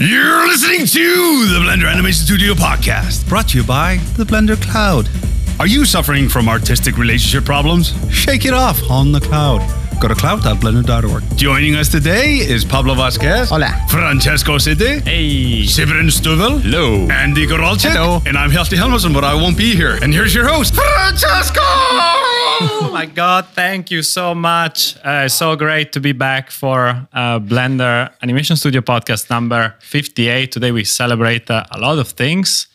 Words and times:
You're 0.00 0.46
listening 0.46 0.86
to 0.86 1.46
the 1.52 1.58
Blender 1.58 1.86
Animation 1.86 2.24
Studio 2.24 2.54
podcast, 2.54 3.28
brought 3.28 3.48
to 3.48 3.58
you 3.58 3.64
by 3.64 3.98
the 4.16 4.24
Blender 4.24 4.58
Cloud. 4.58 5.10
Are 5.58 5.66
you 5.66 5.84
suffering 5.84 6.26
from 6.26 6.48
artistic 6.48 6.96
relationship 6.96 7.44
problems? 7.44 7.92
Shake 8.10 8.46
it 8.46 8.54
off 8.54 8.80
on 8.90 9.12
the 9.12 9.20
cloud. 9.20 9.60
Go 10.00 10.08
to 10.08 10.14
cloud.blender.org. 10.14 11.22
Joining 11.36 11.76
us 11.76 11.90
today 11.90 12.36
is 12.36 12.64
Pablo 12.64 12.94
Vazquez. 12.94 13.50
Hola. 13.50 13.86
Francesco 13.90 14.56
Siddi. 14.56 15.02
Hey. 15.04 15.66
Sybren 15.66 16.08
Stüvel. 16.10 16.58
Hello. 16.62 17.06
Andy 17.10 17.46
Goralczyk. 17.46 17.92
Hello. 17.92 18.22
And 18.24 18.38
I'm 18.38 18.50
Hjalti 18.50 18.78
Hjálmarsson, 18.78 19.12
but 19.12 19.24
I 19.24 19.34
won't 19.34 19.58
be 19.58 19.74
here. 19.74 19.98
And 20.02 20.14
here's 20.14 20.34
your 20.34 20.48
host, 20.48 20.74
Francesco! 20.74 21.60
Oh 21.62 22.90
my 22.90 23.04
God, 23.04 23.46
thank 23.54 23.90
you 23.90 24.02
so 24.02 24.34
much. 24.34 24.96
Uh, 25.04 25.28
so 25.28 25.54
great 25.54 25.92
to 25.92 26.00
be 26.00 26.12
back 26.12 26.50
for 26.50 27.06
uh, 27.12 27.38
Blender 27.38 28.10
Animation 28.22 28.56
Studio 28.56 28.80
podcast 28.80 29.28
number 29.28 29.74
58. 29.80 30.50
Today 30.50 30.72
we 30.72 30.84
celebrate 30.84 31.50
uh, 31.50 31.64
a 31.72 31.78
lot 31.78 31.98
of 31.98 32.08
things. 32.08 32.68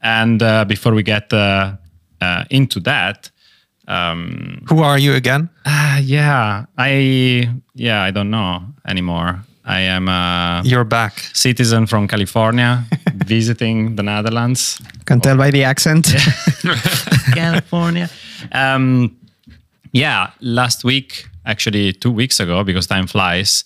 And 0.00 0.40
uh, 0.42 0.64
before 0.64 0.94
we 0.94 1.02
get 1.02 1.32
uh, 1.32 1.72
uh, 2.20 2.44
into 2.50 2.78
that, 2.80 3.30
um, 3.88 4.62
Who 4.68 4.82
are 4.82 4.98
you 4.98 5.14
again? 5.14 5.48
uh, 5.66 5.98
yeah, 6.02 6.66
I 6.76 7.48
yeah, 7.74 8.02
I 8.08 8.10
don't 8.12 8.30
know 8.30 8.60
anymore. 8.86 9.40
I 9.64 9.80
am 9.80 10.08
a 10.08 10.62
You're 10.64 10.84
back. 10.84 11.18
citizen 11.34 11.86
from 11.86 12.08
California 12.08 12.84
visiting 13.26 13.96
the 13.96 14.02
Netherlands. 14.02 14.80
Can 15.04 15.20
tell 15.20 15.36
by 15.36 15.50
the 15.50 15.64
accent. 15.64 16.06
California. 17.34 18.08
Um, 18.52 19.16
yeah, 19.92 20.30
last 20.40 20.84
week, 20.84 21.26
actually 21.44 21.92
two 21.92 22.10
weeks 22.10 22.40
ago, 22.40 22.64
because 22.64 22.86
time 22.86 23.06
flies, 23.06 23.64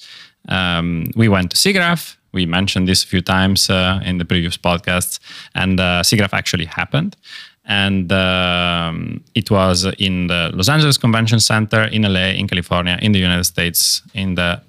um, 0.49 1.07
we 1.17 1.29
went 1.29 1.51
to 1.51 1.57
SIGGRAPH. 1.57 2.17
We 2.33 2.47
mentioned 2.47 2.89
this 2.89 3.05
a 3.05 3.07
few 3.07 3.21
times 3.21 3.69
uh, 3.71 4.01
in 4.05 4.19
the 4.19 4.25
previous 4.25 4.57
podcasts, 4.57 5.21
and 5.55 5.79
uh, 5.79 6.03
SIGGRAPH 6.03 6.33
actually 6.33 6.65
happened. 6.67 7.17
And 7.65 8.11
um, 8.11 9.23
it 9.35 9.51
was 9.51 9.85
in 9.99 10.27
the 10.27 10.51
Los 10.53 10.69
Angeles 10.69 10.99
Convention 10.99 11.39
Center 11.39 11.85
in 11.85 12.03
LA, 12.03 12.31
in 12.31 12.49
California, 12.49 12.99
in 13.01 13.13
the 13.13 13.21
United 13.21 13.45
States, 13.45 14.03
in 14.15 14.35
the 14.35 14.61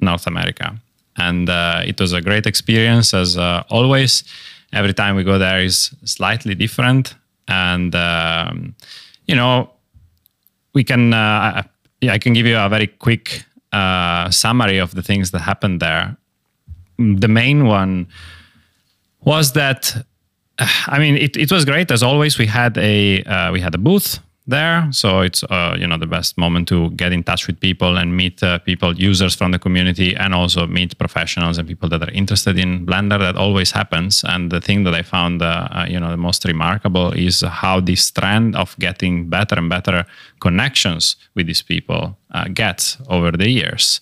North 0.00 0.26
America. 0.26 0.74
And 1.16 1.50
uh, 1.50 1.82
it 1.84 2.00
was 2.00 2.12
a 2.12 2.22
great 2.22 2.46
experience 2.46 3.12
as 3.12 3.36
uh, 3.36 3.62
always. 3.68 4.24
Every 4.72 4.94
time 4.94 5.16
we 5.16 5.24
go 5.24 5.38
there 5.38 5.60
is 5.60 5.90
slightly 6.04 6.54
different. 6.54 7.14
And, 7.48 7.94
um, 7.94 8.74
you 9.26 9.34
know, 9.34 9.70
we 10.72 10.84
can, 10.84 11.12
uh, 11.12 11.62
yeah, 12.00 12.12
I 12.12 12.18
can 12.18 12.32
give 12.32 12.46
you 12.46 12.56
a 12.56 12.68
very 12.68 12.86
quick 12.86 13.44
uh, 13.72 14.30
summary 14.30 14.78
of 14.78 14.94
the 14.94 15.02
things 15.02 15.32
that 15.32 15.40
happened 15.40 15.80
there. 15.80 16.16
The 16.98 17.28
main 17.28 17.66
one 17.66 18.06
was 19.22 19.52
that 19.52 20.04
I 20.86 20.98
mean, 20.98 21.16
it, 21.16 21.36
it 21.36 21.50
was 21.50 21.64
great 21.64 21.90
as 21.90 22.02
always. 22.02 22.38
We 22.38 22.46
had 22.46 22.76
a 22.78 23.22
uh, 23.24 23.52
we 23.52 23.60
had 23.60 23.74
a 23.74 23.78
booth 23.78 24.20
there, 24.46 24.88
so 24.90 25.20
it's 25.20 25.42
uh, 25.44 25.76
you 25.78 25.86
know 25.86 25.96
the 25.96 26.06
best 26.06 26.36
moment 26.36 26.68
to 26.68 26.90
get 26.90 27.12
in 27.12 27.22
touch 27.22 27.46
with 27.46 27.58
people 27.60 27.96
and 27.96 28.16
meet 28.16 28.42
uh, 28.42 28.58
people, 28.58 28.94
users 28.94 29.34
from 29.34 29.52
the 29.52 29.58
community, 29.58 30.14
and 30.16 30.34
also 30.34 30.66
meet 30.66 30.98
professionals 30.98 31.58
and 31.58 31.66
people 31.68 31.88
that 31.88 32.02
are 32.02 32.10
interested 32.12 32.58
in 32.58 32.86
Blender. 32.86 33.18
That 33.18 33.36
always 33.36 33.70
happens. 33.70 34.24
And 34.24 34.50
the 34.50 34.60
thing 34.60 34.84
that 34.84 34.94
I 34.94 35.02
found 35.02 35.42
uh, 35.42 35.68
uh, 35.70 35.86
you 35.88 35.98
know 35.98 36.10
the 36.10 36.16
most 36.16 36.44
remarkable 36.44 37.12
is 37.12 37.40
how 37.40 37.80
this 37.80 38.10
trend 38.10 38.56
of 38.56 38.76
getting 38.78 39.28
better 39.28 39.56
and 39.56 39.68
better 39.68 40.04
connections 40.40 41.16
with 41.34 41.46
these 41.46 41.62
people 41.62 42.16
uh, 42.32 42.48
gets 42.52 42.98
over 43.08 43.32
the 43.32 43.48
years. 43.48 44.00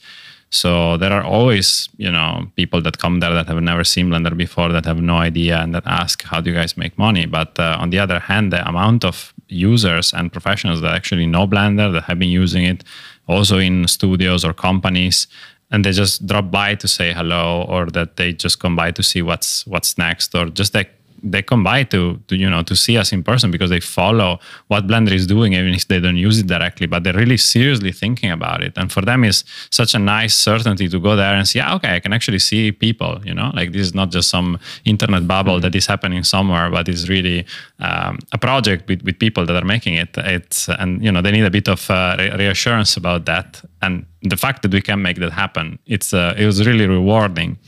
So 0.51 0.97
there 0.97 1.13
are 1.13 1.23
always, 1.23 1.89
you 1.99 2.11
know, 2.11 2.51
people 2.57 2.81
that 2.83 2.99
come 2.99 3.21
there 3.21 3.35
that 3.35 3.49
have 3.49 3.61
never 3.61 3.85
seen 3.85 4.09
Blender 4.09 4.35
before, 4.37 4.73
that 4.73 4.87
have 4.87 5.01
no 5.01 5.17
idea, 5.17 5.61
and 5.61 5.75
that 5.75 5.87
ask, 5.87 6.23
"How 6.25 6.41
do 6.41 6.51
you 6.51 6.57
guys 6.57 6.77
make 6.77 6.97
money?" 6.97 7.27
But 7.27 7.59
uh, 7.59 7.77
on 7.79 7.91
the 7.91 7.99
other 7.99 8.19
hand, 8.19 8.53
the 8.53 8.67
amount 8.67 9.05
of 9.05 9.35
users 9.49 10.15
and 10.15 10.33
professionals 10.33 10.81
that 10.81 10.95
actually 10.95 11.27
know 11.27 11.47
Blender, 11.47 11.93
that 11.93 12.05
have 12.05 12.19
been 12.19 12.31
using 12.31 12.65
it, 12.65 12.83
also 13.27 13.59
in 13.59 13.87
studios 13.87 14.45
or 14.45 14.55
companies, 14.55 15.27
and 15.71 15.85
they 15.85 15.93
just 15.93 16.27
drop 16.27 16.51
by 16.51 16.75
to 16.77 16.89
say 16.89 17.13
hello, 17.13 17.67
or 17.69 17.87
that 17.87 18.17
they 18.17 18.33
just 18.33 18.59
come 18.59 18.75
by 18.75 18.91
to 18.91 19.03
see 19.03 19.21
what's 19.21 19.67
what's 19.67 19.99
next, 19.99 20.35
or 20.35 20.47
just 20.47 20.75
like 20.75 20.98
they 21.23 21.43
come 21.43 21.65
by 21.65 21.85
to, 21.85 22.21
to 22.29 22.37
you 22.37 22.49
know 22.49 22.63
to 22.63 22.77
see 22.77 22.97
us 22.97 23.13
in 23.13 23.23
person 23.23 23.51
because 23.51 23.71
they 23.71 23.81
follow 23.81 24.39
what 24.69 24.87
Blender 24.87 25.13
is 25.13 25.27
doing, 25.27 25.53
even 25.55 25.75
if 25.75 25.87
they 25.89 26.01
don't 26.01 26.17
use 26.17 26.39
it 26.39 26.47
directly, 26.47 26.87
but 26.87 27.05
they're 27.05 27.13
really 27.13 27.37
seriously 27.37 27.93
thinking 27.93 28.31
about 28.31 28.63
it. 28.63 28.73
And 28.77 28.91
for 28.93 29.03
them, 29.03 29.25
is 29.25 29.45
such 29.71 29.95
a 29.95 29.99
nice 29.99 30.37
certainty 30.37 30.89
to 30.89 31.01
go 31.01 31.17
there 31.17 31.35
and 31.35 31.47
see, 31.47 31.59
yeah, 31.59 31.75
okay, 31.75 31.97
I 31.97 32.01
can 32.01 32.13
actually 32.13 32.39
see 32.39 32.73
people. 32.73 33.21
You 33.25 33.35
know, 33.35 33.51
like 33.55 33.73
this 33.73 33.83
is 33.83 33.95
not 33.95 34.11
just 34.11 34.29
some 34.31 34.59
internet 34.85 35.27
bubble 35.27 35.61
that 35.61 35.75
is 35.75 35.87
happening 35.87 36.25
somewhere, 36.25 36.71
but 36.71 36.89
it's 36.89 37.09
really 37.09 37.47
um, 37.81 38.19
a 38.33 38.39
project 38.39 38.89
with, 38.89 39.03
with 39.03 39.19
people 39.19 39.47
that 39.47 39.57
are 39.57 39.67
making 39.67 39.95
it. 39.95 40.17
It's 40.17 40.69
and 40.69 41.03
you 41.03 41.13
know 41.13 41.23
they 41.23 41.33
need 41.33 41.45
a 41.45 41.51
bit 41.51 41.69
of 41.69 41.91
uh, 41.91 42.17
re- 42.19 42.31
reassurance 42.37 42.97
about 42.97 43.27
that, 43.27 43.63
and 43.83 44.07
the 44.23 44.37
fact 44.37 44.63
that 44.63 44.73
we 44.73 44.81
can 44.81 45.03
make 45.03 45.19
that 45.19 45.33
happen, 45.33 45.79
it's 45.87 46.13
uh, 46.13 46.35
it 46.37 46.47
was 46.47 46.67
really 46.67 46.87
rewarding. 46.87 47.59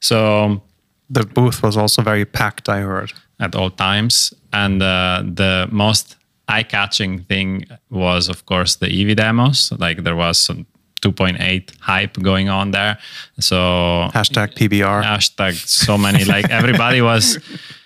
So 0.00 0.62
The 1.10 1.24
booth 1.24 1.62
was 1.62 1.76
also 1.76 2.02
very 2.02 2.24
packed, 2.24 2.68
I 2.68 2.80
heard. 2.80 3.12
at 3.38 3.54
all 3.54 3.70
times. 3.70 4.32
And 4.52 4.82
uh, 4.82 5.22
the 5.22 5.68
most 5.70 6.16
eye-catching 6.48 7.24
thing 7.24 7.66
was, 7.90 8.28
of 8.28 8.46
course, 8.46 8.76
the 8.76 8.86
Eevee 8.86 9.14
demos. 9.16 9.72
Like 9.78 10.04
there 10.04 10.16
was 10.16 10.38
some 10.38 10.66
2.8 11.02 11.70
hype 11.80 12.14
going 12.22 12.48
on 12.48 12.70
there. 12.70 12.96
So 13.38 13.56
Hashtag 14.14 14.54
PBR. 14.54 15.02
hashtag 15.04 15.54
so 15.54 15.98
many 15.98 16.24
like 16.24 16.48
everybody 16.50 17.02
was 17.02 17.38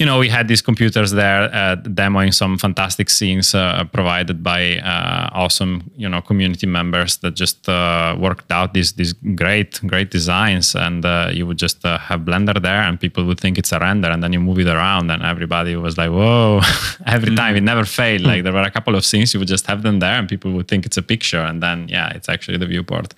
you 0.00 0.06
know 0.06 0.18
we 0.18 0.30
had 0.30 0.48
these 0.48 0.62
computers 0.62 1.10
there 1.10 1.42
uh, 1.54 1.76
demoing 1.76 2.32
some 2.32 2.56
fantastic 2.56 3.10
scenes 3.10 3.54
uh, 3.54 3.84
provided 3.92 4.42
by 4.42 4.78
uh, 4.78 5.28
awesome 5.32 5.82
you 5.94 6.08
know 6.08 6.22
community 6.22 6.66
members 6.66 7.18
that 7.18 7.34
just 7.36 7.68
uh, 7.68 8.16
worked 8.18 8.50
out 8.50 8.72
these 8.72 8.92
these 8.92 9.12
great 9.34 9.78
great 9.86 10.10
designs. 10.10 10.74
And 10.74 11.04
uh, 11.04 11.30
you 11.32 11.46
would 11.46 11.58
just 11.58 11.84
uh, 11.84 11.98
have 11.98 12.20
blender 12.20 12.60
there 12.62 12.80
and 12.80 12.98
people 12.98 13.24
would 13.24 13.38
think 13.38 13.58
it's 13.58 13.72
a 13.72 13.78
render. 13.78 14.08
And 14.08 14.22
then 14.22 14.32
you 14.32 14.40
move 14.40 14.58
it 14.58 14.68
around 14.68 15.10
and 15.10 15.22
everybody 15.22 15.76
was 15.76 15.98
like 15.98 16.10
whoa. 16.10 16.60
Every 17.06 17.36
time 17.36 17.54
it 17.56 17.62
never 17.62 17.84
failed. 17.84 18.22
Like 18.22 18.42
there 18.42 18.54
were 18.54 18.62
a 18.62 18.70
couple 18.70 18.94
of 18.94 19.04
scenes 19.04 19.34
you 19.34 19.40
would 19.40 19.48
just 19.48 19.66
have 19.66 19.82
them 19.82 19.98
there 19.98 20.18
and 20.18 20.26
people 20.28 20.50
would 20.52 20.68
think 20.68 20.86
it's 20.86 20.96
a 20.96 21.02
picture. 21.02 21.44
And 21.50 21.62
then 21.62 21.88
yeah 21.88 22.08
it's 22.16 22.28
actually 22.30 22.56
the 22.56 22.66
viewport. 22.66 23.12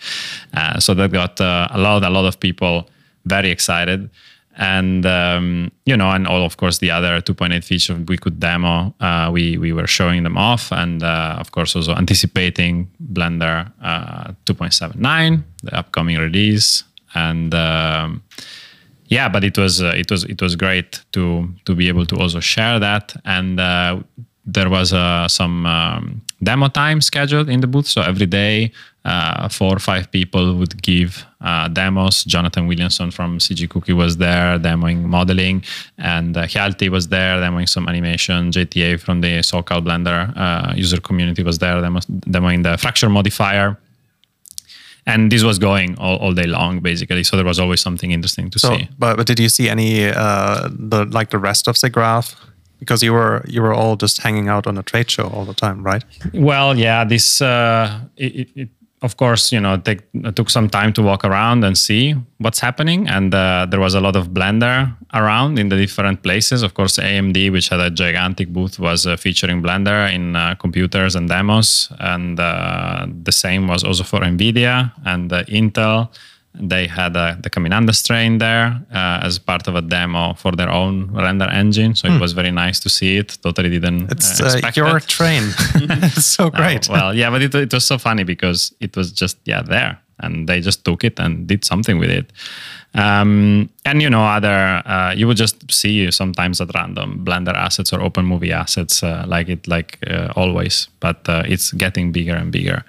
Uh, 0.53 0.81
so 0.81 0.95
that 0.95 1.13
got 1.13 1.41
uh, 1.41 1.69
a 1.71 1.79
lot 1.79 2.03
a 2.03 2.11
lot 2.11 2.25
of 2.25 2.41
people 2.41 2.91
very 3.25 3.51
excited 3.51 4.11
and 4.59 5.07
um, 5.07 5.71
you 5.87 5.97
know 5.97 6.11
and 6.11 6.27
all 6.27 6.45
of 6.45 6.57
course 6.57 6.79
the 6.79 6.91
other 6.91 7.21
2.8 7.21 7.65
features 7.65 7.99
we 8.07 8.19
could 8.19 8.39
demo 8.39 8.95
uh, 9.01 9.31
we 9.33 9.57
we 9.57 9.73
were 9.73 9.87
showing 9.87 10.23
them 10.23 10.37
off 10.37 10.71
and 10.73 11.03
uh, 11.03 11.37
of 11.39 11.53
course 11.53 11.75
also 11.75 11.95
anticipating 11.95 12.91
blender 13.13 13.71
uh, 13.83 14.33
2.79 14.45 15.43
the 15.63 15.75
upcoming 15.75 16.19
release. 16.19 16.85
And 17.15 17.55
um, 17.55 18.23
yeah 19.07 19.29
but 19.29 19.45
it 19.45 19.59
was 19.59 19.83
uh, 19.83 19.93
it 19.97 20.11
was 20.11 20.25
it 20.25 20.41
was 20.41 20.57
great 20.57 21.01
to 21.13 21.49
to 21.65 21.75
be 21.75 21.89
able 21.89 22.07
to 22.07 22.17
also 22.17 22.41
share 22.41 22.79
that. 22.79 23.15
And 23.25 23.61
uh, 23.61 24.01
there 24.45 24.69
was 24.69 24.93
uh, 24.93 25.29
some 25.29 25.67
um, 25.67 26.23
demo 26.43 26.69
time 26.69 27.01
scheduled 27.01 27.49
in 27.49 27.61
the 27.61 27.67
booth. 27.67 27.87
So 27.87 28.03
every 28.03 28.27
day 28.27 28.73
uh, 29.05 29.49
four 29.49 29.75
or 29.77 29.79
five 29.79 30.11
people 30.11 30.55
would 30.59 30.81
give 30.83 31.25
uh, 31.41 31.69
demos. 31.69 32.25
Jonathan 32.25 32.67
williamson 32.67 33.11
from 33.11 33.39
cg 33.39 33.69
cookie 33.69 33.93
was 33.93 34.17
there 34.17 34.59
demoing 34.59 35.03
modeling 35.05 35.63
and 35.99 36.37
uh, 36.37 36.47
Hjalti 36.47 36.89
was 36.89 37.09
there 37.09 37.39
demoing 37.39 37.69
some 37.69 37.89
animation. 37.89 38.51
Jta 38.53 38.99
from 39.01 39.21
the 39.21 39.33
socal 39.51 39.81
blender 39.87 40.33
uh, 40.37 40.73
user 40.75 41.01
community 41.01 41.43
was 41.43 41.59
there 41.59 41.81
demo- 41.81 42.01
demoing 42.37 42.63
the 42.63 42.77
fracture 42.79 43.09
modifier. 43.09 43.77
And 45.05 45.33
this 45.33 45.43
was 45.43 45.59
going 45.59 45.99
all, 45.99 46.17
all 46.19 46.33
day 46.33 46.47
long 46.47 46.79
basically. 46.81 47.25
So 47.25 47.35
there 47.37 47.45
was 47.45 47.59
always 47.59 47.81
something 47.81 48.13
interesting 48.13 48.51
to 48.51 48.59
So, 48.61 48.77
see. 48.77 48.89
but, 48.99 49.17
but 49.17 49.27
did 49.27 49.41
you 49.41 49.49
see 49.49 49.69
any 49.69 50.07
uh, 50.09 50.69
the 50.91 51.07
like 51.07 51.31
the 51.31 51.39
rest 51.39 51.67
of 51.69 51.77
the 51.81 51.91
graph? 51.91 52.37
Because 52.83 53.01
you 53.07 53.13
were 53.13 53.45
you 53.47 53.63
were 53.63 53.73
all 53.73 53.95
just 53.95 54.23
hanging 54.23 54.49
out 54.49 54.67
on 54.67 54.77
a 54.77 54.83
trade 54.83 55.09
show 55.09 55.29
all 55.29 55.45
the 55.45 55.55
time, 55.55 55.85
right? 55.85 56.05
Well, 56.35 56.77
yeah, 56.77 57.05
this 57.05 57.41
uh, 57.41 58.01
it, 58.17 58.49
it, 58.57 58.69
of 59.03 59.17
course, 59.17 59.53
you 59.53 59.61
know, 59.61 59.77
take, 59.77 60.01
took 60.37 60.49
some 60.49 60.69
time 60.69 60.93
to 60.93 61.03
walk 61.03 61.25
around 61.25 61.65
and 61.65 61.77
see 61.77 62.15
what's 62.39 62.61
happening, 62.61 63.09
and 63.09 63.35
uh, 63.35 63.67
there 63.69 63.81
was 63.81 63.95
a 63.95 64.01
lot 64.01 64.17
of 64.17 64.29
Blender 64.29 64.97
around 65.13 65.59
in 65.59 65.69
the 65.69 65.77
different 65.77 66.23
places. 66.23 66.63
Of 66.63 66.75
course, 66.75 66.99
AMD, 66.99 67.51
which 67.51 67.69
had 67.69 67.81
a 67.81 67.91
gigantic 67.91 68.49
booth, 68.53 68.79
was 68.79 69.07
uh, 69.07 69.17
featuring 69.17 69.63
Blender 69.63 70.13
in 70.13 70.37
uh, 70.37 70.55
computers 70.55 71.17
and 71.17 71.29
demos, 71.29 71.93
and 71.99 72.39
uh, 72.39 73.07
the 73.23 73.33
same 73.33 73.67
was 73.67 73.83
also 73.85 74.05
for 74.05 74.21
Nvidia 74.21 74.93
and 75.05 75.33
uh, 75.33 75.45
Intel. 75.45 76.09
They 76.55 76.87
had 76.87 77.17
uh, 77.17 77.37
the 77.41 77.49
Caminandes 77.49 78.07
train 78.07 78.39
there 78.39 78.79
uh, 78.93 79.21
as 79.27 79.39
part 79.39 79.67
of 79.69 79.75
a 79.75 79.81
demo 79.81 80.35
for 80.35 80.53
their 80.53 80.69
own 80.71 81.11
render 81.13 81.47
engine, 81.49 81.95
so 81.95 82.09
it 82.09 82.21
was 82.21 82.33
very 82.35 82.51
nice 82.51 82.79
to 82.81 82.89
see 82.91 83.17
it. 83.17 83.39
Totally 83.43 83.71
didn't 83.71 84.11
It's 84.13 84.39
uh, 84.41 84.45
uh, 84.45 84.47
expect 84.49 84.77
your 84.77 84.99
it. 84.99 85.07
train. 85.09 85.43
it's 85.75 86.27
so 86.27 86.51
great. 86.51 86.89
well, 86.91 87.15
yeah, 87.15 87.31
but 87.31 87.41
it, 87.43 87.55
it 87.55 87.73
was 87.73 87.87
so 87.87 87.97
funny 87.99 88.25
because 88.25 88.75
it 88.81 88.95
was 88.97 89.13
just 89.13 89.39
yeah 89.47 89.63
there, 89.63 89.99
and 90.21 90.47
they 90.47 90.61
just 90.61 90.85
took 90.85 91.05
it 91.05 91.19
and 91.19 91.47
did 91.47 91.65
something 91.65 91.99
with 91.99 92.11
it. 92.11 92.31
Um, 92.95 93.71
and 93.87 94.03
you 94.03 94.11
know, 94.11 94.23
other 94.23 94.83
uh, 94.85 95.15
you 95.17 95.27
would 95.27 95.39
just 95.39 95.73
see 95.73 96.11
sometimes 96.11 96.61
at 96.61 96.71
random 96.75 97.25
Blender 97.25 97.55
assets 97.55 97.93
or 97.95 98.03
Open 98.03 98.27
Movie 98.27 98.53
assets, 98.53 99.03
uh, 99.03 99.25
like 99.27 99.49
it 99.49 99.67
like 99.67 99.99
uh, 100.07 100.29
always, 100.37 100.89
but 101.01 101.27
uh, 101.31 101.43
it's 101.47 101.73
getting 101.73 102.13
bigger 102.13 102.35
and 102.35 102.53
bigger 102.53 102.85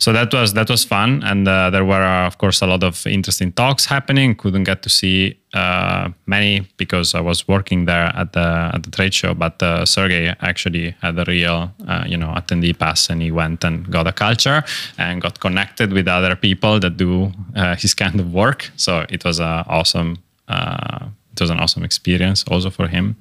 so 0.00 0.14
that 0.14 0.32
was 0.32 0.54
that 0.54 0.70
was 0.70 0.82
fun. 0.82 1.22
And 1.22 1.46
uh, 1.46 1.68
there 1.68 1.84
were 1.84 2.02
uh, 2.02 2.26
of 2.26 2.38
course 2.38 2.62
a 2.62 2.66
lot 2.66 2.82
of 2.82 3.06
interesting 3.06 3.52
talks 3.52 3.84
happening. 3.84 4.34
Couldn't 4.34 4.64
get 4.64 4.82
to 4.82 4.88
see 4.88 5.38
uh, 5.52 6.08
many 6.26 6.66
because 6.76 7.14
i 7.14 7.20
was 7.20 7.46
working 7.46 7.84
there 7.84 8.10
at 8.16 8.32
the 8.32 8.70
at 8.74 8.82
the 8.82 8.90
trade 8.90 9.12
show. 9.12 9.34
But 9.34 9.62
uh, 9.62 9.84
sergey 9.84 10.34
actually 10.40 10.96
had 11.02 11.18
a 11.18 11.24
real 11.26 11.70
uh, 11.86 12.04
you 12.06 12.16
know 12.16 12.32
attendee 12.34 12.76
pass 12.78 13.10
and 13.10 13.20
he 13.20 13.30
went 13.30 13.62
and 13.62 13.90
got 13.90 14.06
a 14.06 14.12
culture 14.12 14.64
and 14.96 15.20
got 15.20 15.38
connected 15.38 15.92
with 15.92 16.08
other 16.08 16.34
people 16.34 16.80
that 16.80 16.96
do 16.96 17.30
uh, 17.54 17.76
his 17.76 17.92
kind 17.92 18.18
of 18.18 18.32
work. 18.32 18.70
So 18.76 19.04
it 19.10 19.22
was 19.24 19.38
a 19.38 19.64
awesome 19.68 20.16
it 20.48 21.40
was 21.40 21.50
an 21.50 21.60
awesome 21.60 21.84
experience 21.84 22.42
also 22.50 22.70
for 22.70 22.88
him. 22.88 23.16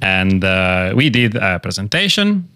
And 0.00 0.42
we 0.96 1.10
did 1.10 1.34
a 1.34 1.58
presentation 1.58 2.48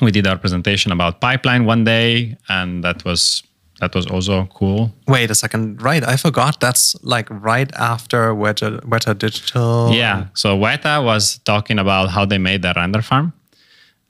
we 0.00 0.10
did 0.10 0.26
our 0.26 0.38
presentation 0.38 0.92
about 0.92 1.20
pipeline 1.20 1.64
one 1.64 1.84
day 1.84 2.36
and 2.48 2.84
that 2.84 3.04
was 3.04 3.42
that 3.80 3.94
was 3.94 4.06
also 4.06 4.46
cool. 4.54 4.92
Wait 5.06 5.30
a 5.30 5.34
second. 5.34 5.80
Right 5.82 6.02
i 6.06 6.16
forgot. 6.16 6.60
That's 6.60 6.96
like 7.02 7.28
right 7.30 7.72
after 7.74 8.34
weta, 8.34 8.80
weta 8.84 9.16
digital. 9.16 9.92
Yeah. 9.92 10.26
So 10.34 10.58
weta 10.58 11.04
was 11.04 11.38
talking 11.44 11.78
about 11.78 12.10
how 12.10 12.24
they 12.24 12.38
made 12.38 12.62
their 12.62 12.74
render 12.74 13.02
farm. 13.02 13.32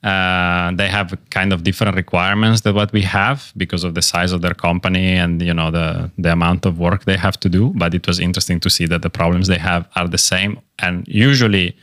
Uh, 0.01 0.71
they 0.75 0.87
have 0.87 1.17
kind 1.29 1.51
of 1.51 1.63
different 1.63 1.95
requirements 1.95 2.61
than 2.61 2.73
what 2.73 2.91
we 2.93 3.01
have 3.01 3.51
because 3.57 3.83
of 3.83 3.95
the 3.95 4.01
size 4.01 4.31
of 4.31 4.41
their 4.41 4.53
company 4.53 5.11
and 5.11 5.41
you 5.41 5.53
know 5.53 5.69
the 5.69 6.09
the 6.17 6.31
amount 6.31 6.65
of 6.65 6.79
work 6.79 7.03
they 7.03 7.17
have 7.17 7.37
to 7.37 7.49
do 7.49 7.73
but 7.75 7.93
it 7.93 8.07
was 8.07 8.17
interesting 8.17 8.61
to 8.61 8.69
see 8.69 8.85
that 8.85 9.01
the 9.01 9.09
problems 9.09 9.47
they 9.47 9.57
have 9.57 9.89
are 9.97 10.07
the 10.07 10.17
same. 10.17 10.57
And 10.79 11.05
usually 11.05 11.75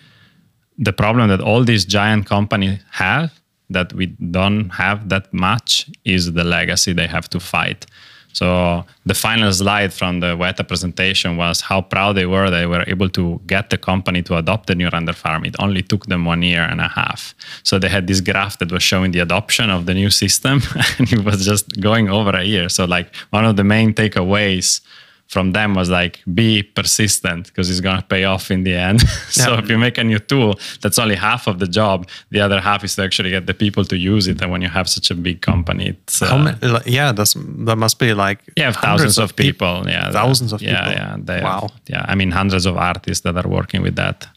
the 0.79 0.94
problem 0.94 1.29
that 1.29 1.43
all 1.43 1.62
these 1.62 1.85
giant 1.85 2.25
companies 2.25 2.79
have 2.93 3.31
that 3.71 3.93
we 3.93 4.07
don't 4.07 4.71
have 4.71 5.09
that 5.09 5.33
much 5.33 5.91
is 6.05 6.33
the 6.33 6.45
legacy 6.45 6.93
they 6.93 7.07
have 7.07 7.29
to 7.31 7.41
fight. 7.41 7.87
So 8.37 8.85
the 9.07 9.15
final 9.15 9.51
slide 9.51 9.95
from 9.95 10.21
the 10.21 10.37
Weta 10.37 10.69
presentation 10.69 11.39
was 11.39 11.63
how 11.63 11.81
proud 11.81 12.17
they 12.17 12.27
were 12.27 12.51
they 12.51 12.67
were 12.67 12.85
able 12.87 13.09
to 13.19 13.41
get 13.47 13.71
the 13.71 13.79
company 13.79 14.23
to 14.25 14.37
adopt 14.37 14.67
the 14.67 14.75
new 14.75 14.91
render 14.91 15.15
farm. 15.15 15.47
It 15.47 15.57
only 15.59 15.81
took 15.81 16.05
them 16.05 16.27
one 16.27 16.43
year 16.43 16.61
and 16.61 16.83
a 16.83 16.89
half. 16.89 17.35
So 17.63 17.79
they 17.79 17.89
had 17.89 18.07
this 18.07 18.21
graph 18.21 18.59
that 18.59 18.71
was 18.71 18.83
showing 18.83 19.13
the 19.13 19.21
adoption 19.21 19.71
of 19.71 19.87
the 19.87 19.95
new 19.95 20.11
system, 20.11 20.61
and 20.99 21.11
it 21.11 21.25
was 21.25 21.47
just 21.47 21.81
going 21.81 22.11
over 22.11 22.29
a 22.31 22.45
year. 22.45 22.69
So 22.69 22.85
like 22.85 23.15
one 23.31 23.47
of 23.47 23.57
the 23.57 23.65
main 23.65 23.95
takeaways 23.95 24.83
from 25.28 25.52
them 25.52 25.75
was 25.75 25.90
like 25.90 26.23
be 26.34 26.62
persistent 26.62 27.46
because 27.46 27.69
it's 27.70 27.81
going 27.81 27.96
to 27.96 28.06
pay 28.06 28.25
off 28.25 28.50
in 28.50 28.64
the 28.64 28.75
end. 28.75 29.02
So 29.28 29.52
yeah. 29.52 29.58
if 29.58 29.69
you 29.69 29.76
make 29.76 29.99
a 29.99 30.05
new 30.05 30.19
tool 30.19 30.58
that's 30.81 30.99
only 30.99 31.14
half 31.14 31.46
of 31.46 31.58
the 31.58 31.67
job. 31.67 32.08
The 32.31 32.40
other 32.40 32.61
half 32.61 32.84
is 32.84 32.94
to 32.96 33.02
actually 33.02 33.31
get 33.31 33.46
the 33.46 33.55
people 33.55 33.84
to 33.84 33.96
use 33.96 34.28
it 34.28 34.40
and 34.40 34.50
when 34.50 34.62
you 34.62 34.69
have 34.69 34.88
such 34.88 35.11
a 35.11 35.14
big 35.14 35.43
company 35.43 35.88
it's 35.88 36.23
uh, 36.23 36.38
many, 36.38 36.58
yeah 36.87 37.12
that's 37.12 37.34
that 37.67 37.76
must 37.76 37.99
be 37.99 38.14
like 38.14 38.38
yeah 38.56 38.73
thousands 38.73 39.19
of, 39.19 39.31
of 39.31 39.37
people. 39.37 39.84
Pe- 39.84 39.90
yeah 39.90 40.11
thousands 40.11 40.52
of 40.52 40.62
yeah, 40.62 40.84
people. 40.84 40.93
yeah 40.93 41.17
they, 41.19 41.43
wow. 41.43 41.69
yeah 41.87 42.05
i 42.08 42.14
mean 42.14 42.31
hundreds 42.31 42.67
of 42.67 42.76
artists 42.76 43.23
that 43.25 43.37
are 43.37 43.49
working 43.49 43.82
with 43.82 43.96
that. 43.96 44.28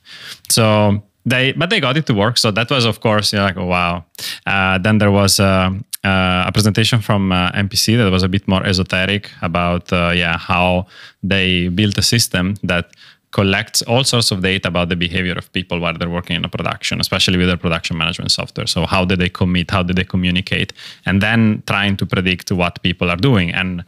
So 0.49 1.03
they 1.25 1.51
but 1.53 1.69
they 1.69 1.79
got 1.79 1.97
it 1.97 2.05
to 2.05 2.13
work 2.13 2.37
so 2.37 2.51
that 2.51 2.69
was 2.69 2.85
of 2.85 2.99
course 3.01 3.33
you're 3.33 3.41
like 3.41 3.57
oh, 3.57 3.65
wow 3.65 4.03
uh, 4.45 4.77
then 4.77 4.97
there 4.97 5.11
was 5.11 5.39
uh, 5.39 5.69
uh, 6.03 6.43
a 6.47 6.51
presentation 6.53 7.01
from 7.01 7.31
uh, 7.31 7.51
MPC 7.51 7.97
that 7.97 8.09
was 8.11 8.23
a 8.23 8.29
bit 8.29 8.47
more 8.47 8.65
esoteric 8.65 9.31
about 9.41 9.91
yeah 9.91 10.37
how 10.37 10.87
they 11.21 11.67
built 11.67 11.97
a 11.97 12.01
system 12.01 12.55
that 12.63 12.91
collects 13.31 13.81
all 13.83 14.03
sorts 14.03 14.31
of 14.31 14.41
data 14.41 14.67
about 14.67 14.89
the 14.89 14.95
behavior 14.95 15.33
of 15.33 15.51
people 15.53 15.79
while 15.79 15.93
they're 15.93 16.09
working 16.09 16.35
in 16.35 16.43
a 16.45 16.49
production, 16.49 16.99
especially 16.99 17.37
with 17.37 17.47
their 17.47 17.57
production 17.57 17.97
management 17.97 18.31
software. 18.31 18.65
So 18.65 18.85
how 18.85 19.05
did 19.05 19.19
they 19.19 19.29
commit? 19.29 19.69
How 19.69 19.83
did 19.83 19.97
they 19.97 20.03
communicate? 20.03 20.73
And 21.05 21.21
then 21.21 21.61
trying 21.67 21.95
to 21.97 22.05
predict 22.05 22.51
what 22.51 22.81
people 22.81 23.09
are 23.09 23.17
doing. 23.17 23.51
And 23.51 23.83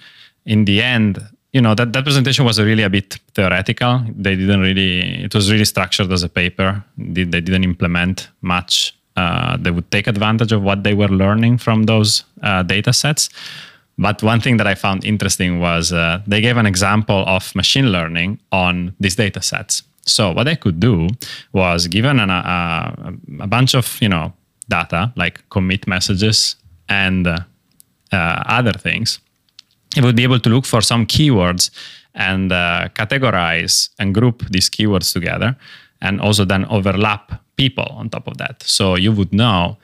in 0.45 0.65
the 0.65 0.81
end, 0.81 1.19
you 1.53 1.61
know 1.61 1.75
that, 1.75 1.91
that 1.93 2.03
presentation 2.03 2.45
was 2.45 2.59
really 2.59 2.83
a 2.83 2.89
bit 2.89 3.19
theoretical 3.33 4.01
they 4.15 4.35
didn't 4.35 4.61
really 4.61 5.23
it 5.23 5.35
was 5.35 5.51
really 5.51 5.65
structured 5.65 6.11
as 6.11 6.23
a 6.23 6.29
paper 6.29 6.83
they, 6.97 7.23
they 7.23 7.41
didn't 7.41 7.63
implement 7.63 8.29
much 8.41 8.95
uh, 9.15 9.57
they 9.57 9.71
would 9.71 9.89
take 9.91 10.07
advantage 10.07 10.51
of 10.51 10.61
what 10.63 10.83
they 10.83 10.93
were 10.93 11.09
learning 11.09 11.57
from 11.57 11.83
those 11.83 12.23
uh, 12.43 12.63
data 12.63 12.93
sets. 12.93 13.29
But 13.97 14.23
one 14.23 14.39
thing 14.39 14.57
that 14.57 14.67
I 14.67 14.75
found 14.75 15.05
interesting 15.05 15.59
was 15.59 15.91
uh, 15.91 16.21
they 16.25 16.41
gave 16.41 16.57
an 16.57 16.65
example 16.65 17.23
of 17.27 17.53
machine 17.55 17.91
learning 17.91 18.39
on 18.51 18.95
these 18.99 19.15
data 19.15 19.41
sets. 19.41 19.83
So 20.05 20.31
what 20.31 20.45
they 20.45 20.55
could 20.55 20.79
do 20.79 21.09
was 21.53 21.87
given 21.87 22.19
an, 22.19 22.29
a, 22.29 23.13
a 23.41 23.47
bunch 23.47 23.75
of 23.75 24.01
you 24.01 24.09
know 24.09 24.33
data 24.69 25.11
like 25.15 25.47
commit 25.49 25.87
messages 25.87 26.55
and 26.89 27.27
uh, 27.27 27.39
uh, 28.11 28.43
other 28.45 28.73
things, 28.73 29.19
it 29.95 30.03
would 30.03 30.15
be 30.15 30.23
able 30.23 30.39
to 30.39 30.49
look 30.49 30.65
for 30.65 30.81
some 30.81 31.05
keywords 31.05 31.69
and 32.13 32.51
uh, 32.51 32.89
categorize 32.93 33.89
and 33.99 34.13
group 34.13 34.43
these 34.49 34.69
keywords 34.69 35.13
together 35.13 35.55
and 36.01 36.19
also 36.19 36.45
then 36.45 36.65
overlap 36.65 37.41
people 37.55 37.87
on 37.91 38.09
top 38.09 38.27
of 38.27 38.37
that. 38.37 38.63
So 38.63 38.95
you 38.95 39.11
would 39.11 39.33
know 39.33 39.77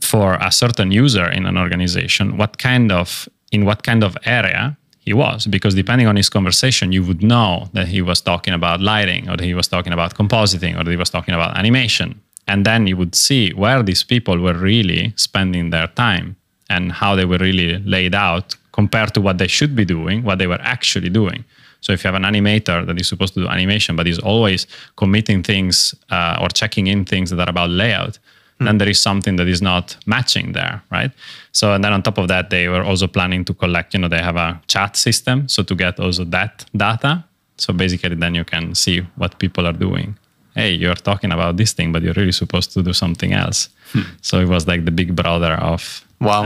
for 0.00 0.34
a 0.34 0.50
certain 0.50 0.90
user 0.90 1.28
in 1.30 1.46
an 1.46 1.58
organization 1.58 2.36
what 2.36 2.58
kind 2.58 2.90
of 2.90 3.28
in 3.50 3.64
what 3.64 3.82
kind 3.82 4.02
of 4.02 4.16
area 4.24 4.76
he 5.00 5.12
was 5.12 5.46
because 5.46 5.74
depending 5.74 6.06
on 6.06 6.16
his 6.16 6.30
conversation 6.30 6.92
you 6.92 7.02
would 7.02 7.22
know 7.22 7.68
that 7.74 7.88
he 7.88 8.00
was 8.00 8.20
talking 8.20 8.54
about 8.54 8.80
lighting 8.80 9.28
or 9.28 9.36
that 9.36 9.44
he 9.44 9.54
was 9.54 9.68
talking 9.68 9.92
about 9.92 10.14
compositing 10.14 10.78
or 10.78 10.84
that 10.84 10.90
he 10.90 10.96
was 10.96 11.10
talking 11.10 11.34
about 11.34 11.56
animation 11.58 12.20
and 12.48 12.64
then 12.64 12.86
you 12.86 12.96
would 12.96 13.14
see 13.14 13.50
where 13.50 13.82
these 13.82 14.02
people 14.02 14.38
were 14.38 14.54
really 14.54 15.12
spending 15.16 15.70
their 15.70 15.88
time 15.88 16.36
and 16.70 16.92
how 16.92 17.14
they 17.14 17.24
were 17.24 17.38
really 17.38 17.78
laid 17.80 18.14
out 18.14 18.56
compared 18.72 19.12
to 19.14 19.20
what 19.20 19.38
they 19.38 19.48
should 19.48 19.74
be 19.76 19.84
doing 19.84 20.22
what 20.22 20.38
they 20.38 20.46
were 20.46 20.60
actually 20.62 21.10
doing 21.10 21.44
so 21.82 21.92
if 21.92 22.04
you 22.04 22.08
have 22.08 22.14
an 22.14 22.22
animator 22.22 22.86
that 22.86 22.98
is 22.98 23.08
supposed 23.08 23.34
to 23.34 23.40
do 23.40 23.48
animation, 23.48 23.96
but 23.96 24.06
is 24.06 24.20
always 24.20 24.66
committing 24.96 25.42
things 25.42 25.94
uh, 26.10 26.38
or 26.40 26.48
checking 26.48 26.86
in 26.86 27.04
things 27.04 27.30
that 27.30 27.40
are 27.40 27.50
about 27.50 27.70
layout, 27.70 28.18
mm. 28.60 28.66
then 28.66 28.78
there 28.78 28.88
is 28.88 29.00
something 29.00 29.34
that 29.36 29.48
is 29.48 29.60
not 29.60 29.96
matching 30.06 30.52
there, 30.52 30.80
right? 30.92 31.10
So 31.50 31.74
and 31.74 31.82
then 31.82 31.92
on 31.92 32.02
top 32.02 32.18
of 32.18 32.28
that, 32.28 32.50
they 32.50 32.68
were 32.68 32.84
also 32.84 33.08
planning 33.08 33.44
to 33.46 33.54
collect. 33.54 33.94
You 33.94 34.00
know, 34.00 34.08
they 34.08 34.22
have 34.22 34.36
a 34.36 34.62
chat 34.68 34.96
system, 34.96 35.48
so 35.48 35.64
to 35.64 35.74
get 35.74 35.98
also 35.98 36.24
that 36.26 36.64
data. 36.74 37.24
So 37.56 37.72
basically, 37.72 38.14
then 38.14 38.34
you 38.36 38.44
can 38.44 38.74
see 38.76 39.00
what 39.16 39.38
people 39.40 39.66
are 39.66 39.72
doing. 39.72 40.16
Hey, 40.54 40.72
you're 40.72 40.94
talking 40.94 41.32
about 41.32 41.56
this 41.56 41.72
thing, 41.72 41.92
but 41.92 42.02
you're 42.02 42.14
really 42.14 42.32
supposed 42.32 42.72
to 42.74 42.82
do 42.82 42.92
something 42.92 43.32
else. 43.32 43.70
Hmm. 43.92 44.02
So 44.20 44.38
it 44.38 44.48
was 44.48 44.68
like 44.68 44.84
the 44.84 44.90
big 44.90 45.16
brother 45.16 45.54
of 45.54 46.06
Wow. 46.22 46.44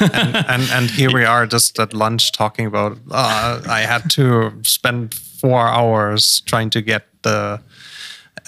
and, 0.00 0.36
and, 0.36 0.62
and 0.70 0.90
here 0.90 1.12
we 1.12 1.24
are 1.24 1.46
just 1.46 1.78
at 1.78 1.92
lunch 1.92 2.32
talking 2.32 2.66
about 2.66 2.98
uh, 3.10 3.60
I 3.68 3.80
had 3.80 4.08
to 4.10 4.52
spend 4.62 5.14
four 5.14 5.66
hours 5.66 6.40
trying 6.46 6.70
to 6.70 6.82
get 6.82 7.06
the 7.22 7.60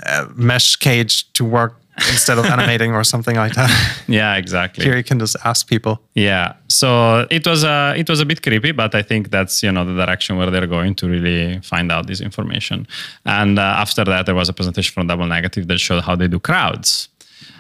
uh, 0.07 0.27
mesh 0.35 0.77
cage 0.77 1.33
to 1.33 1.45
work 1.45 1.77
instead 2.09 2.39
of 2.39 2.47
animating 2.47 2.95
or 2.95 3.05
something 3.05 3.37
like 3.37 3.55
that. 3.55 3.71
Yeah, 4.09 4.35
exactly. 4.37 4.85
Here 4.85 4.97
you 4.97 5.05
can 5.05 5.19
just 5.19 5.37
ask 5.45 5.69
people. 5.69 6.01
Yeah. 6.15 6.55
So 6.69 7.27
it 7.31 7.47
was 7.47 7.63
a 7.65 7.95
it 7.97 8.09
was 8.09 8.21
a 8.21 8.27
bit 8.27 8.43
creepy, 8.43 8.73
but 8.73 8.95
I 8.95 9.03
think 9.03 9.31
that's 9.31 9.63
you 9.63 9.71
know 9.71 9.85
the 9.85 9.95
direction 9.95 10.37
where 10.37 10.51
they're 10.51 10.67
going 10.67 10.95
to 10.97 11.09
really 11.09 11.61
find 11.61 11.93
out 11.93 12.07
this 12.07 12.21
information. 12.21 12.87
And 13.25 13.59
uh, 13.59 13.63
after 13.85 14.05
that, 14.05 14.27
there 14.27 14.35
was 14.35 14.49
a 14.49 14.53
presentation 14.53 14.93
from 14.93 15.07
Double 15.07 15.27
Negative 15.27 15.67
that 15.69 15.79
showed 15.79 16.03
how 16.03 16.17
they 16.17 16.29
do 16.29 16.41
crowds. 16.41 17.09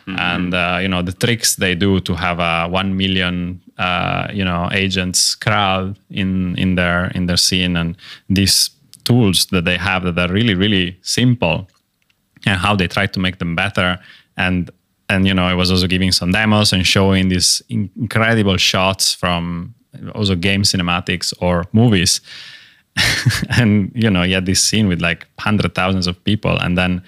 Mm-hmm. 0.06 0.18
And 0.18 0.54
uh, 0.54 0.78
you 0.82 0.88
know 0.88 1.02
the 1.02 1.12
tricks 1.12 1.56
they 1.56 1.75
do 1.75 2.00
to 2.00 2.14
have 2.14 2.40
a 2.40 2.68
one 2.68 2.96
million 2.96 3.60
uh, 3.78 4.28
you 4.32 4.44
know 4.44 4.68
agents 4.72 5.34
crowd 5.34 5.99
in 6.10 6.56
in 6.58 6.75
their 6.75 7.06
in 7.14 7.26
their 7.26 7.37
scene, 7.37 7.76
and 7.76 7.96
these 8.28 8.70
tools 9.04 9.46
that 9.46 9.64
they 9.64 9.76
have 9.76 10.02
that 10.14 10.30
are 10.30 10.32
really 10.32 10.54
really 10.54 10.99
simple, 11.02 11.68
and 12.46 12.58
how 12.58 12.75
they 12.75 12.88
try 12.88 13.06
to 13.06 13.20
make 13.20 13.38
them 13.38 13.54
better. 13.54 13.99
And 14.37 14.70
and 15.08 15.26
you 15.26 15.34
know 15.34 15.44
I 15.44 15.54
was 15.54 15.70
also 15.70 15.87
giving 15.87 16.12
some 16.12 16.32
demos 16.32 16.72
and 16.72 16.87
showing 16.87 17.28
these 17.28 17.62
incredible 17.68 18.56
shots 18.56 19.14
from 19.14 19.75
also 20.14 20.34
game 20.34 20.62
cinematics 20.62 21.32
or 21.40 21.64
movies. 21.72 22.20
and 23.50 23.92
you 23.94 24.10
know, 24.10 24.22
you 24.22 24.34
had 24.34 24.46
this 24.46 24.62
scene 24.62 24.88
with 24.88 25.00
like 25.00 25.26
hundred 25.38 25.75
thousands 25.75 26.06
of 26.06 26.22
people, 26.25 26.56
and 26.58 26.76
then 26.76 27.02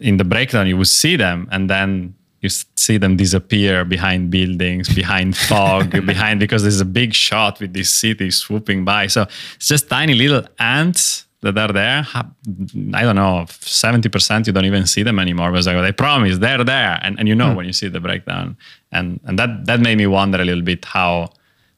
in 0.00 0.16
the 0.16 0.24
breakdown 0.24 0.66
you 0.66 0.76
would 0.76 0.88
see 0.88 1.16
them, 1.16 1.48
and 1.50 1.70
then 1.70 2.14
you 2.40 2.48
see 2.48 2.98
them 2.98 3.16
disappear 3.16 3.84
behind 3.84 4.30
buildings, 4.30 4.94
behind 4.94 5.36
fog, 5.48 5.90
behind 6.06 6.40
because 6.40 6.62
there's 6.62 6.80
a 6.80 6.84
big 6.84 7.14
shot 7.14 7.60
with 7.60 7.72
this 7.72 7.90
city 7.90 8.30
swooping 8.30 8.84
by. 8.84 9.06
So 9.08 9.22
it's 9.56 9.68
just 9.68 9.88
tiny 9.88 10.14
little 10.14 10.46
ants 10.58 11.26
that 11.42 11.56
are 11.58 11.72
there. 11.72 12.06
I 12.14 13.02
don't 13.02 13.16
know, 13.16 13.46
70% 13.48 14.46
you 14.46 14.52
don't 14.52 14.64
even 14.64 14.86
see 14.86 15.02
them 15.02 15.18
anymore. 15.18 15.50
Because 15.50 15.66
like, 15.66 15.76
they 15.82 15.92
promise 15.92 16.38
they're 16.38 16.64
there. 16.64 16.98
And, 17.02 17.18
and 17.18 17.28
you 17.28 17.34
know 17.34 17.50
hmm. 17.50 17.56
when 17.56 17.66
you 17.66 17.72
see 17.72 17.88
the 17.88 18.00
breakdown. 18.00 18.56
And 18.92 19.20
and 19.24 19.38
that 19.38 19.66
that 19.66 19.80
made 19.80 19.98
me 19.98 20.06
wonder 20.06 20.40
a 20.40 20.44
little 20.44 20.62
bit 20.62 20.84
how 20.84 21.30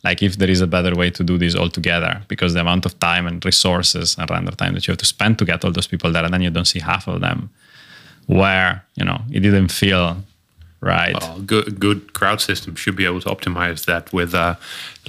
like 0.05 0.23
if 0.23 0.37
there 0.37 0.51
is 0.51 0.61
a 0.61 0.67
better 0.67 0.95
way 0.95 1.11
to 1.11 1.25
do 1.25 1.39
this 1.39 1.55
all 1.55 1.69
together 1.69 2.23
because 2.29 2.55
the 2.55 2.61
amount 2.61 2.87
of 2.87 2.99
time 3.01 3.27
and 3.27 3.45
resources 3.45 4.17
and 4.19 4.31
render 4.31 4.53
time 4.53 4.75
that 4.75 4.87
you 4.87 4.93
have 4.93 4.99
to 4.99 5.07
spend 5.07 5.39
to 5.39 5.45
get 5.45 5.65
all 5.65 5.73
those 5.73 5.89
people 5.89 6.13
there 6.13 6.25
and 6.25 6.33
then 6.33 6.43
you 6.43 6.51
don't 6.51 6.67
see 6.67 6.79
half 6.79 7.09
of 7.09 7.21
them 7.21 7.51
where 8.29 8.85
you 8.99 9.05
know 9.05 9.21
it 9.33 9.41
didn't 9.41 9.73
feel 9.73 10.17
right 10.81 11.17
Well, 11.21 11.41
good, 11.41 11.81
good 11.81 12.01
crowd 12.13 12.41
system 12.41 12.77
should 12.77 12.95
be 12.95 13.05
able 13.05 13.21
to 13.23 13.29
optimize 13.31 13.85
that 13.87 14.13
with 14.13 14.33
a 14.33 14.57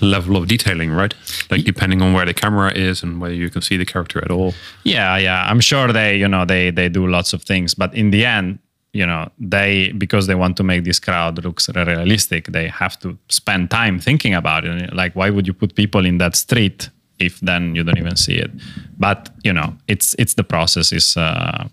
level 0.01 0.35
of 0.35 0.47
detailing, 0.47 0.89
right? 0.91 1.13
Like 1.51 1.63
depending 1.63 2.01
on 2.01 2.11
where 2.13 2.25
the 2.25 2.33
camera 2.33 2.71
is 2.73 3.03
and 3.03 3.21
whether 3.21 3.35
you 3.35 3.49
can 3.51 3.61
see 3.61 3.77
the 3.77 3.85
character 3.85 4.17
at 4.25 4.31
all. 4.31 4.53
yeah 4.83 5.15
yeah 5.27 5.45
i'm 5.51 5.59
sure 5.61 5.87
they 5.93 6.17
you 6.17 6.27
know 6.27 6.43
they 6.45 6.71
they 6.71 6.89
do 6.89 7.05
lots 7.05 7.33
of 7.33 7.43
things 7.43 7.75
but 7.75 7.93
in 7.93 8.09
the 8.11 8.25
end 8.25 8.57
you 8.93 9.05
know 9.05 9.29
they 9.53 9.91
because 10.03 10.25
they 10.25 10.35
want 10.43 10.57
to 10.57 10.63
make 10.63 10.83
this 10.85 10.99
crowd 10.99 11.43
looks 11.45 11.69
realistic 11.75 12.47
they 12.47 12.67
have 12.67 12.95
to 13.03 13.15
spend 13.29 13.69
time 13.69 13.99
thinking 13.99 14.33
about 14.33 14.65
it 14.65 14.93
like 15.01 15.13
why 15.19 15.29
would 15.29 15.45
you 15.45 15.53
put 15.53 15.75
people 15.75 16.03
in 16.05 16.17
that 16.17 16.35
street 16.35 16.89
if 17.19 17.39
then 17.41 17.75
you 17.75 17.83
don't 17.83 17.99
even 17.99 18.15
see 18.15 18.37
it 18.45 18.49
but 18.97 19.29
you 19.43 19.53
know 19.53 19.69
it's 19.87 20.15
it's 20.17 20.33
the 20.33 20.43
process 20.43 20.91
is 20.91 21.15
uh 21.17 21.67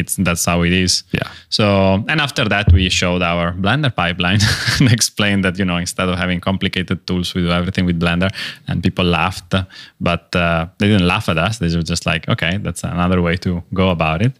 it's 0.00 0.14
that's 0.16 0.44
how 0.44 0.62
it 0.68 0.72
is. 0.72 0.92
Yeah. 1.12 1.28
so 1.48 1.64
and 2.10 2.18
after 2.20 2.44
that 2.54 2.66
we 2.72 2.88
showed 3.00 3.22
our 3.22 3.52
blender 3.64 3.92
pipeline 4.02 4.40
and 4.80 4.92
explained 4.98 5.44
that 5.44 5.58
you 5.60 5.64
know 5.64 5.76
instead 5.76 6.08
of 6.08 6.18
having 6.18 6.40
complicated 6.40 6.98
tools 7.06 7.34
we 7.34 7.42
do 7.42 7.50
everything 7.60 7.86
with 7.86 7.98
blender 8.00 8.30
and 8.68 8.82
people 8.82 9.04
laughed. 9.04 9.54
But 10.00 10.34
uh, 10.34 10.66
they 10.78 10.88
didn't 10.88 11.06
laugh 11.06 11.28
at 11.28 11.38
us. 11.38 11.58
They 11.58 11.74
were 11.76 11.88
just 11.94 12.04
like 12.06 12.28
okay 12.28 12.58
that's 12.64 12.82
another 12.84 13.20
way 13.22 13.36
to 13.46 13.62
go 13.72 13.90
about 13.90 14.20
it. 14.22 14.34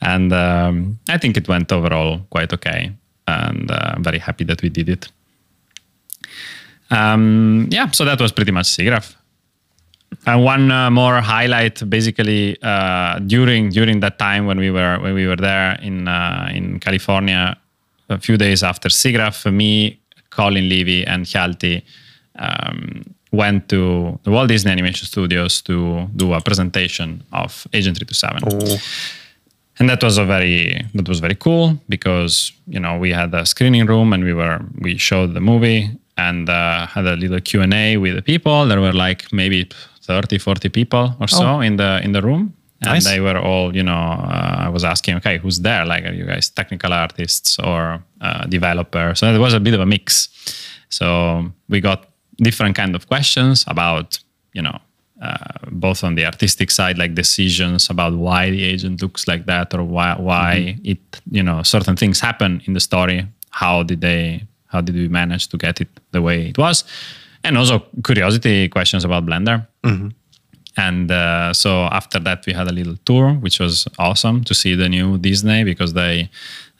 And 0.00 0.32
um, 0.32 0.98
i 1.14 1.16
think 1.18 1.36
it 1.36 1.46
went 1.48 1.72
overall 1.72 2.12
quite 2.34 2.52
okay 2.52 2.92
and 3.26 3.70
uh, 3.70 3.92
i'm 3.94 4.04
very 4.10 4.18
happy 4.28 4.44
that 4.44 4.60
we 4.62 4.68
did 4.68 4.88
it. 4.88 5.08
Um, 6.90 7.68
yeah 7.70 7.90
so 7.90 8.04
that 8.04 8.20
was 8.20 8.32
pretty 8.32 8.52
much 8.52 8.66
SIGGRAPH 8.76 9.08
and 10.26 10.44
one 10.44 10.70
uh, 10.70 10.90
more 10.90 11.20
highlight, 11.20 11.88
basically, 11.88 12.56
uh, 12.62 13.18
during 13.20 13.70
during 13.70 14.00
that 14.00 14.18
time 14.18 14.46
when 14.46 14.58
we 14.58 14.70
were 14.70 14.98
when 15.00 15.14
we 15.14 15.26
were 15.26 15.36
there 15.36 15.78
in 15.82 16.08
uh, 16.08 16.48
in 16.52 16.80
California, 16.80 17.56
a 18.08 18.18
few 18.18 18.36
days 18.36 18.62
after 18.62 18.88
SIGGRAPH, 18.88 19.52
me, 19.52 20.00
Colin 20.30 20.68
Levy, 20.68 21.06
and 21.06 21.26
Hjalti 21.26 21.82
um, 22.38 23.04
went 23.32 23.68
to 23.68 24.18
the 24.22 24.30
Walt 24.30 24.48
Disney 24.48 24.72
Animation 24.72 25.06
Studios 25.06 25.62
to 25.62 26.08
do 26.16 26.32
a 26.32 26.40
presentation 26.40 27.22
of 27.32 27.66
Agent 27.72 27.96
327 27.98 28.80
and 29.78 29.88
that 29.88 30.02
was 30.02 30.18
a 30.18 30.24
very 30.24 30.86
that 30.94 31.08
was 31.08 31.20
very 31.20 31.34
cool 31.34 31.78
because 31.88 32.52
you 32.66 32.80
know 32.80 32.96
we 32.98 33.10
had 33.10 33.34
a 33.34 33.44
screening 33.44 33.86
room 33.86 34.12
and 34.12 34.24
we 34.24 34.32
were 34.32 34.60
we 34.80 34.96
showed 34.96 35.34
the 35.34 35.40
movie 35.40 35.90
and 36.16 36.48
uh, 36.48 36.86
had 36.86 37.06
a 37.06 37.16
little 37.16 37.40
q&a 37.40 37.96
with 37.96 38.14
the 38.14 38.22
people 38.22 38.66
there 38.66 38.80
were 38.80 38.92
like 38.92 39.32
maybe 39.32 39.68
30 40.06 40.38
40 40.38 40.68
people 40.68 41.16
or 41.20 41.28
so 41.28 41.60
in 41.60 41.76
the 41.76 42.00
in 42.04 42.12
the 42.12 42.20
room. 42.22 42.54
And 42.82 42.92
Nice. 42.92 43.04
they 43.04 43.20
were 43.20 43.38
all 43.38 43.74
you 43.74 43.82
know 43.82 44.02
uh, 44.32 44.66
i 44.66 44.68
was 44.68 44.84
asking 44.84 45.16
okay 45.16 45.38
who's 45.38 45.60
there? 45.60 45.84
Like 45.86 46.04
are 46.04 46.12
you 46.12 46.26
guys 46.26 46.50
technical 46.50 46.92
artists 46.92 47.58
or 47.58 48.02
uh, 48.20 48.44
developers 48.46 49.18
so 49.20 49.32
it 49.34 49.38
was 49.38 49.54
a 49.54 49.60
bit 49.60 49.74
of 49.74 49.80
a 49.80 49.86
mix. 49.86 50.28
So 50.88 51.06
we 51.68 51.80
got 51.80 52.06
different 52.38 52.76
kind 52.76 52.94
of 52.94 53.06
questions 53.06 53.64
about 53.66 54.18
you 54.52 54.62
know 54.62 54.78
uh, 55.22 55.36
both 55.70 56.04
on 56.04 56.16
the 56.16 56.26
artistic 56.26 56.70
side 56.70 56.98
like 56.98 57.14
decisions 57.14 57.88
about 57.90 58.12
why 58.14 58.50
the 58.50 58.62
agent 58.62 59.00
looks 59.00 59.26
like 59.26 59.46
that 59.46 59.72
or 59.74 59.82
why 59.82 60.14
why 60.18 60.76
it 60.84 60.98
you 61.30 61.42
know 61.42 61.62
certain 61.62 61.96
things 61.96 62.20
happen 62.20 62.60
in 62.66 62.74
the 62.74 62.80
story. 62.80 63.26
How 63.50 63.82
did 63.84 64.00
they 64.00 64.42
how 64.66 64.80
did 64.82 64.94
we 64.96 65.08
manage 65.08 65.46
to 65.48 65.56
get 65.56 65.80
it 65.80 65.88
the 66.10 66.20
way 66.20 66.48
it 66.48 66.58
was? 66.58 66.84
And 67.44 67.56
also 67.56 67.84
curiosity 68.02 68.68
questions 68.68 69.04
about 69.04 69.24
blender 69.24 69.66
and 70.76 71.10
uh, 71.10 71.52
so 71.52 71.84
after 71.84 72.18
that 72.18 72.44
we 72.46 72.52
had 72.52 72.68
a 72.68 72.72
little 72.72 72.96
tour 73.04 73.34
which 73.34 73.60
was 73.60 73.86
awesome 73.98 74.42
to 74.44 74.54
see 74.54 74.74
the 74.74 74.88
new 74.88 75.18
disney 75.18 75.62
because 75.64 75.92
they 75.92 76.28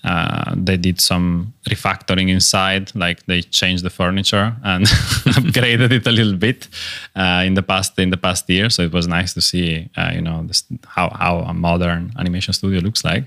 uh, 0.04 0.52
they 0.54 0.76
did 0.76 1.00
some 1.00 1.54
refactoring 1.70 2.28
inside 2.28 2.94
like 2.94 3.24
they 3.24 3.40
changed 3.40 3.82
the 3.82 3.88
furniture 3.88 4.54
and 4.62 4.84
upgraded 5.38 5.90
it 5.92 6.06
a 6.06 6.12
little 6.12 6.36
bit 6.36 6.68
uh, 7.16 7.42
in 7.46 7.54
the 7.54 7.62
past 7.62 7.98
in 7.98 8.10
the 8.10 8.16
past 8.18 8.48
year. 8.50 8.68
So 8.68 8.82
it 8.82 8.92
was 8.92 9.08
nice 9.08 9.32
to 9.32 9.40
see 9.40 9.88
uh, 9.96 10.10
you 10.14 10.20
know 10.20 10.44
this, 10.46 10.64
how, 10.86 11.08
how 11.08 11.38
a 11.38 11.54
modern 11.54 12.12
animation 12.18 12.52
studio 12.52 12.80
looks 12.80 13.02
like. 13.02 13.24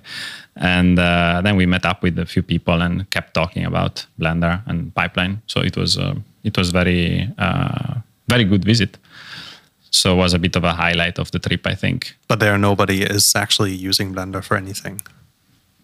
And 0.56 1.00
uh, 1.00 1.42
then 1.44 1.56
we 1.56 1.66
met 1.66 1.84
up 1.84 2.04
with 2.04 2.20
a 2.20 2.28
few 2.28 2.44
people 2.44 2.82
and 2.84 3.10
kept 3.10 3.34
talking 3.34 3.66
about 3.66 4.06
blender 4.20 4.62
and 4.68 4.94
pipeline. 4.94 5.42
So 5.48 5.62
it 5.62 5.76
was 5.76 5.98
uh, 5.98 6.14
it 6.44 6.56
was 6.56 6.70
very 6.70 7.28
uh, 7.40 7.96
very 8.28 8.44
good 8.44 8.64
visit 8.64 9.00
so 9.92 10.14
it 10.14 10.18
was 10.18 10.34
a 10.34 10.40
bit 10.40 10.56
of 10.56 10.64
a 10.64 10.74
highlight 10.74 11.20
of 11.20 11.32
the 11.32 11.40
trip 11.40 11.66
i 11.68 11.76
think 11.76 12.16
But 12.28 12.40
there, 12.40 12.58
nobody 12.58 13.04
is 13.04 13.36
actually 13.36 13.74
using 13.90 14.14
Blender 14.14 14.44
for 14.44 14.58
anything. 14.58 15.02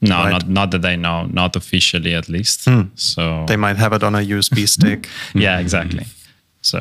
no 0.02 0.16
Right. 0.18 0.32
not 0.32 0.48
not 0.50 0.72
that 0.72 0.86
i 0.86 0.96
know 0.96 1.26
not 1.42 1.56
officially 1.56 2.14
at 2.16 2.28
least 2.30 2.66
hmm. 2.66 2.82
so 2.96 3.46
They 3.48 3.58
might 3.58 3.78
have 3.78 3.94
it 3.98 4.04
on 4.04 4.16
a 4.16 4.24
USB 4.36 4.68
stick. 4.76 5.08
yeah 5.34 5.60
exactly 5.60 6.06
so 6.62 6.80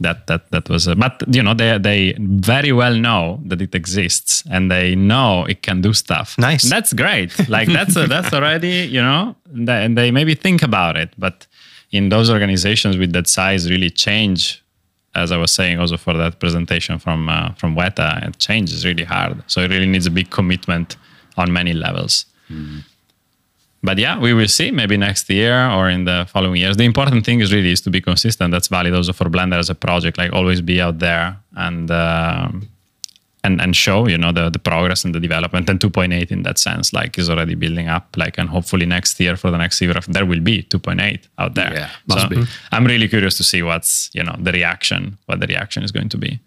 that 0.00 0.26
that 0.28 0.42
that 0.50 0.68
was 0.68 0.86
a, 0.86 0.94
but 0.94 1.22
you 1.36 1.42
know 1.42 1.54
they 1.54 1.78
they 1.78 2.14
very 2.18 2.72
well 2.72 2.94
know 3.06 3.40
that 3.50 3.60
it 3.60 3.74
exists 3.74 4.44
and 4.50 4.70
they 4.70 4.94
know 4.94 5.44
it 5.48 5.60
can 5.62 5.80
do 5.80 5.92
stuff 5.92 6.36
Nice. 6.38 6.62
And 6.64 6.72
that's 6.72 6.92
great 6.92 7.30
like 7.48 7.68
that's 7.72 7.96
a, 7.96 8.06
that's 8.06 8.32
already 8.32 8.86
you 8.96 9.02
know 9.08 9.34
and 9.78 9.96
they 9.98 10.10
maybe 10.12 10.34
think 10.36 10.62
about 10.62 10.96
it 10.96 11.10
but 11.18 11.46
in 11.90 12.10
those 12.10 12.28
organizations 12.30 12.96
with 12.96 13.12
that 13.12 13.26
size 13.26 13.68
really 13.70 13.90
change 13.90 14.62
as 15.18 15.30
i 15.32 15.36
was 15.36 15.50
saying 15.50 15.78
also 15.78 15.96
for 15.96 16.14
that 16.22 16.38
presentation 16.40 16.98
from 16.98 17.28
uh, 17.28 17.52
from 17.60 17.74
weta 17.74 18.08
it 18.26 18.38
change 18.38 18.72
is 18.72 18.84
really 18.84 19.04
hard 19.04 19.42
so 19.46 19.60
it 19.60 19.70
really 19.70 19.86
needs 19.94 20.06
a 20.06 20.10
big 20.10 20.30
commitment 20.30 20.96
on 21.36 21.52
many 21.52 21.72
levels 21.72 22.26
but 23.82 23.98
yeah, 23.98 24.18
we 24.18 24.34
will 24.34 24.48
see 24.48 24.70
maybe 24.70 24.96
next 24.96 25.30
year 25.30 25.68
or 25.70 25.88
in 25.88 26.04
the 26.04 26.26
following 26.28 26.60
years. 26.60 26.76
The 26.76 26.84
important 26.84 27.24
thing 27.24 27.40
is 27.40 27.52
really 27.52 27.70
is 27.70 27.80
to 27.82 27.90
be 27.90 28.00
consistent. 28.00 28.50
That's 28.50 28.68
valid 28.68 28.92
also 28.94 29.12
for 29.12 29.26
Blender 29.26 29.58
as 29.58 29.70
a 29.70 29.74
project. 29.74 30.18
Like 30.18 30.32
always 30.32 30.60
be 30.60 30.80
out 30.80 30.98
there 30.98 31.36
and 31.54 31.90
um, 31.90 32.68
and 33.48 33.60
and 33.64 33.74
show 33.84 33.98
you 34.12 34.18
know 34.22 34.32
the 34.38 34.44
the 34.56 34.62
progress 34.70 35.04
and 35.04 35.14
the 35.14 35.20
development. 35.28 35.70
And 35.70 35.80
2.8 35.80 36.30
in 36.30 36.42
that 36.42 36.58
sense, 36.58 36.86
like 37.00 37.18
is 37.22 37.28
already 37.30 37.56
building 37.64 37.88
up. 37.96 38.04
Like 38.16 38.34
and 38.40 38.48
hopefully 38.56 38.86
next 38.86 39.20
year 39.20 39.36
for 39.36 39.50
the 39.50 39.58
next 39.64 39.80
year 39.82 39.94
there 40.16 40.26
will 40.30 40.44
be 40.52 40.56
2.8 40.62 41.28
out 41.42 41.54
there. 41.54 41.72
Yeah, 41.74 41.90
must 42.06 42.22
So 42.22 42.28
be. 42.28 42.44
I'm 42.72 42.86
really 42.92 43.08
curious 43.08 43.36
to 43.38 43.44
see 43.44 43.62
what's 43.62 44.10
you 44.16 44.24
know 44.26 44.36
the 44.46 44.52
reaction, 44.52 45.02
what 45.26 45.40
the 45.40 45.46
reaction 45.54 45.82
is 45.84 45.92
going 45.92 46.10
to 46.10 46.18
be 46.18 46.38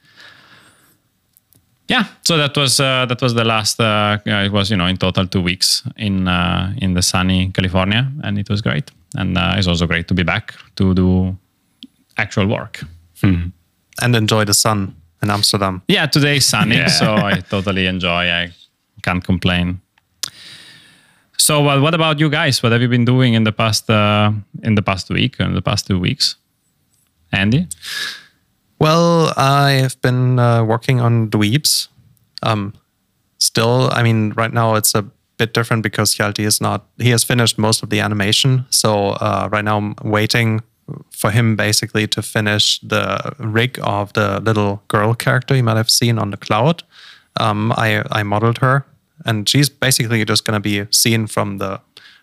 yeah 1.92 2.06
so 2.28 2.38
that 2.38 2.56
was 2.56 2.80
uh, 2.80 3.06
that 3.10 3.22
was 3.22 3.34
the 3.34 3.44
last 3.44 3.80
uh, 3.80 4.18
it 4.26 4.52
was 4.52 4.70
you 4.72 4.78
know 4.78 4.88
in 4.88 4.98
total 4.98 5.28
two 5.28 5.42
weeks 5.42 5.84
in 5.98 6.28
uh, 6.28 6.74
in 6.84 6.94
the 6.94 7.02
sunny 7.02 7.52
california 7.58 8.04
and 8.24 8.38
it 8.40 8.50
was 8.50 8.62
great 8.62 8.92
and 9.20 9.38
uh, 9.38 9.58
it's 9.58 9.68
also 9.68 9.86
great 9.88 10.08
to 10.08 10.14
be 10.14 10.24
back 10.24 10.54
to 10.76 10.94
do 10.94 11.36
actual 12.18 12.48
work 12.48 12.76
and 14.02 14.16
enjoy 14.16 14.46
the 14.46 14.54
sun 14.54 14.96
in 15.24 15.30
Amsterdam. 15.30 15.82
yeah 15.88 16.06
today 16.08 16.38
is 16.38 16.46
sunny 16.48 16.76
Yeah. 16.78 16.88
so 16.88 17.16
i 17.16 17.40
totally 17.50 17.86
enjoy 17.88 18.30
i 18.42 18.52
can't 19.04 19.24
complain 19.24 19.80
so 21.38 21.68
uh, 21.68 21.80
what 21.82 21.94
about 21.94 22.20
you 22.20 22.30
guys 22.30 22.62
what 22.64 22.72
have 22.72 22.82
you 22.82 22.88
been 22.90 23.06
doing 23.06 23.34
in 23.34 23.44
the 23.44 23.52
past 23.52 23.90
uh, 23.90 24.32
in 24.64 24.76
the 24.76 24.82
past 24.82 25.10
week 25.10 25.40
in 25.40 25.54
the 25.54 25.62
past 25.62 25.88
two 25.88 26.00
weeks 26.00 26.36
andy 27.32 27.68
Well, 28.80 29.32
I've 29.38 30.02
been 30.02 30.40
uh, 30.40 30.64
working 30.66 31.00
on 31.02 31.30
Dweebs. 31.30 31.88
Um, 32.42 32.74
still, 33.38 33.90
I 33.94 34.02
mean, 34.02 34.34
right 34.36 34.52
now 34.52 34.74
it's 34.74 34.96
a 34.96 35.04
bit 35.38 35.54
different 35.54 35.84
because 35.84 36.16
Hjalti 36.18 36.44
is 36.46 36.60
not, 36.60 36.88
he 36.98 37.12
has 37.12 37.24
finished 37.24 37.60
most 37.60 37.84
of 37.84 37.90
the 37.92 38.00
animation. 38.00 38.66
So 38.72 39.10
uh, 39.22 39.50
right 39.52 39.64
now 39.64 39.78
I'm 39.78 39.94
waiting 40.02 40.62
for 41.12 41.32
him 41.32 41.56
basically 41.56 42.08
to 42.08 42.22
finish 42.22 42.80
the 42.80 43.34
rig 43.40 43.80
of 43.84 44.14
the 44.14 44.40
little 44.40 44.82
girl 44.88 45.14
character 45.14 45.56
you 45.56 45.64
might 45.64 45.78
have 45.78 45.90
seen 45.90 46.18
on 46.20 46.32
the 46.32 46.38
cloud. 46.38 46.84
Um, 47.40 47.72
I, 47.72 48.04
I 48.12 48.24
modeled 48.24 48.60
her 48.60 48.86
and 49.26 49.48
she's 49.48 49.70
basically 49.70 50.24
just 50.26 50.46
going 50.46 50.56
to 50.56 50.60
be 50.60 50.86
seen 50.92 51.28
from 51.28 51.58
the 51.58 51.80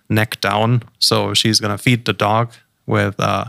neck 0.09 0.41
down. 0.41 0.83
So 0.99 1.35
she's 1.35 1.61
going 1.61 1.77
to 1.77 1.83
feed 1.83 2.05
the 2.05 2.13
dog 2.13 2.53
with 2.87 3.19
uh, 3.21 3.47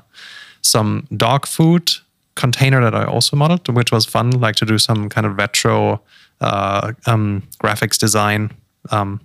some 0.61 1.07
dog 1.15 1.45
food 1.45 1.91
container 2.35 2.81
that 2.81 2.95
I 2.95 3.05
also 3.05 3.35
modeled, 3.35 3.67
which 3.69 3.91
was 3.91 4.05
fun, 4.05 4.31
like 4.31 4.55
to 4.55 4.65
do 4.65 4.77
some 4.77 5.09
kind 5.09 5.25
of 5.27 5.37
retro 5.37 6.01
uh, 6.41 6.93
um, 7.05 7.43
graphics 7.61 7.97
design. 7.97 8.51
Um, 8.91 9.21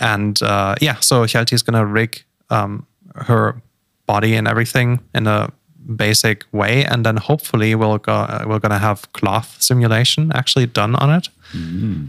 and 0.00 0.40
uh, 0.42 0.74
yeah, 0.80 0.96
so 1.00 1.24
Hjalti 1.24 1.52
is 1.52 1.62
going 1.62 1.78
to 1.78 1.86
rig 1.86 2.24
um, 2.50 2.86
her 3.14 3.60
body 4.06 4.34
and 4.34 4.48
everything 4.48 5.00
in 5.14 5.26
a 5.26 5.50
basic 5.96 6.44
way, 6.52 6.84
and 6.84 7.04
then 7.06 7.16
hopefully 7.16 7.74
we'll 7.74 7.98
go, 7.98 8.12
uh, 8.12 8.44
we're 8.46 8.58
going 8.58 8.72
to 8.72 8.78
have 8.78 9.10
cloth 9.12 9.56
simulation 9.60 10.32
actually 10.34 10.66
done 10.66 10.96
on 10.96 11.10
it. 11.10 11.28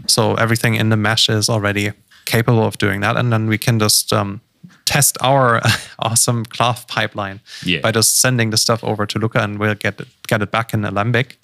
So 0.06 0.34
everything 0.34 0.74
in 0.74 0.88
the 0.90 0.96
mesh 0.96 1.28
is 1.28 1.48
already 1.48 1.92
capable 2.24 2.64
of 2.64 2.76
doing 2.78 3.00
that, 3.02 3.16
and 3.16 3.32
then 3.32 3.46
we 3.48 3.56
can 3.58 3.78
just 3.78 4.12
um, 4.12 4.40
test 4.84 5.16
our 5.20 5.60
awesome 6.00 6.44
cloth 6.44 6.86
pipeline 6.88 7.40
Yeah. 7.64 7.80
by 7.80 7.92
just 7.92 8.20
sending 8.20 8.50
the 8.50 8.56
stuff 8.56 8.82
over 8.84 9.06
to 9.06 9.18
Luca, 9.18 9.40
and 9.42 9.58
we'll 9.58 9.74
get 9.76 10.00
it, 10.00 10.08
get 10.26 10.42
it 10.42 10.50
back 10.50 10.74
in 10.74 10.84
Alembic, 10.84 11.38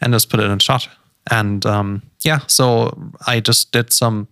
and 0.00 0.12
just 0.12 0.30
put 0.30 0.40
it 0.40 0.44
in 0.50 0.58
shot. 0.60 0.88
And 1.30 1.66
um, 1.66 2.02
yeah, 2.24 2.40
so 2.46 2.96
I 3.26 3.40
just 3.40 3.72
did 3.72 3.92
some 3.92 4.28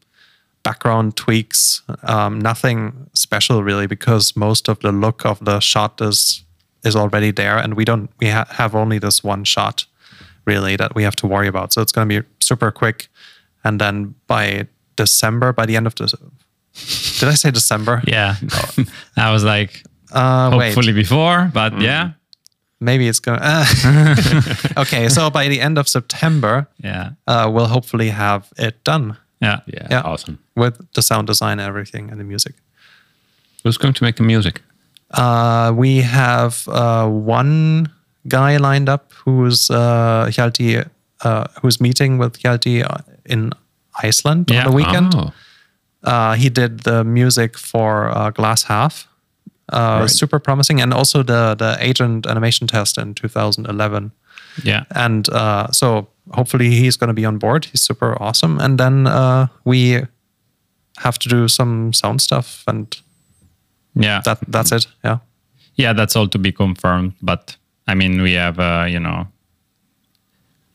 background 0.65 1.17
tweaks, 1.17 1.83
um, 2.03 2.41
nothing 2.41 2.93
special 3.15 3.63
really, 3.63 3.87
because 3.87 4.35
most 4.37 4.69
of 4.69 4.79
the 4.81 4.91
look 4.93 5.25
of 5.25 5.39
the 5.45 5.61
shot 5.61 6.01
is 6.01 6.45
is 6.85 6.97
already 6.97 7.31
there, 7.33 7.57
and 7.59 7.75
we 7.75 7.85
don't 7.85 8.11
we 8.21 8.29
ha- 8.31 8.47
have 8.51 8.75
only 8.75 8.99
this 8.99 9.23
one 9.25 9.45
shot 9.45 9.87
really 10.47 10.77
that 10.77 10.95
we 10.95 11.03
have 11.05 11.15
to 11.17 11.27
worry 11.27 11.49
about. 11.49 11.73
So 11.73 11.81
it's 11.83 11.93
going 11.93 12.09
to 12.09 12.21
be 12.23 12.27
super 12.41 12.71
quick, 12.73 13.09
and 13.63 13.81
then 13.81 14.15
by 14.27 14.67
December, 14.97 15.53
by 15.53 15.67
the 15.67 15.77
end 15.77 15.87
of 15.87 15.95
the 15.95 16.07
did 17.21 17.29
I 17.29 17.35
say 17.35 17.51
December? 17.51 18.03
Yeah. 18.07 18.35
I 19.17 19.33
was 19.33 19.45
like, 19.45 19.85
Uh, 20.13 20.51
hopefully 20.51 20.93
wait, 20.93 21.03
before, 21.03 21.51
but 21.55 21.81
yeah. 21.81 22.11
maybe 22.81 23.07
it's 23.09 23.21
going. 23.21 23.39
Uh. 23.43 23.65
okay, 24.83 25.09
so 25.09 25.31
by 25.31 25.49
the 25.49 25.61
end 25.61 25.79
of 25.79 25.89
September, 25.89 26.67
Yeah. 26.83 27.11
uh, 27.27 27.49
we'll 27.53 27.69
hopefully 27.69 28.11
have 28.11 28.43
it 28.59 28.83
done 28.85 29.17
Yeah. 29.45 29.61
Yeah, 29.67 29.87
Yeah. 29.91 30.03
awesome. 30.13 30.37
with 30.57 30.77
the 30.95 31.03
sound 31.03 31.27
design 31.27 31.59
and 31.61 31.69
everything 31.69 32.11
and 32.11 32.19
the 32.21 32.25
music. 32.25 32.55
Who's 33.65 33.79
going 33.79 33.95
to 33.95 34.05
make 34.05 34.17
the 34.17 34.23
music? 34.23 34.63
Uh, 35.11 35.73
we 35.75 36.03
have 36.03 36.55
uh, 36.69 37.07
one 37.09 37.89
guy 38.29 38.57
lined 38.59 38.89
up 38.89 39.13
who's 39.25 39.71
uh, 39.71 40.27
Hjalti, 40.31 40.85
uh, 41.25 41.45
who's 41.63 41.81
meeting 41.81 42.19
with 42.19 42.33
Hjalti 42.43 42.83
uh, 42.83 42.99
in 43.25 43.53
Iceland 44.09 44.51
Yeah. 44.51 44.65
on 44.67 44.71
the 44.71 44.77
weekend. 44.77 45.15
Oh, 45.15 45.33
Uh, 46.07 46.35
he 46.37 46.51
did 46.51 46.81
the 46.85 47.03
music 47.05 47.57
for 47.59 48.11
uh, 48.17 48.31
Glass 48.31 48.65
Half. 48.65 49.07
Uh, 49.73 50.01
Right. 50.01 50.11
Super 50.11 50.39
promising, 50.39 50.83
and 50.83 50.93
also 50.93 51.23
the 51.23 51.55
the 51.59 51.77
agent 51.91 52.27
animation 52.27 52.67
test 52.69 52.99
in 52.99 53.15
2011. 53.15 54.11
Yeah. 54.63 54.85
And 54.95 55.29
uh, 55.31 55.67
so 55.73 56.09
hopefully 56.33 56.71
he's 56.71 56.97
going 56.97 57.09
to 57.09 57.15
be 57.15 57.25
on 57.27 57.39
board. 57.39 57.65
He's 57.67 57.83
super 57.83 58.17
awesome. 58.23 58.59
And 58.61 58.79
then 58.79 59.07
uh, 59.07 59.47
we 59.65 60.01
have 60.99 61.19
to 61.19 61.29
do 61.29 61.49
some 61.49 61.93
sound 61.93 62.21
stuff, 62.21 62.63
and 62.69 62.87
Yeah. 63.97 64.21
that 64.25 64.39
that's 64.49 64.73
it. 64.73 64.87
Yeah. 65.05 65.19
yeah, 65.77 65.93
that's 65.95 66.17
all 66.17 66.29
to 66.29 66.39
be 66.39 66.53
confirmed. 66.53 67.13
But 67.21 67.57
I 67.89 67.95
mean, 67.95 68.23
we 68.23 68.35
have, 68.35 68.59
uh, 68.61 68.87
you 68.89 69.01
know, 69.01 69.27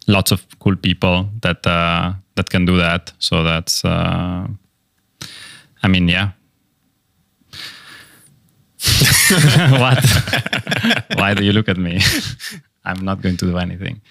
lots 0.08 0.32
of 0.32 0.46
cool 0.60 0.76
people 0.76 1.30
that 1.42 1.66
uh, 1.66 2.14
that 2.36 2.50
can 2.50 2.66
do 2.66 2.78
that. 2.78 3.14
So 3.20 3.44
that's, 3.44 3.84
uh, 3.86 4.48
I 5.84 5.88
mean, 5.88 6.08
yeah. 6.10 6.32
what? 9.80 10.04
Why 11.16 11.34
do 11.34 11.44
you 11.44 11.52
look 11.54 11.70
at 11.70 11.78
me? 11.78 12.00
I'm 12.90 13.04
not 13.06 13.22
going 13.22 13.38
to 13.38 13.46
do 13.52 13.58
anything. 13.58 14.02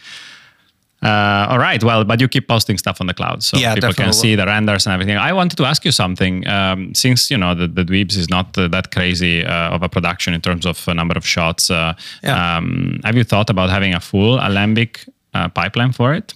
Uh, 1.00 1.47
all 1.50 1.58
right. 1.58 1.82
Well, 1.85 2.04
but 2.04 2.20
you 2.20 2.28
keep 2.28 2.49
posting 2.49 2.76
stuff 2.78 3.00
on 3.00 3.06
the 3.06 3.14
cloud, 3.14 3.42
so 3.42 3.56
Yeah, 3.56 3.75
people 3.75 3.92
can 3.94 4.12
see 4.12 4.35
the 4.37 4.44
renders 4.47 4.87
and 4.87 4.92
everything. 4.94 5.16
I 5.16 5.32
wanted 5.32 5.56
to 5.58 5.64
ask 5.64 5.85
you 5.85 5.92
something. 5.92 6.44
Um, 6.49 6.92
since 6.94 7.30
you 7.30 7.38
know 7.38 7.54
the, 7.54 7.68
the 7.68 7.85
Dweebs 7.85 8.16
is 8.16 8.28
not 8.28 8.58
uh, 8.58 8.66
that 8.68 8.90
crazy 8.90 9.44
uh, 9.44 9.75
of 9.76 9.82
a 9.82 9.88
production 9.88 10.35
in 10.35 10.40
terms 10.40 10.66
of 10.66 10.88
a 10.88 10.94
number 10.94 11.16
of 11.16 11.25
shots, 11.25 11.70
uh, 11.70 11.92
Yeah. 12.23 12.56
um, 12.56 12.99
have 13.04 13.16
you 13.16 13.25
thought 13.25 13.49
about 13.50 13.70
having 13.70 13.94
a 13.94 14.00
full 14.00 14.38
Alembic 14.40 15.04
uh, 15.35 15.49
pipeline 15.49 15.92
for 15.92 16.14
it? 16.14 16.35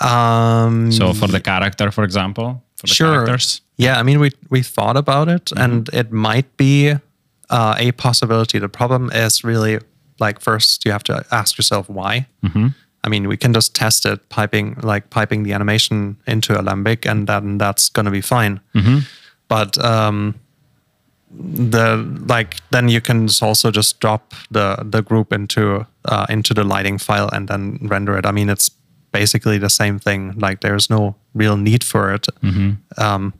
Um, 0.00 0.92
So 0.92 1.12
for 1.12 1.26
the 1.28 1.40
character, 1.40 1.90
for 1.90 2.04
example, 2.04 2.62
for 2.76 2.86
the 2.86 2.94
sure. 2.94 3.12
characters. 3.14 3.62
Yeah, 3.76 3.98
I 4.00 4.02
mean, 4.04 4.20
we 4.20 4.30
we 4.48 4.62
thought 4.62 4.96
about 4.96 5.28
it, 5.28 5.52
and 5.56 5.88
it 5.92 6.12
might 6.12 6.56
be 6.56 6.94
uh, 7.50 7.74
a 7.78 7.92
possibility. 7.92 8.58
The 8.60 8.68
problem 8.68 9.10
is 9.12 9.42
really 9.44 9.78
like 10.26 10.40
first 10.40 10.84
you 10.84 10.92
have 10.92 11.02
to 11.04 11.14
ask 11.30 11.58
yourself 11.58 11.88
why. 11.88 12.26
I 13.04 13.08
mean, 13.08 13.26
we 13.28 13.36
can 13.36 13.52
just 13.52 13.74
test 13.74 14.06
it 14.06 14.18
piping 14.28 14.76
like 14.82 15.04
piping 15.10 15.44
the 15.44 15.52
animation 15.54 16.16
into 16.26 16.52
Alembic, 16.54 17.06
and 17.06 17.26
then 17.26 17.58
that's 17.58 17.90
going 17.92 18.06
to 18.06 18.12
be 18.12 18.22
fine. 18.22 18.60
But 19.48 19.76
um, 19.84 20.34
the 21.30 21.96
like 22.28 22.56
then 22.70 22.88
you 22.88 23.00
can 23.00 23.28
also 23.42 23.70
just 23.70 24.00
drop 24.00 24.34
the 24.50 24.76
the 24.92 25.02
group 25.02 25.32
into 25.32 25.86
uh, 26.04 26.26
into 26.28 26.54
the 26.54 26.64
lighting 26.64 26.98
file 26.98 27.28
and 27.32 27.48
then 27.48 27.78
render 27.90 28.18
it. 28.18 28.26
I 28.26 28.32
mean, 28.32 28.48
it's 28.50 28.70
basically 29.12 29.58
the 29.58 29.70
same 29.70 29.98
thing. 29.98 30.34
Like 30.38 30.60
there's 30.60 30.88
no 30.90 31.14
real 31.34 31.56
need 31.56 31.82
for 31.84 32.14
it, 32.14 32.26
um, 32.98 33.32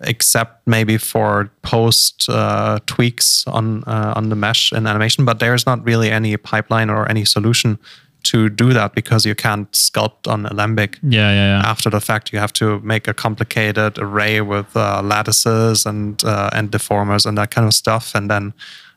except 0.00 0.66
maybe 0.66 0.98
for 0.98 1.50
post 1.62 2.28
uh, 2.28 2.78
tweaks 2.86 3.44
on 3.46 3.84
uh, 3.84 4.12
on 4.16 4.28
the 4.28 4.36
mesh 4.36 4.72
in 4.72 4.86
animation. 4.86 5.24
But 5.24 5.38
there's 5.38 5.66
not 5.66 5.84
really 5.84 6.10
any 6.10 6.36
pipeline 6.36 6.90
or 6.90 7.08
any 7.08 7.24
solution 7.24 7.78
to 8.24 8.48
do 8.48 8.72
that 8.72 8.94
because 8.94 9.26
you 9.26 9.34
can't 9.34 9.70
sculpt 9.72 10.26
on 10.26 10.46
Alembic 10.46 10.98
Yeah, 11.02 11.30
yeah, 11.30 11.60
yeah. 11.60 11.70
after 11.70 11.90
the 11.90 12.00
fact 12.00 12.32
you 12.32 12.38
have 12.38 12.52
to 12.54 12.80
make 12.80 13.06
a 13.06 13.14
complicated 13.14 13.98
array 13.98 14.40
with 14.40 14.74
uh, 14.76 15.02
lattices 15.02 15.86
and 15.86 16.24
uh, 16.24 16.48
and 16.52 16.70
deformers 16.70 17.26
and 17.26 17.36
that 17.36 17.50
kind 17.50 17.66
of 17.66 17.74
stuff 17.74 18.14
and 18.14 18.30
then 18.30 18.54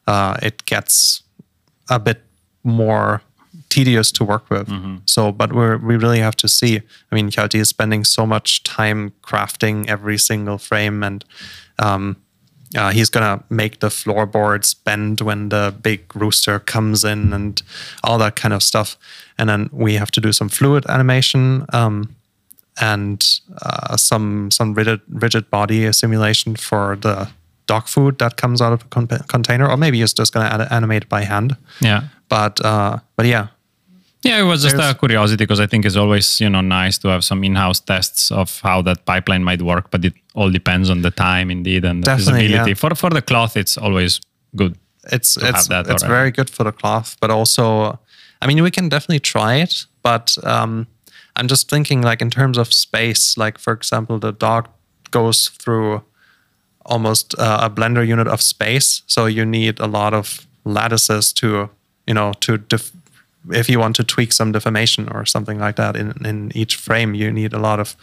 uh, 0.07 0.37
it 0.41 0.65
gets 0.65 1.23
a 1.89 1.99
bit 1.99 2.21
more 2.63 3.21
tedious 3.69 4.11
to 4.11 4.23
work 4.23 4.49
with 4.49 4.67
so 5.05 5.31
but 5.31 5.51
we're, 5.53 5.77
we 5.77 5.95
really 5.97 6.19
have 6.19 6.35
to 6.35 6.47
see 6.47 6.81
i 7.11 7.15
mean 7.15 7.29
Hjalti 7.29 7.59
is 7.59 7.69
spending 7.69 8.03
so 8.05 8.25
much 8.25 8.63
time 8.63 9.11
crafting 9.21 9.87
every 9.89 10.17
single 10.17 10.57
frame 10.57 11.03
and 11.03 11.23
um, 11.79 12.15
uh, 12.75 12.91
he's 12.91 13.09
gonna 13.09 13.43
make 13.49 13.79
the 13.79 13.89
floorboards 13.89 14.73
bend 14.73 15.21
when 15.21 15.49
the 15.49 15.73
big 15.81 16.01
rooster 16.15 16.59
comes 16.59 17.03
in 17.05 17.33
and 17.33 17.61
all 18.03 18.17
that 18.17 18.35
kind 18.35 18.53
of 18.53 18.61
stuff. 18.61 18.97
And 19.37 19.47
then 19.47 19.69
we 19.71 19.93
have 19.95 20.11
to 20.11 20.21
do 20.21 20.33
some 20.33 20.49
fluid 20.49 20.85
animation 20.89 21.65
um, 21.71 22.15
and 22.81 23.23
uh, 23.61 23.95
some 23.95 24.51
some 24.51 24.73
rigid 24.73 24.99
rigid 25.07 25.49
body 25.49 25.91
simulation 25.93 26.55
for 26.57 26.97
the 26.97 27.29
dog 27.67 27.87
food 27.87 28.17
that 28.19 28.35
comes 28.35 28.61
out 28.61 28.73
of 28.73 28.81
a 28.81 28.85
con- 28.85 29.07
container, 29.27 29.69
or 29.69 29.77
maybe 29.77 29.99
he's 29.99 30.13
just 30.13 30.33
gonna 30.33 30.49
an- 30.63 30.67
animate 30.71 31.03
it 31.03 31.09
by 31.09 31.23
hand. 31.23 31.55
yeah. 31.81 32.01
But 32.29 32.59
uh, 32.65 32.97
but 33.15 33.25
yeah, 33.25 33.47
Yeah, 34.27 34.41
it 34.41 34.47
was 34.51 34.61
just 34.63 34.75
There's- 34.77 34.95
a 34.95 34.97
curiosity 34.97 35.43
because 35.43 35.59
I 35.59 35.67
think 35.67 35.85
it's 35.85 35.95
always 35.95 36.39
you 36.41 36.49
know 36.49 36.61
nice 36.61 36.97
to 36.99 37.07
have 37.09 37.21
some 37.23 37.43
in-house 37.47 37.79
tests 37.79 38.31
of 38.31 38.61
how 38.63 38.81
that 38.83 39.05
pipeline 39.05 39.43
might 39.43 39.61
work, 39.61 39.85
but 39.91 40.03
it 40.05 40.13
all 40.33 40.51
depends 40.51 40.89
on 40.89 41.01
the 41.01 41.11
time 41.11 41.51
indeed 41.51 41.85
and 41.85 42.03
the 42.03 42.15
feasibility. 42.15 42.53
yeah. 42.71 42.73
For 42.75 42.95
for 42.95 43.09
the 43.09 43.21
cloth, 43.21 43.57
it's 43.57 43.77
always 43.77 44.19
good. 44.55 44.73
it's 45.11 45.37
it's 45.37 45.67
that 45.67 45.87
it's 45.87 46.03
already. 46.03 46.17
very 46.19 46.31
good 46.31 46.49
for 46.49 46.63
the 46.65 46.71
cloth, 46.71 47.15
but 47.21 47.29
also, 47.29 47.97
I 48.41 48.47
mean, 48.47 48.63
we 48.63 48.71
can 48.71 48.89
definitely 48.89 49.21
try 49.21 49.61
it, 49.63 49.85
but 50.03 50.37
um, 50.43 50.87
I'm 51.37 51.47
just 51.47 51.69
thinking 51.69 52.01
like 52.05 52.21
in 52.21 52.29
terms 52.29 52.57
of 52.57 52.67
space. 52.73 53.37
Like 53.37 53.57
for 53.59 53.73
example, 53.73 54.19
the 54.19 54.31
dog 54.33 54.67
goes 55.11 55.49
through 55.49 56.01
almost 56.85 57.35
uh, 57.39 57.59
a 57.61 57.69
blender 57.69 58.05
unit 58.05 58.27
of 58.27 58.41
space, 58.41 59.03
so 59.07 59.25
you 59.27 59.45
need 59.45 59.79
a 59.79 59.87
lot 59.87 60.13
of 60.13 60.47
lattices 60.65 61.33
to 61.33 61.69
you 62.07 62.13
know 62.13 62.33
to 62.39 62.57
def- 62.57 62.91
if 63.51 63.69
you 63.69 63.79
want 63.79 63.95
to 63.95 64.03
tweak 64.03 64.33
some 64.33 64.51
deformation 64.51 65.09
or 65.09 65.25
something 65.25 65.59
like 65.59 65.75
that 65.75 65.95
in 65.95 66.13
in 66.25 66.51
each 66.55 66.75
frame, 66.75 67.15
you 67.15 67.31
need 67.31 67.53
a 67.53 67.59
lot 67.59 67.79
of 67.79 67.95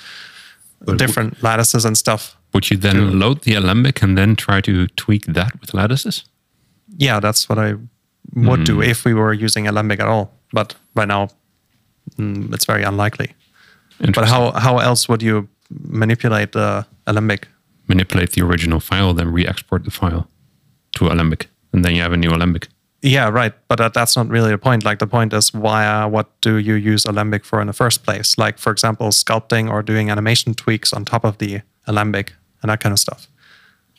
different 0.97 1.43
lattices 1.43 1.85
and 1.85 1.97
stuff. 1.97 2.37
would 2.53 2.71
you 2.71 2.77
then 2.81 3.19
load 3.19 3.41
the 3.43 3.57
Alembic 3.57 4.03
and 4.03 4.17
then 4.17 4.37
try 4.37 4.61
to 4.61 4.87
tweak 4.97 5.25
that 5.35 5.53
with 5.61 5.75
lattices? 5.75 6.25
yeah, 6.99 7.21
that's 7.21 7.49
what 7.49 7.59
I 7.59 7.75
would 8.35 8.65
do 8.65 8.83
if 8.83 9.05
we 9.05 9.15
were 9.15 9.33
using 9.33 9.67
Alembic 9.67 10.01
at 10.01 10.07
all. 10.07 10.31
But 10.53 10.75
right 10.95 11.09
now, 11.09 11.29
mm, 12.17 12.53
it's 12.53 12.65
very 12.65 12.83
unlikely. 12.83 13.35
But 13.99 14.29
how 14.29 14.53
how 14.53 14.79
else 14.79 15.09
would 15.09 15.23
you 15.23 15.49
manipulate 15.71 16.53
the 16.53 16.87
Alembic? 17.07 17.49
Manipulate 17.87 18.33
the 18.33 18.43
original 18.43 18.81
file, 18.81 19.15
then 19.15 19.33
re-export 19.33 19.85
the 19.85 19.91
file 19.91 20.27
to 20.93 21.11
Alembic, 21.11 21.49
and 21.73 21.85
then 21.85 21.95
you 21.95 22.03
have 22.03 22.15
a 22.15 22.17
new 22.17 22.31
Alembic. 22.31 22.69
Yeah, 23.05 23.29
right. 23.29 23.53
But 23.69 23.77
that, 23.79 23.93
that's 23.93 24.17
not 24.17 24.29
really 24.29 24.51
the 24.51 24.57
point. 24.59 24.83
Like 24.83 24.99
the 24.99 25.07
point 25.07 25.35
is, 25.35 25.53
why? 25.53 25.87
Uh, 25.87 26.09
what 26.09 26.27
do 26.41 26.57
you 26.57 26.75
use 26.75 27.05
Alembic 27.05 27.45
for 27.45 27.61
in 27.61 27.67
the 27.67 27.75
first 27.75 28.03
place? 28.03 28.39
Like 28.39 28.59
for 28.59 28.73
example, 28.73 29.09
sculpting 29.09 29.71
or 29.71 29.83
doing 29.83 30.11
animation 30.11 30.55
tweaks 30.55 30.93
on 30.93 31.05
top 31.05 31.25
of 31.25 31.37
the 31.37 31.61
Alembic 31.87 32.33
and 32.63 32.71
that 32.71 32.81
kind 32.81 32.95
of 32.95 32.99
stuff. 32.99 33.29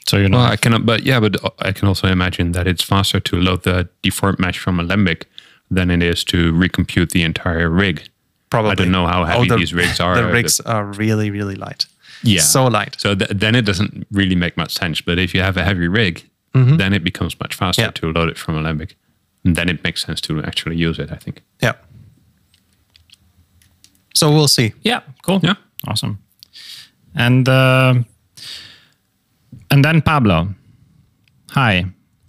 So 0.07 0.17
you 0.17 0.27
know, 0.27 0.37
Well, 0.37 0.47
I 0.47 0.55
cannot, 0.55 0.85
but 0.85 1.03
yeah, 1.03 1.19
but 1.19 1.35
I 1.59 1.71
can 1.71 1.87
also 1.87 2.07
imagine 2.07 2.51
that 2.53 2.67
it's 2.67 2.83
faster 2.83 3.19
to 3.19 3.35
load 3.35 3.63
the 3.63 3.87
deformed 4.01 4.39
mesh 4.39 4.57
from 4.57 4.79
Alembic 4.79 5.27
than 5.69 5.91
it 5.91 6.01
is 6.01 6.23
to 6.25 6.51
recompute 6.53 7.11
the 7.11 7.21
entire 7.21 7.69
rig. 7.69 8.09
Probably. 8.49 8.71
I 8.71 8.75
don't 8.75 8.91
know 8.91 9.05
how 9.05 9.23
heavy 9.25 9.49
the, 9.49 9.57
these 9.57 9.73
rigs 9.73 9.99
are. 9.99 10.15
The 10.15 10.29
uh, 10.29 10.31
rigs 10.31 10.59
are 10.61 10.85
really, 10.85 11.29
really 11.29 11.55
light. 11.55 11.85
yeah, 12.23 12.41
so 12.41 12.65
light. 12.65 12.95
So 12.99 13.13
th- 13.15 13.29
then 13.31 13.53
it 13.55 13.65
doesn't 13.65 14.07
really 14.11 14.35
make 14.35 14.57
much 14.57 14.73
sense. 14.73 15.01
But 15.01 15.19
if 15.19 15.33
you 15.35 15.41
have 15.41 15.57
a 15.57 15.63
heavy 15.63 15.87
rig, 15.87 16.27
then 16.55 16.93
it 16.93 17.03
becomes 17.03 17.35
much 17.39 17.53
faster 17.55 17.81
Yeah. 17.83 17.91
to 17.91 18.11
load 18.11 18.29
it 18.29 18.37
from 18.37 18.55
Alembic, 18.57 18.95
and 19.45 19.55
then 19.55 19.69
it 19.69 19.83
makes 19.83 20.05
sense 20.05 20.21
to 20.21 20.41
actually 20.43 20.77
use 20.77 20.99
it. 21.03 21.11
I 21.11 21.17
think. 21.17 21.41
Yeah. 21.61 21.73
So 24.13 24.31
we'll 24.31 24.47
see. 24.47 24.73
yeah, 24.83 25.01
cool. 25.25 25.39
Yeah. 25.43 25.55
awesome. 25.87 26.17
And 27.15 27.47
uh, 27.49 27.93
and 29.71 29.83
then 29.83 30.01
Pablo, 30.01 30.47
Hi. 31.51 31.85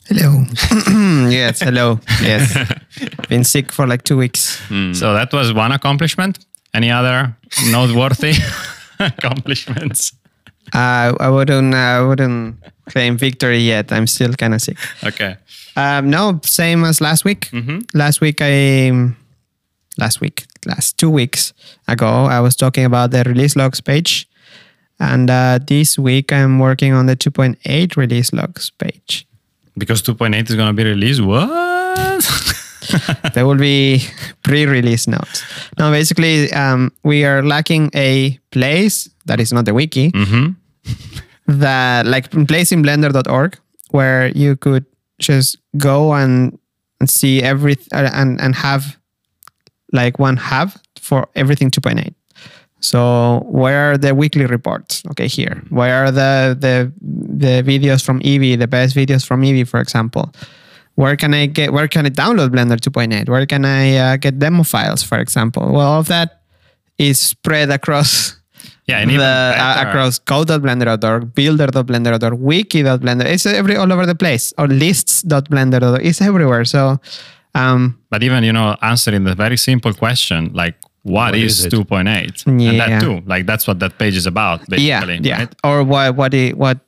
Hello. 0.09 0.45
yes, 1.31 1.61
hello. 1.61 1.99
Yes. 2.23 2.55
Been 3.29 3.45
sick 3.45 3.73
for 3.73 3.87
like 3.87 4.03
two 4.05 4.17
weeks. 4.17 4.61
So 4.93 5.15
that 5.15 5.33
was 5.33 5.53
one 5.53 5.73
accomplishment. 5.73 6.39
Any 6.75 6.91
other 6.93 7.37
noteworthy 7.73 8.35
accomplishments? 9.01 10.13
Uh, 10.75 11.15
I 11.21 11.29
wouldn't 11.29 11.75
I 11.75 12.03
wouldn't 12.03 12.57
claim 12.89 13.17
victory 13.17 13.59
yet. 13.59 13.93
I'm 13.93 14.07
still 14.07 14.33
kind 14.35 14.55
of 14.55 14.61
sick. 14.61 14.79
Okay. 15.05 15.37
Um, 15.77 16.11
no, 16.11 16.41
same 16.43 16.85
as 16.85 17.01
last 17.01 17.25
week. 17.25 17.51
Last 17.95 18.21
week 18.21 18.39
I 18.41 18.91
last 19.99 20.21
week, 20.21 20.47
last 20.65 20.99
two 20.99 21.11
weeks 21.11 21.53
ago, 21.89 22.07
I 22.07 22.41
was 22.41 22.57
talking 22.57 22.85
about 22.85 23.11
the 23.11 23.25
release 23.25 23.57
logs 23.57 23.81
page. 23.81 24.29
And 24.99 25.29
uh, 25.29 25.59
this 25.67 25.99
week 25.99 26.33
I'm 26.33 26.59
working 26.59 26.93
on 26.93 27.07
the 27.07 27.17
2.8 27.17 27.97
release 27.97 28.33
logs 28.33 28.71
page. 28.71 29.27
Because 29.77 30.03
2.8 30.03 30.49
is 30.49 30.57
going 30.57 30.69
to 30.69 30.73
be 30.73 30.85
released. 30.85 31.21
What? 31.21 31.53
there 33.35 33.47
will 33.47 33.57
be 33.57 34.03
pre-release 34.43 35.07
notes. 35.07 35.45
Now, 35.79 35.91
basically, 35.91 36.51
um, 36.53 36.93
we 37.03 37.25
are 37.25 37.43
lacking 37.43 37.91
a 37.95 38.39
place 38.53 39.11
that 39.27 39.41
is 39.41 39.53
not 39.53 39.65
the 39.65 39.75
wiki 39.75 40.11
that, 41.47 42.07
like, 42.07 42.31
place 42.49 42.73
in 42.73 42.83
Blender.org, 42.83 43.59
where 43.91 44.29
you 44.29 44.57
could 44.57 44.85
just 45.19 45.59
go 45.77 46.13
and, 46.15 46.59
and 47.01 47.09
see 47.11 47.43
every 47.43 47.77
uh, 47.93 48.11
and 48.13 48.41
and 48.41 48.55
have 48.55 48.97
like 49.93 50.19
one 50.19 50.37
hub 50.37 50.73
for 51.01 51.29
everything 51.35 51.71
2.8. 51.71 52.15
So 52.81 53.43
where 53.47 53.93
are 53.93 53.99
the 53.99 54.15
weekly 54.15 54.47
reports? 54.47 55.03
Okay, 55.11 55.27
here. 55.29 55.63
Where 55.71 56.05
are 56.05 56.11
the 56.11 56.57
the 56.59 56.93
the 57.01 57.63
videos 57.63 58.05
from 58.05 58.21
Eevee, 58.21 58.59
the 58.59 58.69
best 58.69 58.95
videos 58.95 59.25
from 59.27 59.43
Eevee, 59.43 59.67
for 59.67 59.81
example? 59.81 60.33
Where 60.95 61.17
can 61.17 61.35
I 61.35 61.47
get? 61.47 61.73
Where 61.73 61.89
can 61.89 62.07
I 62.07 62.11
download 62.11 62.51
Blender 62.51 62.79
2.8? 62.79 63.29
Where 63.29 63.47
can 63.47 63.65
I 63.65 63.97
uh, 63.97 64.17
get 64.17 64.39
demo 64.39 64.63
files, 64.63 65.03
for 65.03 65.19
example? 65.19 65.71
Well, 65.73 65.87
all 65.87 66.01
of 66.01 66.09
that 66.09 66.43
is 66.99 67.21
spread 67.21 67.71
across 67.71 68.36
Yeah, 68.87 68.99
and 69.01 69.11
the, 69.11 69.15
even 69.15 69.27
uh, 69.27 69.53
better- 69.53 69.89
across 69.89 70.19
code.blender.org, 70.21 71.35
builder.blender.org, 71.35 72.35
wiki.blender. 72.39 73.25
It's 73.25 73.45
every 73.47 73.77
all 73.77 73.93
over 73.93 74.07
the 74.07 74.15
place. 74.15 74.53
Or 74.59 74.69
lists.blender.org. 74.69 76.05
It's 76.07 76.21
everywhere. 76.21 76.65
So 76.65 77.01
um, 77.55 77.99
But 78.11 78.23
even, 78.23 78.45
you 78.45 78.53
know, 78.53 78.77
answering 78.83 79.25
the 79.25 79.35
very 79.35 79.57
simple 79.57 79.93
question, 79.93 80.53
like, 80.55 80.77
What 81.03 81.35
is, 81.35 81.59
is 81.61 81.65
it? 81.67 81.73
2.8? 81.73 82.47
And 82.47 82.61
Yeah. 82.63 82.73
that 82.89 83.01
too. 83.03 83.23
Like, 83.27 83.47
that's 83.47 83.67
what 83.67 83.79
that 83.81 83.99
page 83.99 84.17
is 84.17 84.27
about, 84.27 84.61
yeah, 84.69 85.01
basically. 85.01 85.29
yeah. 85.29 85.39
right? 85.39 85.55
Or 85.65 85.83
what 85.85 86.15
what 86.17 86.33
what 86.55 86.79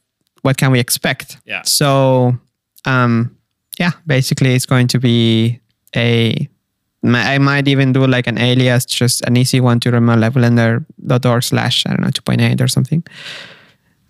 what 0.42 0.56
can 0.56 0.70
we 0.72 0.78
expect? 0.80 1.38
Yeah. 1.46 1.62
So 1.64 2.36
um, 2.84 3.36
yeah, 3.78 3.92
basically 4.06 4.54
it's 4.54 4.66
going 4.66 4.88
to 4.88 4.98
be 5.00 5.60
a. 5.96 6.48
I 7.04 7.38
might 7.38 7.68
even 7.68 7.92
do 7.92 8.06
like 8.06 8.26
an 8.26 8.38
alias, 8.38 8.84
just 8.84 9.22
an 9.22 9.36
easy 9.36 9.60
one 9.60 9.78
to 9.80 9.90
remember, 9.90 10.20
like 10.20 10.32
blender.org 10.32 11.42
slash 11.42 11.86
I 11.86 11.90
don't 11.90 12.00
know 12.00 12.08
2.8 12.08 12.60
or 12.60 12.68
something. 12.68 13.04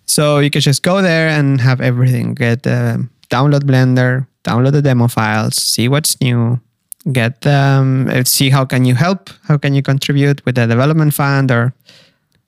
So 0.05 0.39
you 0.39 0.49
can 0.49 0.61
just 0.61 0.81
go 0.81 1.01
there 1.01 1.29
and 1.29 1.61
have 1.61 1.81
everything. 1.81 2.33
Get 2.33 2.65
uh, 2.65 2.97
download 3.29 3.63
Blender, 3.63 4.25
download 4.43 4.71
the 4.71 4.81
demo 4.81 5.07
files, 5.07 5.55
see 5.61 5.87
what's 5.87 6.19
new, 6.19 6.59
get 7.11 7.45
um, 7.45 8.07
uh, 8.09 8.23
see 8.23 8.49
how 8.49 8.65
can 8.65 8.85
you 8.85 8.95
help, 8.95 9.29
how 9.43 9.57
can 9.57 9.75
you 9.75 9.83
contribute 9.83 10.43
with 10.45 10.55
the 10.55 10.65
development 10.65 11.13
fund 11.13 11.51
or 11.51 11.73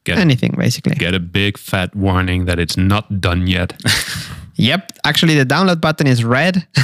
Get, 0.03 0.17
anything 0.17 0.55
basically. 0.57 0.95
get 0.95 1.13
a 1.13 1.19
big 1.19 1.59
fat 1.59 1.95
warning 1.95 2.45
that 2.45 2.57
it's 2.57 2.75
not 2.77 3.21
done 3.21 3.45
yet. 3.45 3.79
Yep. 4.55 4.91
Actually, 5.05 5.35
the 5.35 5.45
download 5.45 5.81
button 5.81 6.07
is 6.07 6.23
red. 6.23 6.67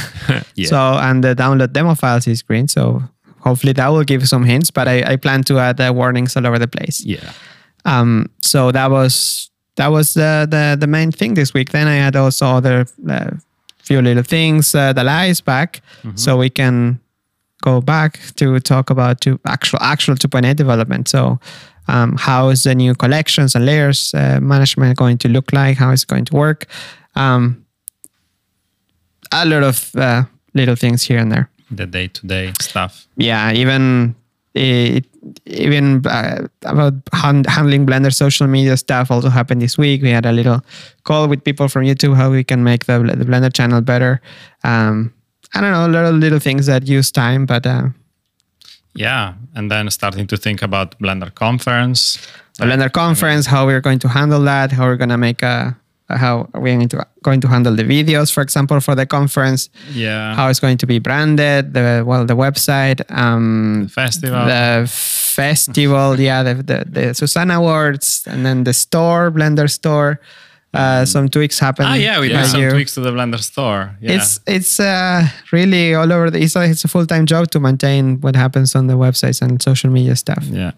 Yeah. 0.55 0.67
So, 0.69 0.77
and 0.77 1.23
the 1.23 1.35
download 1.35 1.71
demo 1.73 1.93
files 1.95 2.27
is 2.27 2.41
green. 2.41 2.67
So, 2.67 3.01
hopefully 3.47 3.73
that 3.73 3.87
will 3.89 4.03
give 4.03 4.27
some 4.27 4.43
hints. 4.43 4.71
But 4.71 4.87
I, 4.87 5.13
I 5.13 5.15
plan 5.17 5.43
to 5.43 5.59
add 5.59 5.79
uh, 5.79 5.91
warnings 5.93 6.35
all 6.35 6.45
over 6.47 6.59
the 6.59 6.67
place. 6.67 7.05
yeah. 7.05 7.31
Um. 7.85 8.29
So 8.41 8.71
that 8.71 8.91
was 8.91 9.49
that 9.75 9.91
was 9.91 10.13
the 10.13 10.47
the 10.49 10.77
the 10.79 10.87
main 10.87 11.11
thing 11.11 11.35
this 11.35 11.53
week. 11.53 11.69
Then 11.69 11.87
I 11.87 11.95
had 11.95 12.15
also 12.15 12.45
other 12.45 12.85
uh, 13.09 13.31
few 13.77 14.01
little 14.01 14.23
things. 14.23 14.75
Uh, 14.75 14.93
the 14.93 15.03
lie 15.03 15.29
is 15.29 15.41
back, 15.41 15.81
so 16.15 16.37
we 16.37 16.49
can 16.49 16.99
go 17.61 17.81
back 17.81 18.19
to 18.35 18.59
talk 18.59 18.89
about 18.89 19.21
to 19.21 19.39
actual 19.45 19.79
actual 19.81 20.15
2.8 20.15 20.55
development. 20.55 21.07
So. 21.07 21.39
Um, 21.89 22.17
how 22.17 22.49
is 22.51 22.63
the 22.63 22.75
new 22.75 22.95
collections 22.95 23.55
and 23.55 23.65
layers 23.65 24.13
uh, 24.13 24.39
management 24.41 24.97
going 24.97 25.17
to 25.19 25.29
look 25.29 25.53
like? 25.53 25.77
How 25.77 25.93
is 25.93 26.03
it 26.03 26.09
going 26.09 26.25
to 26.25 26.35
work? 26.35 26.65
Um, 27.15 27.65
a 29.31 29.45
lot 29.45 29.63
of 29.63 29.95
uh, 29.95 30.23
little 30.53 30.75
things 30.75 31.03
here 31.03 31.19
and 31.19 31.31
there. 31.31 31.49
The 31.69 31.85
day 31.85 32.07
to 32.07 32.27
day 32.27 32.53
stuff. 32.61 33.07
Yeah, 33.17 33.51
even 33.51 34.15
it, 34.57 35.05
even 35.45 36.05
uh, 36.05 36.47
about 36.63 36.93
hand, 37.13 37.45
handling 37.47 37.85
Blender 37.85 38.13
social 38.13 38.47
media 38.47 38.77
stuff 38.77 39.11
also 39.11 39.29
happened 39.29 39.61
this 39.61 39.77
week. 39.77 40.01
We 40.01 40.09
had 40.09 40.25
a 40.25 40.31
little 40.31 40.61
call 41.03 41.27
with 41.27 41.43
people 41.43 41.67
from 41.67 41.83
YouTube 41.83 42.15
how 42.15 42.31
we 42.31 42.43
can 42.43 42.63
make 42.63 42.85
the, 42.85 42.99
the 42.99 43.25
Blender 43.25 43.53
channel 43.53 43.81
better. 43.81 44.21
Um, 44.63 45.13
I 45.53 45.61
don't 45.61 45.71
know, 45.71 45.87
a 45.87 45.91
lot 45.91 46.05
of 46.05 46.15
little 46.15 46.39
things 46.39 46.65
that 46.65 46.87
use 46.87 47.11
time, 47.11 47.45
but 47.45 47.65
uh, 47.65 47.89
Yeah. 48.95 49.35
And 49.55 49.71
then 49.71 49.89
starting 49.91 50.27
to 50.27 50.37
think 50.37 50.61
about 50.61 50.97
Blender 50.99 51.33
conference. 51.33 52.17
the 52.57 52.65
Blender 52.65 52.91
conference, 52.91 53.45
how 53.45 53.65
we're 53.65 53.81
going 53.81 53.99
to 53.99 54.07
handle 54.09 54.41
that, 54.41 54.71
how 54.71 54.85
we're 54.85 54.97
going 54.97 55.09
to 55.09 55.17
make 55.17 55.43
a 55.43 55.77
how 56.09 56.47
are 56.53 56.61
we 56.61 56.71
going 56.73 56.87
to 56.89 57.05
going 57.23 57.41
to 57.41 57.47
handle 57.47 57.75
the 57.75 57.83
videos, 57.83 58.31
for 58.31 58.41
example, 58.41 58.79
for 58.79 58.95
the 58.95 59.05
conference, 59.05 59.69
Yeah. 59.93 60.35
how 60.35 60.47
it's 60.49 60.59
going 60.61 60.77
to 60.77 60.85
be 60.87 60.99
branded, 60.99 61.73
the 61.73 62.03
well, 62.05 62.25
the 62.25 62.35
website, 62.35 63.01
um, 63.11 63.87
festival. 63.89 64.45
the 64.45 64.87
festival, 64.87 66.19
yeah, 66.29 66.43
the, 66.43 66.53
the 66.63 66.85
the 66.89 67.13
Suzanne 67.13 67.51
Awards, 67.51 68.23
and 68.27 68.45
then 68.45 68.63
the 68.63 68.73
store, 68.73 69.31
Blender 69.31 69.67
store. 69.69 70.19
Uh, 70.73 71.05
some 71.05 71.27
tweaks 71.27 71.57
happened. 71.59 71.87
ah, 71.87 71.95
yeah. 71.95 72.19
We 72.19 72.27
did 72.27 72.45
some 72.45 72.61
you. 72.61 72.69
tweaks 72.69 72.93
to 72.95 73.01
the 73.01 73.11
Blender 73.11 73.39
store. 73.41 73.95
Yeah. 73.99 74.15
It's 74.15 74.39
it's 74.45 74.79
uh, 74.79 75.27
really 75.51 75.95
all 75.95 76.11
over. 76.13 76.29
The, 76.29 76.39
it's 76.39 76.55
a, 76.55 76.69
it's 76.69 76.83
a 76.85 76.87
full 76.87 77.05
time 77.07 77.25
job 77.25 77.49
to 77.51 77.59
maintain 77.59 78.21
what 78.21 78.35
happens 78.35 78.75
on 78.75 78.85
the 78.87 78.93
websites 78.93 79.41
and 79.41 79.59
social 79.61 79.89
media 79.89 80.15
stuff. 80.15 80.43
yeah. 80.51 80.71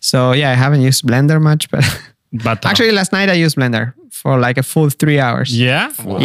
So 0.00 0.32
yeah, 0.32 0.50
I 0.50 0.54
haven't 0.54 0.82
used 0.82 1.04
Blender 1.06 1.40
much, 1.40 1.70
but 1.70 1.84
But 2.32 2.64
uh, 2.64 2.68
actually 2.70 2.92
last 2.92 3.12
night 3.12 3.28
I 3.28 3.34
used 3.34 3.56
Blender 3.56 3.92
for 4.24 4.38
like 4.40 4.58
a 4.58 4.62
full 4.64 4.90
three 4.90 5.20
hours. 5.20 5.52
yeah. 5.56 5.92
Yeah. 5.98 6.04
What 6.04 6.20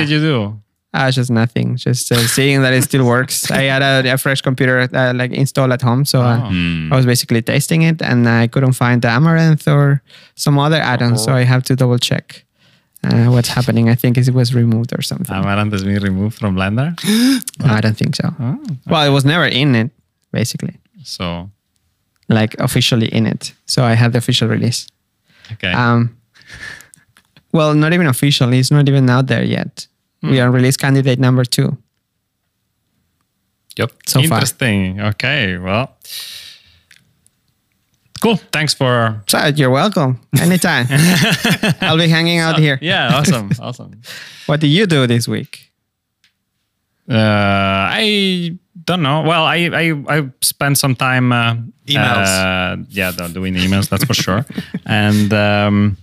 did 0.00 0.08
you 0.08 0.20
do? 0.20 0.56
Uh, 0.94 1.10
just 1.10 1.30
nothing. 1.30 1.76
Just 1.76 2.10
uh, 2.10 2.16
seeing 2.26 2.62
that 2.62 2.72
it 2.72 2.82
still 2.82 3.04
works. 3.06 3.50
I 3.60 3.62
had 3.70 3.82
a, 3.82 4.14
a 4.14 4.18
fresh 4.18 4.40
computer 4.40 4.88
uh, 4.92 5.12
like 5.14 5.30
installed 5.32 5.70
at 5.72 5.82
home, 5.82 6.04
so 6.04 6.20
uh, 6.22 6.40
Oh. 6.42 6.88
I 6.92 6.96
was 6.96 7.06
basically 7.06 7.42
testing 7.42 7.82
it, 7.82 8.00
and 8.02 8.28
I 8.28 8.48
couldn't 8.48 8.72
find 8.72 9.00
the 9.02 9.08
Amaranth 9.08 9.68
or 9.68 10.02
some 10.34 10.58
other 10.58 10.80
add-on, 10.92 11.16
so 11.18 11.32
I 11.32 11.44
have 11.44 11.62
to 11.64 11.76
double 11.76 11.98
check 11.98 12.44
uh, 13.04 13.26
what's 13.34 13.48
happening. 13.48 13.88
I 13.88 13.94
think 13.94 14.16
it 14.18 14.30
was 14.34 14.52
removed 14.52 14.92
or 14.98 15.02
something. 15.02 15.34
Amaranth 15.36 15.72
has 15.72 15.84
been 15.84 16.02
removed 16.02 16.38
from 16.38 16.56
Blender. 16.56 16.94
No, 17.64 17.72
I 17.74 17.80
don't 17.80 17.96
think 17.96 18.16
so. 18.16 18.26
Oh. 18.40 18.58
Well, 18.86 19.06
it 19.06 19.12
was 19.12 19.24
never 19.24 19.46
in 19.46 19.74
it, 19.76 19.90
basically, 20.32 20.74
So, 21.04 21.50
like 22.28 22.54
officially 22.58 23.06
in 23.18 23.26
it. 23.26 23.52
So 23.66 23.84
I 23.84 23.94
had 23.94 24.10
the 24.12 24.18
official 24.18 24.48
release. 24.48 24.88
okay. 25.52 25.72
Um, 25.72 26.16
well, 27.52 27.74
not 27.74 27.92
even 27.92 28.06
officially. 28.06 28.58
It's 28.58 28.70
not 28.70 28.88
even 28.88 29.08
out 29.10 29.26
there 29.26 29.42
yet. 29.44 29.86
We 30.22 30.38
are 30.40 30.50
release 30.50 30.76
candidate 30.76 31.18
number 31.18 31.44
two 31.44 31.78
Yep. 33.76 33.92
so 34.06 34.18
far. 34.20 34.38
Interesting. 34.38 35.00
Okay. 35.00 35.56
Well, 35.56 35.96
cool. 38.20 38.36
Thanks 38.52 38.74
for. 38.74 39.22
So 39.28 39.46
you're 39.56 39.70
welcome. 39.70 40.20
Anytime. 40.38 40.86
I'll 41.80 41.96
be 41.96 42.08
hanging 42.08 42.38
out 42.38 42.58
here. 42.58 42.78
Yeah. 42.82 43.16
Awesome. 43.16 43.50
awesome. 43.60 44.02
What 44.46 44.60
did 44.60 44.68
you 44.68 44.86
do 44.86 45.06
this 45.06 45.26
week? 45.26 45.72
Uh, 47.08 47.16
I 47.16 48.56
don't 48.84 49.02
know. 49.02 49.22
Well, 49.22 49.44
I 49.44 49.70
I, 49.72 50.18
I 50.18 50.30
spent 50.42 50.78
some 50.78 50.94
time 50.94 51.32
uh, 51.32 51.54
Emails. 51.86 52.26
Uh, 52.26 52.84
yeah, 52.90 53.10
doing 53.32 53.54
emails. 53.54 53.88
That's 53.88 54.04
for 54.04 54.14
sure. 54.14 54.44
And 54.86 55.32
um, 55.32 55.96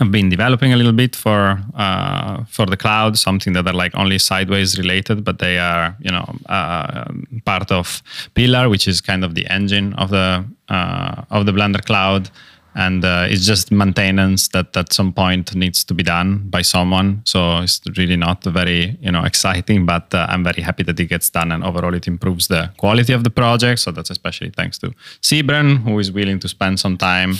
I've 0.00 0.10
been 0.10 0.28
developing 0.28 0.72
a 0.72 0.76
little 0.76 0.92
bit 0.92 1.14
for 1.14 1.58
uh, 1.74 2.44
for 2.48 2.66
the 2.66 2.76
cloud, 2.76 3.16
something 3.18 3.52
that 3.52 3.66
are 3.66 3.72
like 3.72 3.94
only 3.94 4.18
sideways 4.18 4.78
related, 4.78 5.24
but 5.24 5.38
they 5.38 5.58
are 5.58 5.96
you 6.00 6.10
know 6.10 6.26
uh, 6.46 7.04
part 7.44 7.70
of 7.70 8.02
Pillar, 8.34 8.68
which 8.68 8.88
is 8.88 9.00
kind 9.00 9.24
of 9.24 9.34
the 9.34 9.46
engine 9.46 9.94
of 9.94 10.10
the 10.10 10.44
uh, 10.68 11.22
of 11.30 11.46
the 11.46 11.52
Blender 11.52 11.84
cloud. 11.84 12.30
And 12.76 13.04
uh, 13.04 13.28
it's 13.30 13.46
just 13.46 13.70
maintenance 13.70 14.48
that 14.48 14.76
at 14.76 14.92
some 14.92 15.12
point 15.12 15.54
needs 15.54 15.84
to 15.84 15.94
be 15.94 16.02
done 16.02 16.48
by 16.50 16.62
someone. 16.62 17.22
So 17.24 17.58
it's 17.58 17.80
really 17.96 18.16
not 18.16 18.42
very 18.42 18.98
you 19.00 19.12
know 19.12 19.22
exciting, 19.22 19.86
but 19.86 20.12
uh, 20.12 20.26
I'm 20.28 20.42
very 20.42 20.60
happy 20.62 20.82
that 20.82 20.98
it 20.98 21.06
gets 21.06 21.30
done, 21.30 21.52
and 21.52 21.62
overall 21.62 21.94
it 21.94 22.08
improves 22.08 22.48
the 22.48 22.72
quality 22.78 23.12
of 23.12 23.22
the 23.22 23.30
project. 23.30 23.78
So 23.80 23.92
that's 23.92 24.10
especially 24.10 24.50
thanks 24.50 24.78
to 24.78 24.92
Sybren, 25.22 25.84
who 25.84 25.96
is 26.00 26.10
willing 26.10 26.40
to 26.40 26.48
spend 26.48 26.80
some 26.80 26.96
time 26.96 27.36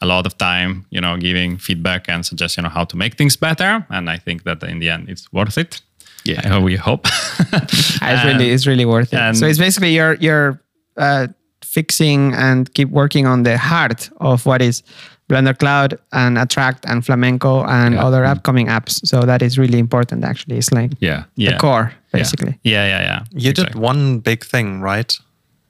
a 0.00 0.06
lot 0.06 0.26
of 0.26 0.36
time, 0.36 0.84
you 0.90 1.00
know, 1.00 1.16
giving 1.16 1.58
feedback 1.58 2.08
and 2.08 2.24
suggesting 2.24 2.62
you 2.64 2.68
know, 2.68 2.74
how 2.74 2.84
to 2.84 2.96
make 2.96 3.16
things 3.16 3.36
better. 3.36 3.86
And 3.90 4.10
I 4.10 4.18
think 4.18 4.42
that 4.44 4.62
in 4.62 4.78
the 4.78 4.90
end, 4.90 5.08
it's 5.08 5.32
worth 5.32 5.56
it. 5.58 5.80
Yeah. 6.24 6.54
I- 6.56 6.58
we 6.58 6.76
hope. 6.76 7.06
it's 7.52 8.24
really 8.24 8.50
it's 8.50 8.66
really 8.66 8.84
worth 8.84 9.12
it. 9.12 9.18
and- 9.20 9.36
so 9.36 9.46
it's 9.46 9.58
basically 9.58 9.94
you're 9.94 10.14
you're 10.20 10.60
uh, 10.96 11.26
fixing 11.64 12.34
and 12.34 12.72
keep 12.74 12.88
working 12.90 13.26
on 13.26 13.42
the 13.42 13.56
heart 13.56 14.10
of 14.20 14.46
what 14.46 14.62
is 14.62 14.82
Blender 15.28 15.56
Cloud 15.58 15.98
and 16.12 16.38
Attract 16.38 16.84
and 16.86 17.04
Flamenco 17.04 17.64
and 17.64 17.96
other 17.98 18.24
upcoming 18.24 18.68
apps. 18.68 19.04
So 19.06 19.22
that 19.22 19.42
is 19.42 19.58
really 19.58 19.78
important. 19.78 20.24
Actually, 20.24 20.58
it's 20.58 20.72
like 20.72 20.92
Yeah. 21.00 21.24
yeah. 21.36 21.52
the 21.52 21.58
core 21.58 21.92
basically. 22.12 22.58
Yeah, 22.62 22.86
yeah, 22.86 23.00
yeah. 23.02 23.24
You 23.32 23.52
did 23.52 23.74
one 23.74 24.20
big 24.20 24.44
thing, 24.44 24.80
right? 24.80 25.18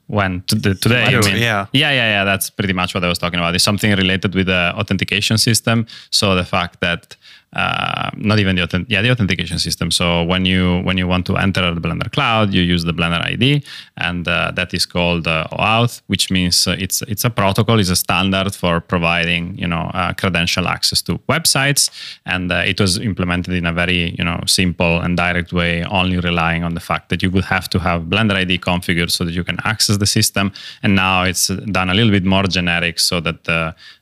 When? 0.07 0.41
To 0.47 0.55
the, 0.55 0.75
today 0.75 1.11
you 1.11 1.21
yeah. 1.21 1.67
yeah 1.73 1.91
yeah 1.91 1.91
yeah 1.91 2.23
that's 2.23 2.49
pretty 2.49 2.73
much 2.73 2.93
what 2.93 3.03
i 3.03 3.07
was 3.07 3.19
talking 3.19 3.39
about. 3.39 3.55
It's 3.55 3.63
something 3.63 3.91
related 3.91 4.35
with 4.35 4.47
the 4.47 4.73
authentication 4.75 5.37
system. 5.37 5.85
So 6.09 6.35
the 6.35 6.45
fact 6.45 6.79
that 6.79 7.15
uh, 7.53 8.11
not 8.17 8.39
even 8.39 8.55
the 8.55 8.85
yeah 8.89 9.01
the 9.01 9.09
authentication 9.09 9.57
system. 9.57 9.89
So 9.89 10.23
when 10.23 10.45
you 10.45 10.81
when 10.81 10.97
you 10.97 11.07
want 11.07 11.25
to 11.27 11.37
enter 11.37 11.73
the 11.73 11.79
blender 11.79 12.11
cloud 12.11 12.53
you 12.53 12.61
use 12.61 12.83
the 12.83 12.93
blender 12.93 13.23
id 13.25 13.63
and 13.95 14.27
uh, 14.27 14.51
that 14.51 14.73
is 14.73 14.85
called 14.85 15.27
uh, 15.27 15.47
OAuth 15.51 16.01
which 16.07 16.29
means 16.29 16.67
uh, 16.67 16.75
it's 16.77 17.01
it's 17.03 17.23
a 17.23 17.29
protocol 17.29 17.79
it's 17.79 17.89
a 17.89 17.95
standard 17.95 18.53
for 18.53 18.81
providing 18.81 19.57
you 19.57 19.67
know 19.67 19.89
uh, 19.93 20.13
credential 20.13 20.67
access 20.67 21.01
to 21.01 21.17
websites. 21.29 21.89
And 22.25 22.51
it 22.51 22.81
was 22.81 22.99
implemented 22.99 23.53
in 23.53 23.65
a 23.65 23.71
very 23.71 24.13
you 24.17 24.25
know 24.25 24.41
simple 24.45 24.99
and 24.99 25.15
direct 25.15 25.53
way 25.53 25.85
only 25.85 26.19
relying 26.19 26.63
on 26.63 26.73
the 26.73 26.81
fact 26.81 27.09
that 27.09 27.23
you 27.23 27.31
would 27.31 27.45
have 27.45 27.69
to 27.69 27.79
have 27.79 28.03
blender 28.03 28.35
id 28.35 28.59
configured 28.59 29.09
so 29.11 29.23
that 29.23 29.33
you 29.33 29.45
can 29.45 29.57
access 29.63 29.97
the 29.97 30.05
system. 30.05 30.51
And 30.83 30.95
now 30.95 31.23
it's 31.23 31.47
done 31.47 31.89
a 31.89 31.93
little 31.93 32.11
bit 32.11 32.25
more 32.25 32.43
generic 32.43 32.99
so 32.99 33.21
that 33.21 33.47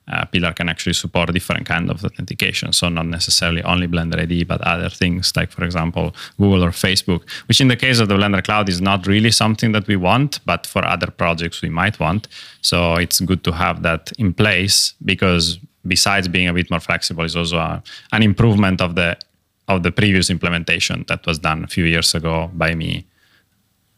uh, 0.08 0.26
pillar 0.26 0.54
can 0.54 0.70
actually 0.70 0.94
support 0.94 1.34
different 1.34 1.66
kind 1.66 1.90
of 1.90 2.04
authentication 2.04 2.72
so 2.72 2.90
not 2.90 3.08
necessarily 3.08 3.64
only 3.64 3.88
blender 3.88 4.20
id 4.20 4.44
but 4.44 4.62
other 4.62 4.90
things 4.90 5.36
like 5.36 5.52
for 5.52 5.64
example 5.64 6.16
google 6.38 6.64
or 6.64 6.70
facebook 6.70 7.22
which 7.48 7.60
in 7.60 7.68
the 7.68 7.76
case 7.76 8.00
of 8.00 8.08
the 8.08 8.16
blender 8.16 8.44
cloud 8.44 8.70
is 8.70 8.82
not 8.82 9.08
really 9.08 9.32
something 9.32 9.72
that 9.72 9.88
we 9.88 9.96
want 9.96 10.40
but 10.46 10.68
for 10.68 10.86
other 10.86 11.12
projects 11.12 11.62
we 11.62 11.70
might 11.70 12.00
want. 12.00 12.28
So 12.62 12.96
it's 12.96 13.20
good 13.20 13.44
to 13.44 13.52
have 13.52 13.82
that 13.84 14.12
in 14.18 14.34
place 14.34 14.94
because 15.04 15.60
besides 15.88 16.28
being 16.28 16.48
a 16.48 16.54
bit 16.54 16.70
more 16.70 16.80
flexible 16.80 17.24
is 17.24 17.36
also 17.36 17.58
a, 17.58 17.84
an 18.12 18.24
improvement 18.24 18.82
of 18.82 18.96
the 18.96 19.18
of 19.68 19.82
the 19.82 19.92
previous 19.92 20.30
implementation 20.30 21.06
that 21.08 21.26
was 21.26 21.40
done 21.40 21.64
a 21.64 21.68
few 21.68 21.86
years 21.86 22.14
ago 22.14 22.52
by 22.54 22.76
me 22.76 23.06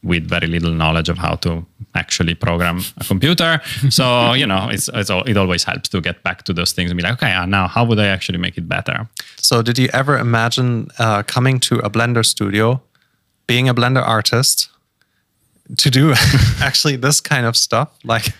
with 0.03 0.29
very 0.29 0.47
little 0.47 0.71
knowledge 0.71 1.09
of 1.09 1.17
how 1.17 1.35
to 1.35 1.65
actually 1.95 2.35
program 2.35 2.81
a 2.97 3.03
computer. 3.03 3.61
So 3.89 4.33
you 4.33 4.45
know, 4.45 4.69
it's, 4.71 4.89
it's 4.93 5.09
it 5.09 5.37
always 5.37 5.63
helps 5.63 5.89
to 5.89 6.01
get 6.01 6.23
back 6.23 6.43
to 6.43 6.53
those 6.53 6.71
things 6.73 6.91
and 6.91 6.97
be 6.97 7.03
like, 7.03 7.13
okay, 7.13 7.33
uh, 7.33 7.45
now 7.45 7.67
how 7.67 7.83
would 7.85 7.99
I 7.99 8.07
actually 8.07 8.37
make 8.39 8.57
it 8.57 8.67
better? 8.67 9.07
So, 9.37 9.61
did 9.61 9.77
you 9.79 9.89
ever 9.93 10.17
imagine 10.17 10.87
uh, 10.99 11.23
coming 11.23 11.59
to 11.61 11.75
a 11.79 11.89
Blender 11.89 12.23
studio, 12.25 12.81
being 13.47 13.69
a 13.69 13.73
Blender 13.73 14.03
artist, 14.07 14.69
to 15.77 15.89
do 15.89 16.13
actually 16.61 16.97
this 16.97 17.21
kind 17.21 17.45
of 17.45 17.55
stuff? 17.55 17.89
Like, 18.03 18.33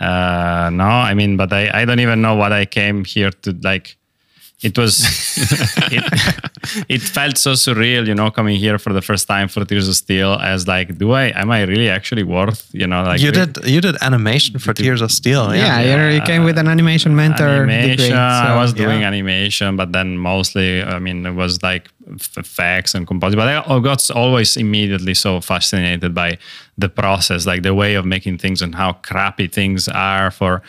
Uh, 0.00 0.70
no, 0.72 0.84
I 1.10 1.14
mean, 1.14 1.36
but 1.36 1.52
I, 1.52 1.82
I 1.82 1.84
don't 1.84 2.00
even 2.00 2.20
know 2.20 2.34
what 2.34 2.52
I 2.52 2.66
came 2.66 3.04
here 3.04 3.30
to 3.42 3.52
like. 3.62 3.96
It 4.64 4.78
was, 4.78 4.94
it, 5.96 6.04
it 6.88 7.02
felt 7.02 7.36
so 7.36 7.52
surreal, 7.52 8.06
you 8.06 8.14
know, 8.14 8.30
coming 8.30 8.56
here 8.56 8.78
for 8.78 8.92
the 8.94 9.02
first 9.02 9.28
time 9.28 9.46
for 9.48 9.62
Tears 9.64 9.88
of 9.88 9.94
Steel 9.94 10.32
as 10.40 10.66
like, 10.66 10.96
do 10.96 11.12
I, 11.12 11.24
am 11.42 11.50
I 11.50 11.62
really 11.62 11.90
actually 11.90 12.22
worth, 12.22 12.70
you 12.72 12.86
know, 12.86 13.02
like 13.02 13.20
you 13.20 13.30
did 13.30 13.58
you 13.66 13.80
did 13.80 13.96
animation 14.02 14.58
for 14.58 14.72
Tears 14.72 15.02
of 15.02 15.10
Steel, 15.12 15.54
Yeah, 15.54 15.80
yeah. 15.80 15.80
you're, 15.90 16.10
you 16.10 16.22
came 16.22 16.44
with 16.44 16.56
an 16.58 16.68
animation 16.68 17.14
mentor 17.14 17.46
animation. 17.46 17.96
degree. 17.98 18.12
I 18.16 18.56
was 18.62 18.72
doing 18.72 19.00
yeah. 19.02 19.08
animation, 19.12 19.76
but 19.76 19.92
then 19.92 20.16
mostly, 20.16 20.82
I 20.82 20.98
mean, 20.98 21.26
it 21.26 21.34
was 21.34 21.62
like 21.62 21.90
f- 22.10 22.38
effects 22.38 22.94
and 22.94 23.06
compositing. 23.06 23.36
But 23.36 23.48
I 23.70 23.78
got 23.80 24.10
always 24.10 24.56
immediately 24.56 25.14
so 25.14 25.40
fascinated 25.40 26.14
by 26.14 26.38
the 26.78 26.88
process, 26.88 27.46
like 27.46 27.62
the 27.62 27.74
way 27.74 27.94
of 27.96 28.04
making 28.06 28.38
things 28.38 28.62
and 28.62 28.74
how 28.74 28.94
crappy 28.94 29.46
things 29.46 29.88
are 29.88 30.30
for, 30.30 30.62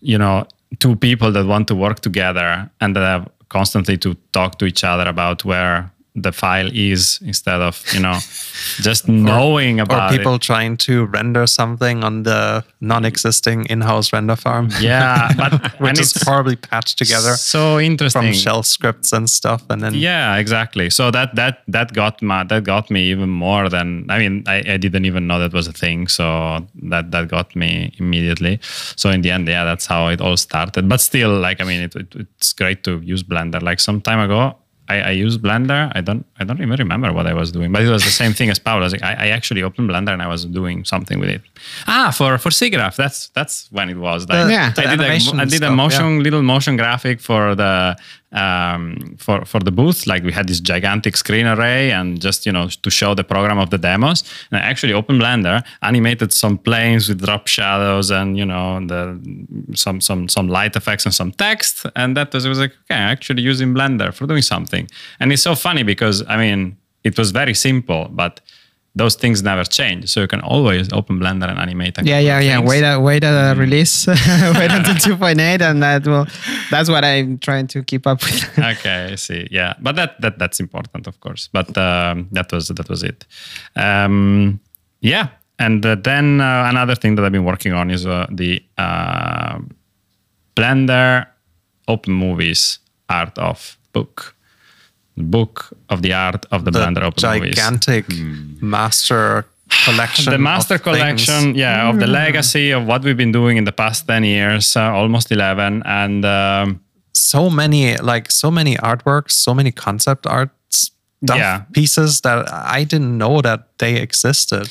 you 0.00 0.18
know, 0.18 0.46
two 0.78 0.96
people 0.96 1.32
that 1.32 1.46
want 1.46 1.68
to 1.68 1.74
work 1.74 2.00
together 2.00 2.70
and 2.80 2.94
that 2.94 3.02
have 3.02 3.28
constantly 3.48 3.96
to 3.98 4.14
talk 4.32 4.58
to 4.58 4.66
each 4.66 4.84
other 4.84 5.08
about 5.08 5.44
where 5.44 5.90
the 6.22 6.32
file 6.32 6.70
is 6.72 7.18
instead 7.24 7.60
of 7.60 7.82
you 7.92 8.00
know 8.00 8.18
just 8.80 9.08
knowing 9.08 9.80
Or 9.80 9.84
about 9.84 10.10
people 10.10 10.34
it. 10.36 10.42
trying 10.42 10.76
to 10.78 11.06
render 11.06 11.46
something 11.46 12.04
on 12.04 12.22
the 12.24 12.64
non-existing 12.80 13.66
in-house 13.66 14.12
render 14.12 14.36
farm. 14.36 14.68
Yeah, 14.80 15.32
but 15.36 15.80
which 15.80 15.98
is 16.00 16.14
it's 16.16 16.24
horribly 16.24 16.56
patched 16.56 16.98
together 16.98 17.36
so 17.36 17.78
interesting 17.80 18.22
from 18.22 18.32
shell 18.32 18.62
scripts 18.62 19.12
and 19.12 19.28
stuff, 19.28 19.62
and 19.70 19.82
then 19.82 19.94
Yeah, 19.94 20.36
exactly. 20.36 20.90
So 20.90 21.10
that 21.10 21.34
that 21.34 21.62
that 21.68 21.92
got 21.92 22.22
my 22.22 22.44
that 22.44 22.64
got 22.64 22.90
me 22.90 23.10
even 23.10 23.28
more 23.30 23.68
than 23.68 24.06
I 24.10 24.18
mean 24.18 24.44
I, 24.46 24.56
I 24.74 24.76
didn't 24.76 25.04
even 25.04 25.26
know 25.26 25.38
that 25.38 25.52
was 25.52 25.66
a 25.68 25.72
thing. 25.72 26.08
So 26.08 26.24
that 26.90 27.10
that 27.10 27.28
got 27.28 27.54
me 27.56 27.92
immediately. 27.98 28.58
So 28.96 29.10
in 29.10 29.22
the 29.22 29.30
end, 29.30 29.48
yeah, 29.48 29.64
that's 29.64 29.86
how 29.86 30.08
it 30.08 30.20
all 30.20 30.36
started. 30.36 30.88
But 30.88 31.00
still, 31.00 31.38
like 31.38 31.60
I 31.60 31.64
mean, 31.64 31.82
it, 31.82 31.94
it, 31.96 32.14
it's 32.38 32.52
great 32.52 32.82
to 32.84 33.00
use 33.00 33.22
Blender. 33.22 33.62
Like 33.62 33.80
some 33.80 34.00
time 34.00 34.20
ago. 34.20 34.56
I, 34.88 35.00
I 35.00 35.10
used 35.10 35.42
Blender. 35.42 35.92
I 35.94 36.00
don't. 36.00 36.24
I 36.40 36.44
don't 36.44 36.60
even 36.62 36.76
remember 36.78 37.12
what 37.12 37.26
I 37.26 37.34
was 37.34 37.52
doing, 37.52 37.72
but 37.72 37.82
it 37.82 37.88
was 37.88 38.04
the 38.04 38.10
same 38.10 38.32
thing 38.32 38.48
as 38.50 38.58
Paul. 38.58 38.82
I, 38.82 38.88
I, 39.02 39.12
I 39.24 39.28
actually 39.28 39.62
opened 39.62 39.90
Blender 39.90 40.12
and 40.12 40.22
I 40.22 40.28
was 40.28 40.44
doing 40.44 40.84
something 40.84 41.18
with 41.20 41.28
it. 41.28 41.42
Ah, 41.86 42.10
for 42.16 42.38
for 42.38 42.50
SIGGRAPH. 42.50 42.96
That's 42.96 43.28
that's 43.28 43.68
when 43.70 43.90
it 43.90 43.96
was. 43.98 44.28
Like, 44.28 44.50
Yeah. 44.50 44.72
I 44.76 44.96
did 44.96 45.00
a, 45.00 45.46
did 45.46 45.62
a 45.62 45.66
stuff, 45.66 45.72
motion 45.74 46.22
little 46.22 46.42
motion 46.42 46.76
graphic 46.76 47.20
for 47.20 47.54
the 47.54 47.96
um, 48.32 49.16
for 49.18 49.44
for 49.44 49.60
the 49.60 49.70
booth. 49.70 50.06
Like 50.06 50.22
we 50.22 50.32
had 50.32 50.48
this 50.48 50.60
gigantic 50.60 51.16
screen 51.16 51.46
array, 51.46 51.92
and 51.92 52.20
just 52.20 52.46
you 52.46 52.52
know 52.52 52.68
to 52.68 52.90
show 52.90 53.14
the 53.14 53.24
program 53.24 53.58
of 53.58 53.70
the 53.70 53.78
demos. 53.78 54.24
And 54.50 54.60
actually 54.60 54.92
opened 54.92 55.20
Blender, 55.20 55.64
animated 55.82 56.32
some 56.32 56.58
planes 56.58 57.08
with 57.08 57.24
drop 57.24 57.46
shadows, 57.46 58.10
and 58.10 58.36
you 58.36 58.44
know 58.44 58.84
the 58.86 59.18
some 59.74 60.00
some 60.00 60.28
some 60.28 60.48
light 60.48 60.76
effects 60.76 61.04
and 61.06 61.14
some 61.14 61.32
text. 61.32 61.86
And 61.96 62.16
that 62.16 62.32
was 62.32 62.44
it 62.44 62.48
was 62.48 62.58
like 62.58 62.72
okay, 62.90 63.00
actually 63.00 63.42
using 63.42 63.74
Blender 63.74 64.12
for 64.12 64.26
doing 64.26 64.42
something. 64.42 64.88
And 65.20 65.32
it's 65.32 65.42
so 65.42 65.54
funny 65.54 65.82
because 65.82 66.24
I 66.28 66.36
mean 66.36 66.76
it 67.04 67.16
was 67.16 67.30
very 67.30 67.54
simple, 67.54 68.08
but 68.10 68.40
those 68.98 69.14
things 69.14 69.42
never 69.42 69.64
change. 69.64 70.10
So 70.10 70.20
you 70.20 70.28
can 70.28 70.40
always 70.40 70.92
open 70.92 71.18
Blender 71.18 71.48
and 71.48 71.58
animate. 71.58 71.98
Yeah, 72.02 72.18
yeah, 72.18 72.40
yeah. 72.40 72.56
things. 72.56 72.68
Wait, 72.68 72.82
a, 72.82 73.00
wait 73.00 73.24
a 73.24 73.54
release. 73.56 74.06
wait 74.58 74.70
until 74.70 74.94
2.8, 75.16 75.60
and 75.62 75.82
that 75.82 76.06
will. 76.06 76.26
That's 76.70 76.90
what 76.90 77.04
I'm 77.04 77.38
trying 77.38 77.68
to 77.68 77.82
keep 77.82 78.06
up 78.06 78.22
with. 78.22 78.58
okay, 78.58 79.10
I 79.12 79.14
see. 79.14 79.48
Yeah, 79.50 79.74
but 79.80 79.96
that 79.96 80.20
that 80.20 80.38
that's 80.38 80.60
important, 80.60 81.06
of 81.06 81.20
course. 81.20 81.48
But 81.52 81.76
um, 81.78 82.28
that 82.32 82.52
was 82.52 82.68
that 82.68 82.88
was 82.88 83.02
it. 83.02 83.24
Um, 83.76 84.60
yeah, 85.00 85.28
and 85.58 85.84
uh, 85.86 85.94
then 85.94 86.40
uh, 86.40 86.66
another 86.68 86.94
thing 86.94 87.14
that 87.16 87.24
I've 87.24 87.32
been 87.32 87.44
working 87.44 87.72
on 87.72 87.90
is 87.90 88.06
uh, 88.06 88.26
the 88.30 88.62
uh, 88.76 89.58
Blender 90.56 91.26
Open 91.86 92.12
Movies 92.12 92.80
Art 93.08 93.38
of 93.38 93.78
book, 93.92 94.34
book 95.24 95.70
of 95.88 96.02
the 96.02 96.12
art 96.12 96.46
of 96.50 96.64
the, 96.64 96.70
the 96.70 96.78
Blender 96.78 97.02
Open 97.02 97.40
Movies. 97.40 97.54
gigantic 97.56 98.04
master 98.60 99.44
collection. 99.84 100.32
the 100.32 100.38
master 100.38 100.74
of 100.76 100.82
things. 100.82 100.96
collection 100.96 101.54
yeah 101.54 101.88
of 101.90 101.98
the 102.00 102.06
legacy 102.06 102.70
of 102.70 102.86
what 102.86 103.02
we've 103.04 103.16
been 103.16 103.32
doing 103.32 103.56
in 103.58 103.64
the 103.64 103.72
past 103.72 104.06
10 104.06 104.24
years 104.24 104.76
uh, 104.76 104.82
almost 104.92 105.30
11 105.30 105.82
and 105.84 106.24
um, 106.24 106.80
So 107.12 107.50
many, 107.50 107.96
like 107.96 108.30
so 108.30 108.50
many 108.50 108.76
artworks, 108.76 109.32
so 109.32 109.52
many 109.54 109.72
concept 109.72 110.26
art 110.26 110.50
stuff 110.70 111.36
Yeah. 111.36 111.62
pieces 111.72 112.20
that 112.22 112.38
I 112.52 112.84
didn't 112.84 113.18
know 113.18 113.40
that 113.42 113.60
they 113.78 113.96
existed. 114.00 114.68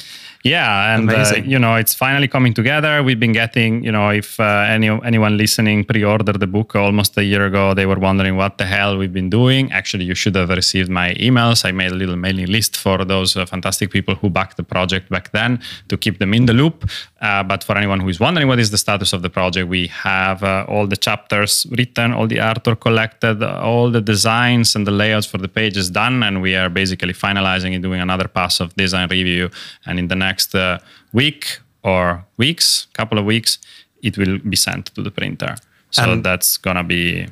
Yeah, 0.47 0.95
and 0.95 1.11
uh, 1.11 1.35
you 1.43 1.59
know 1.59 1.75
it's 1.75 1.93
finally 1.93 2.27
coming 2.27 2.53
together. 2.53 3.03
We've 3.03 3.19
been 3.19 3.33
getting, 3.33 3.83
you 3.83 3.91
know, 3.91 4.09
if 4.09 4.39
uh, 4.39 4.75
any 4.75 4.89
anyone 5.11 5.37
listening 5.37 5.83
pre-ordered 5.83 6.39
the 6.39 6.47
book 6.47 6.75
almost 6.75 7.17
a 7.17 7.23
year 7.23 7.45
ago, 7.45 7.73
they 7.73 7.85
were 7.85 7.99
wondering 7.99 8.35
what 8.35 8.57
the 8.57 8.65
hell 8.65 8.97
we've 8.97 9.13
been 9.13 9.29
doing. 9.29 9.71
Actually, 9.71 10.05
you 10.05 10.15
should 10.15 10.35
have 10.35 10.49
received 10.49 10.89
my 10.89 11.13
emails. 11.15 11.65
I 11.65 11.71
made 11.71 11.91
a 11.91 11.95
little 11.95 12.15
mailing 12.15 12.47
list 12.47 12.77
for 12.77 12.97
those 13.03 13.35
uh, 13.35 13.45
fantastic 13.45 13.91
people 13.91 14.15
who 14.15 14.29
backed 14.29 14.57
the 14.57 14.63
project 14.63 15.09
back 15.09 15.31
then 15.31 15.59
to 15.89 15.97
keep 15.97 16.19
them 16.19 16.33
in 16.33 16.45
the 16.45 16.53
loop. 16.53 16.89
Uh, 17.21 17.43
but 17.43 17.63
for 17.63 17.75
anyone 17.77 17.99
who 17.99 18.09
is 18.09 18.19
wondering 18.19 18.47
what 18.47 18.59
is 18.59 18.69
the 18.71 18.77
status 18.77 19.13
of 19.13 19.21
the 19.21 19.29
project, 19.29 19.67
we 19.67 19.87
have 19.87 20.43
uh, 20.43 20.65
all 20.67 20.87
the 20.87 20.97
chapters 20.97 21.65
written, 21.71 22.13
all 22.13 22.27
the 22.27 22.37
artwork 22.37 22.79
collected, 22.79 23.43
all 23.43 23.89
the 23.91 24.01
designs 24.01 24.75
and 24.75 24.85
the 24.85 24.91
layouts 24.91 25.25
for 25.25 25.39
the 25.39 25.47
pages 25.47 25.89
done, 25.89 26.23
and 26.23 26.41
we 26.41 26.55
are 26.55 26.69
basically 26.69 27.13
finalizing 27.13 27.73
and 27.73 27.83
doing 27.83 28.01
another 28.01 28.27
pass 28.27 28.59
of 28.59 28.73
design 28.75 29.09
review. 29.09 29.49
And 29.85 29.99
in 29.99 30.07
the 30.07 30.15
next 30.15 30.36
uh, 30.55 30.77
week 31.13 31.59
or 31.83 32.25
weeks, 32.37 32.87
couple 32.93 33.17
of 33.17 33.25
weeks, 33.25 33.59
it 34.01 34.17
will 34.17 34.39
be 34.39 34.55
sent 34.55 34.85
to 34.95 35.01
the 35.01 35.11
printer. 35.11 35.55
So 35.91 36.03
And- 36.03 36.23
that's 36.23 36.57
gonna 36.57 36.83
be, 36.83 37.27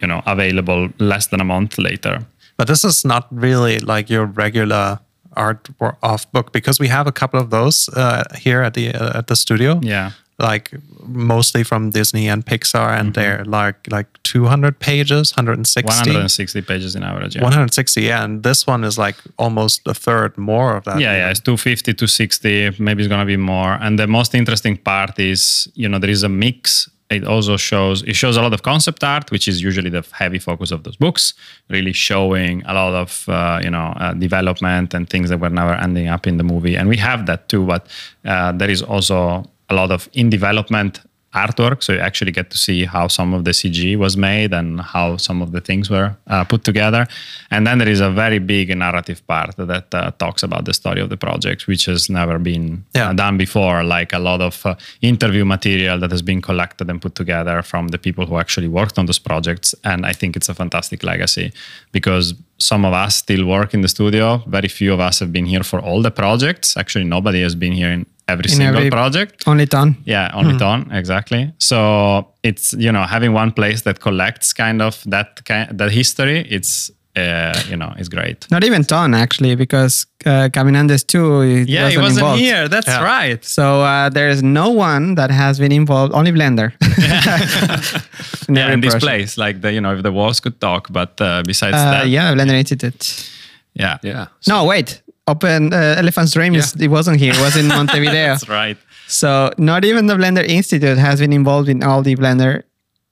you 0.00 0.08
know, 0.08 0.22
available 0.26 0.88
less 0.98 1.26
than 1.28 1.40
a 1.40 1.44
month 1.44 1.78
later. 1.78 2.26
But 2.56 2.66
this 2.66 2.84
is 2.84 3.04
not 3.04 3.26
really 3.30 3.78
like 3.78 4.10
your 4.14 4.26
regular 4.26 4.98
art 5.36 5.68
off 6.02 6.30
book 6.32 6.52
because 6.52 6.80
we 6.80 6.88
have 6.88 7.06
a 7.06 7.12
couple 7.12 7.40
of 7.40 7.50
those 7.50 7.88
uh, 7.96 8.22
here 8.38 8.62
at 8.62 8.74
the 8.74 8.94
uh, 8.94 9.18
at 9.18 9.26
the 9.26 9.36
studio. 9.36 9.80
Yeah. 9.82 10.10
Like 10.40 10.70
mostly 11.06 11.62
from 11.64 11.90
Disney 11.90 12.28
and 12.28 12.44
Pixar, 12.44 12.98
and 12.98 13.12
Mm-hmm. 13.12 13.20
they're 13.20 13.44
like 13.44 13.76
like 13.90 14.06
200 14.22 14.78
pages, 14.78 15.32
160. 15.36 16.10
160 16.10 16.62
pages 16.62 16.94
in 16.96 17.02
average. 17.02 17.36
Yeah. 17.36 17.42
160, 17.42 18.02
yeah, 18.02 18.24
and 18.24 18.42
this 18.42 18.66
one 18.66 18.84
is 18.84 18.96
like 18.98 19.16
almost 19.38 19.80
a 19.86 19.94
third 19.94 20.36
more 20.38 20.76
of 20.76 20.84
that. 20.84 21.00
yeah, 21.00 21.14
yeah, 21.16 21.30
it's 21.30 21.40
250, 21.40 21.94
260, 21.94 22.82
maybe 22.82 23.02
it's 23.02 23.08
gonna 23.08 23.24
be 23.26 23.36
more. 23.36 23.72
And 23.80 23.98
the 23.98 24.06
most 24.06 24.34
interesting 24.34 24.76
part 24.76 25.18
is, 25.18 25.68
you 25.74 25.88
know, 25.88 25.98
there 25.98 26.10
is 26.10 26.22
a 26.22 26.28
mix. 26.28 26.88
It 27.10 27.24
also 27.26 27.56
shows 27.56 28.02
it 28.04 28.14
shows 28.14 28.36
a 28.36 28.42
lot 28.42 28.52
of 28.54 28.62
concept 28.62 29.02
art, 29.02 29.32
which 29.32 29.48
is 29.48 29.60
usually 29.60 29.90
the 29.90 30.04
heavy 30.12 30.38
focus 30.38 30.70
of 30.70 30.84
those 30.84 30.94
books, 30.94 31.34
really 31.68 31.92
showing 31.92 32.62
a 32.66 32.72
lot 32.72 32.94
of 32.94 33.28
uh, 33.28 33.58
you 33.64 33.70
know 33.70 33.86
uh, 33.98 34.14
development 34.14 34.94
and 34.94 35.10
things 35.10 35.28
that 35.30 35.40
were 35.40 35.50
never 35.50 35.72
ending 35.72 36.06
up 36.06 36.28
in 36.28 36.36
the 36.36 36.44
movie. 36.44 36.76
And 36.76 36.88
we 36.88 36.96
have 36.98 37.26
that 37.26 37.48
too, 37.48 37.66
but 37.66 37.88
uh, 38.24 38.52
there 38.52 38.70
is 38.70 38.80
also 38.82 39.49
a 39.70 39.74
lot 39.74 39.90
of 39.90 40.08
in 40.12 40.30
development 40.30 41.00
artwork 41.32 41.80
so 41.82 41.92
you 41.92 42.00
actually 42.00 42.32
get 42.32 42.50
to 42.50 42.58
see 42.58 42.84
how 42.84 43.06
some 43.06 43.32
of 43.36 43.44
the 43.44 43.52
cg 43.52 43.96
was 43.96 44.16
made 44.16 44.52
and 44.52 44.80
how 44.80 45.16
some 45.16 45.40
of 45.42 45.52
the 45.52 45.60
things 45.60 45.88
were 45.88 46.10
uh, 46.26 46.42
put 46.44 46.64
together. 46.64 47.06
And 47.52 47.66
then 47.66 47.78
there 47.78 47.88
is 47.88 48.00
a 48.00 48.10
very 48.10 48.40
big 48.40 48.76
narrative 48.76 49.24
part 49.28 49.54
that 49.56 49.94
uh, 49.94 50.10
talks 50.18 50.42
about 50.42 50.64
the 50.64 50.74
story 50.74 51.00
of 51.00 51.08
the 51.08 51.16
project 51.16 51.68
which 51.68 51.84
has 51.86 52.08
never 52.10 52.38
been 52.40 52.84
Yeah. 52.94 53.10
uh, 53.10 53.12
done 53.12 53.36
before. 53.38 53.84
Like 53.84 54.12
a 54.12 54.18
lot 54.18 54.40
of 54.40 54.66
uh, 54.66 54.74
interview 55.02 55.44
material 55.44 56.00
that 56.00 56.10
has 56.10 56.22
been 56.22 56.40
collected 56.42 56.90
and 56.90 57.00
put 57.00 57.14
together 57.14 57.62
from 57.62 57.88
the 57.88 57.98
people 57.98 58.26
who 58.26 58.36
actually 58.38 58.68
worked 58.68 58.98
on 58.98 59.06
those 59.06 59.20
projects. 59.20 59.74
And 59.84 60.04
i 60.06 60.12
think 60.12 60.36
it's 60.36 60.48
a 60.48 60.54
fantastic 60.54 61.02
legacy 61.04 61.52
because 61.92 62.34
some 62.58 62.84
of 62.88 62.92
us 62.92 63.16
still 63.16 63.44
work 63.46 63.72
in 63.74 63.80
the 63.82 63.88
studio. 63.88 64.42
Very 64.48 64.68
few 64.68 64.92
of 64.92 65.00
us 65.00 65.20
have 65.20 65.30
been 65.32 65.46
here 65.46 65.62
for 65.64 65.78
all 65.80 66.02
the 66.02 66.10
projects. 66.10 66.76
Actually 66.76 67.04
nobody 67.04 67.40
has 67.42 67.54
been 67.54 67.72
here 67.72 67.92
in 67.92 68.04
every 68.32 68.44
In 68.50 68.56
single 68.56 68.76
every- 68.76 68.90
project 68.90 69.34
Only 69.46 69.66
Ton. 69.66 69.94
yeah, 70.06 70.30
only 70.34 70.56
Ton 70.58 70.80
exactly. 70.92 71.42
So 71.58 71.78
it's 72.42 72.72
you 72.84 72.92
know 72.92 73.02
having 73.06 73.32
one 73.34 73.50
place 73.52 73.82
that 73.82 73.98
collects 74.00 74.52
kind 74.52 74.80
of 74.82 75.02
that 75.10 75.28
kind 75.44 75.66
that 75.78 75.90
history. 75.92 76.38
It's 76.56 76.90
uh, 77.16 77.52
you 77.70 77.76
know 77.76 77.92
it's 77.98 78.08
great. 78.08 78.46
Not 78.50 78.62
even 78.64 78.84
Ton 78.84 79.14
actually, 79.14 79.56
because 79.56 80.06
uh, 80.26 80.48
Caminandes 80.54 81.04
too. 81.06 81.42
it 81.42 81.68
Yeah, 81.68 81.90
he 81.90 81.96
wasn't 81.98 82.02
wasn't 82.02 82.18
involved. 82.18 82.40
here. 82.42 82.68
That's 82.68 82.86
Yeah. 82.88 83.04
right. 83.04 83.44
So 83.44 83.62
uh, 83.82 84.08
there 84.10 84.30
is 84.34 84.42
no 84.42 84.68
one 84.70 85.14
that 85.16 85.30
has 85.30 85.58
been 85.58 85.72
involved. 85.72 86.12
Only 86.14 86.32
Blender. 86.32 86.72
In 88.48 88.54
Yeah, 88.56 88.72
in 88.72 88.80
this 88.80 88.94
place, 88.96 89.36
like 89.46 89.60
the 89.60 89.72
you 89.72 89.80
know 89.80 89.94
if 89.96 90.02
the 90.02 90.12
walls 90.12 90.40
could 90.40 90.60
talk, 90.60 90.88
but 90.90 91.20
uh, 91.20 91.42
besides 91.46 91.76
Uh, 91.76 91.90
that, 91.90 92.08
yeah, 92.08 92.34
Blender 92.34 92.54
Institute. 92.58 93.30
yeah, 93.74 93.98
Yeah. 94.02 94.26
No, 94.48 94.64
wait. 94.64 95.02
Open 95.30 95.72
uh, 95.72 95.94
Elephant's 96.02 96.32
Dream 96.32 96.54
is 96.54 96.74
it 96.86 96.88
wasn't 96.88 97.18
here. 97.20 97.32
It 97.34 97.40
was 97.40 97.56
in 97.56 97.66
Montevideo. 97.76 98.12
that's 98.34 98.48
right. 98.48 98.76
so 99.06 99.50
not 99.58 99.84
even 99.84 100.06
the 100.06 100.14
Blender 100.14 100.44
Institute 100.58 100.98
has 100.98 101.20
been 101.20 101.32
involved 101.32 101.68
in 101.68 101.82
all 101.82 102.02
the 102.02 102.16
Blender 102.16 102.62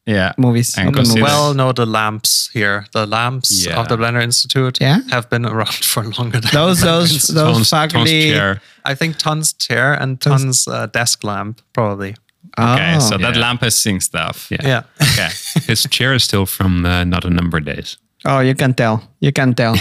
Yeah, 0.06 0.32
movies. 0.38 0.76
And 0.78 0.88
open 0.88 0.94
consider- 1.04 1.20
movies. 1.20 1.32
Well, 1.34 1.54
no, 1.54 1.72
the 1.72 1.84
lamps 1.86 2.50
here, 2.54 2.86
the 2.92 3.04
lamps 3.06 3.50
Yeah. 3.66 3.80
of 3.80 3.86
the 3.88 3.96
Blender 3.96 4.22
Institute, 4.22 4.78
Yeah? 4.80 4.98
have 5.10 5.28
been 5.28 5.44
around 5.46 5.74
for 5.92 6.02
longer 6.18 6.40
than 6.40 6.50
those 6.52 6.80
those 6.90 7.12
Institute. 7.12 7.34
those 7.36 7.54
Ton's- 7.54 7.70
Ton's 7.70 7.92
faculty. 7.92 8.30
chair. 8.32 8.60
I 8.90 8.94
think 8.96 9.16
Ton's 9.18 9.52
chair 9.66 9.92
and 10.02 10.18
Ton's 10.20 10.66
uh, 10.68 10.86
desk 10.98 11.24
lamp, 11.24 11.60
probably. 11.72 12.14
okay, 12.58 12.94
Oh. 12.96 13.00
so 13.10 13.18
that 13.18 13.36
lamp 13.36 13.60
has 13.62 13.74
seen 13.84 14.00
stuff. 14.00 14.36
Yeah. 14.50 14.64
Yeah. 14.66 14.82
Okay. 15.12 15.30
His 15.72 15.86
chair 15.90 16.14
is 16.14 16.24
still 16.24 16.46
from 16.46 16.84
uh, 16.86 17.04
Not 17.04 17.24
a 17.24 17.30
Number 17.30 17.58
of 17.58 17.64
days. 17.64 17.98
Oh, 18.24 18.40
you 18.40 18.54
can 18.54 18.72
tell. 18.74 18.96
You 19.20 19.32
can 19.32 19.54
tell. 19.54 19.74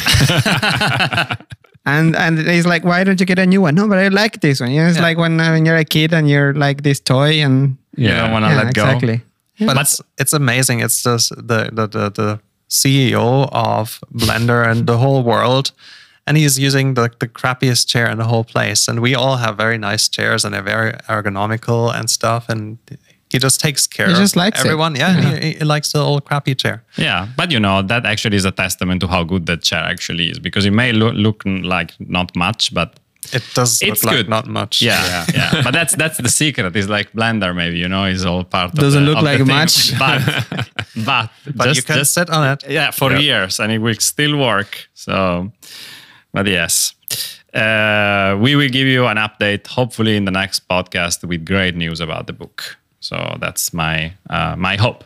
And 1.88 2.16
and 2.16 2.38
he's 2.56 2.66
like, 2.74 2.84
why 2.90 3.04
don't 3.06 3.20
you 3.20 3.26
get 3.26 3.40
a 3.40 3.46
new 3.46 3.62
one? 3.66 3.74
No, 3.76 3.88
but 3.88 3.98
I 3.98 4.10
like 4.10 4.42
this 4.42 4.60
one. 4.62 4.72
You 4.72 4.82
know, 4.82 4.88
it's 4.90 4.98
Yeah. 4.98 5.08
like 5.10 5.18
when, 5.18 5.40
uh, 5.40 5.52
when 5.54 5.66
you're 5.66 5.80
a 5.80 5.86
kid 5.86 6.14
and 6.14 6.28
you're 6.30 6.54
like 6.54 6.84
this 6.84 7.00
toy 7.00 7.42
and 7.46 7.78
You 7.96 8.10
don't 8.10 8.32
want 8.32 8.46
to 8.46 8.50
yeah, 8.52 8.64
let 8.64 8.74
go. 8.74 8.84
exactly. 8.84 9.22
but 9.68 9.76
it's 9.78 10.02
it's 10.22 10.34
amazing. 10.34 10.82
It's 10.86 11.02
just 11.04 11.30
the 11.48 11.60
the 11.78 11.86
the, 11.88 12.06
the 12.20 12.30
CEO 12.70 13.48
of 13.52 14.00
Blender 14.14 14.62
and 14.70 14.86
the 14.88 14.98
whole 14.98 15.24
world, 15.24 15.72
and 16.28 16.38
he's 16.38 16.60
using 16.68 16.96
the 16.96 17.10
the 17.20 17.28
crappiest 17.28 17.88
chair 17.92 18.08
in 18.12 18.18
the 18.18 18.28
whole 18.32 18.44
place. 18.44 18.88
And 18.92 19.00
we 19.00 19.16
all 19.16 19.38
have 19.38 19.56
very 19.58 19.78
nice 19.78 20.10
chairs 20.10 20.46
and 20.46 20.54
they're 20.54 20.70
very 20.76 20.92
ergonomical 21.10 21.92
and 21.98 22.10
stuff. 22.10 22.50
And 22.50 22.78
he 23.32 23.40
just 23.40 23.60
takes 23.60 23.88
care 23.88 24.08
He 24.08 24.14
just 24.14 24.36
likes 24.36 24.60
it. 24.60 24.66
everyone. 24.66 24.96
Yeah, 24.96 25.14
He, 25.40 25.54
he 25.60 25.64
likes 25.66 25.92
the 25.92 26.00
old 26.00 26.24
crappy 26.26 26.56
chair. 26.56 26.84
Yeah, 26.98 27.28
but 27.38 27.52
you 27.52 27.60
know 27.60 27.82
that 27.88 28.06
actually 28.06 28.38
is 28.38 28.46
a 28.46 28.52
testament 28.52 29.02
to 29.02 29.08
how 29.08 29.24
good 29.24 29.46
that 29.46 29.64
chair 29.64 29.84
actually 29.84 30.30
is 30.30 30.40
because 30.40 30.66
it 30.66 30.72
may 30.74 30.92
look, 30.94 31.14
look 31.16 31.44
like 31.46 31.94
not 32.00 32.36
much, 32.36 32.74
but 32.74 32.90
It 33.34 33.44
does 33.56 33.82
It's 33.82 34.04
look 34.04 34.04
like 34.06 34.16
good. 34.18 34.30
not 34.30 34.48
much. 34.48 34.82
Yeah, 34.82 35.26
yeah, 35.34 35.62
But 35.64 35.74
that's 35.74 35.96
that's 35.98 36.18
the 36.18 36.30
secret. 36.30 36.76
It's 36.76 36.88
like 36.98 37.12
Blender, 37.14 37.52
maybe 37.54 37.78
you 37.78 37.88
know, 37.90 38.06
is 38.08 38.24
all 38.26 38.44
part. 38.46 38.72
Of. 38.72 38.80
Doesn't 38.80 39.04
of 39.08 39.16
the, 39.16 39.22
look 39.22 39.40
of 39.40 39.46
the 39.48 39.54
like 39.54 39.72
thing. 39.90 39.98
much. 40.00 40.00
but 40.04 40.22
but 41.06 41.30
But 41.58 41.66
just, 41.66 41.76
you 41.78 41.84
can 41.84 41.98
just 41.98 42.14
sit 42.14 42.30
on 42.30 42.44
it. 42.54 42.64
yeah 42.70 42.92
for 42.92 43.12
Yeah. 43.12 43.20
years 43.28 43.60
and 43.60 43.72
it 43.72 43.80
will 43.82 44.00
still 44.00 44.38
work. 44.38 44.72
So, 44.94 45.52
but 46.34 46.46
yes, 46.48 46.94
uh, 47.54 48.38
we 48.40 48.56
will 48.56 48.70
give 48.70 48.88
you 48.88 49.08
an 49.08 49.18
update 49.18 49.68
hopefully 49.68 50.16
in 50.16 50.26
the 50.26 50.32
next 50.32 50.68
podcast 50.68 51.24
with 51.28 51.44
great 51.46 51.76
news 51.76 52.00
about 52.00 52.28
the 52.28 52.34
book. 52.34 52.78
So 53.08 53.38
that's 53.40 53.74
my 53.74 54.14
uh, 54.30 54.56
my 54.58 54.76
hope. 54.76 55.04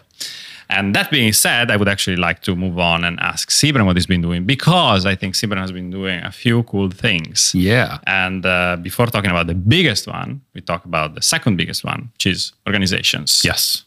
And 0.69 0.95
that 0.95 1.11
being 1.11 1.33
said, 1.33 1.69
I 1.69 1.75
would 1.75 1.89
actually 1.89 2.15
like 2.15 2.41
to 2.43 2.55
move 2.55 2.79
on 2.79 3.03
and 3.03 3.19
ask 3.19 3.49
Sybren 3.49 3.85
what 3.85 3.97
he's 3.97 4.05
been 4.05 4.21
doing 4.21 4.45
because 4.45 5.05
I 5.05 5.15
think 5.15 5.35
Sybren 5.35 5.57
has 5.57 5.71
been 5.73 5.91
doing 5.91 6.23
a 6.23 6.31
few 6.31 6.63
cool 6.63 6.89
things. 6.89 7.53
Yeah. 7.53 7.99
And 8.07 8.45
uh, 8.45 8.77
before 8.81 9.07
talking 9.07 9.31
about 9.31 9.47
the 9.47 9.53
biggest 9.53 10.07
one, 10.07 10.41
we 10.53 10.61
talk 10.61 10.85
about 10.85 11.13
the 11.13 11.21
second 11.21 11.57
biggest 11.57 11.83
one, 11.83 12.09
which 12.13 12.25
is 12.25 12.53
organizations. 12.65 13.41
Yes. 13.43 13.83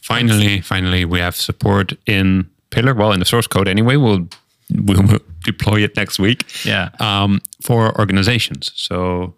Finally, 0.00 0.62
finally, 0.62 1.04
we 1.04 1.18
have 1.20 1.36
support 1.36 1.92
in 2.06 2.48
Pillar. 2.70 2.94
Well, 2.94 3.12
in 3.12 3.20
the 3.20 3.26
source 3.26 3.46
code 3.46 3.68
anyway. 3.68 3.96
We'll 3.96 4.26
we'll 4.70 5.18
deploy 5.44 5.82
it 5.84 5.96
next 5.96 6.18
week. 6.18 6.44
Yeah. 6.64 6.90
Um, 6.98 7.40
for 7.62 7.96
organizations. 7.98 8.72
So, 8.74 9.34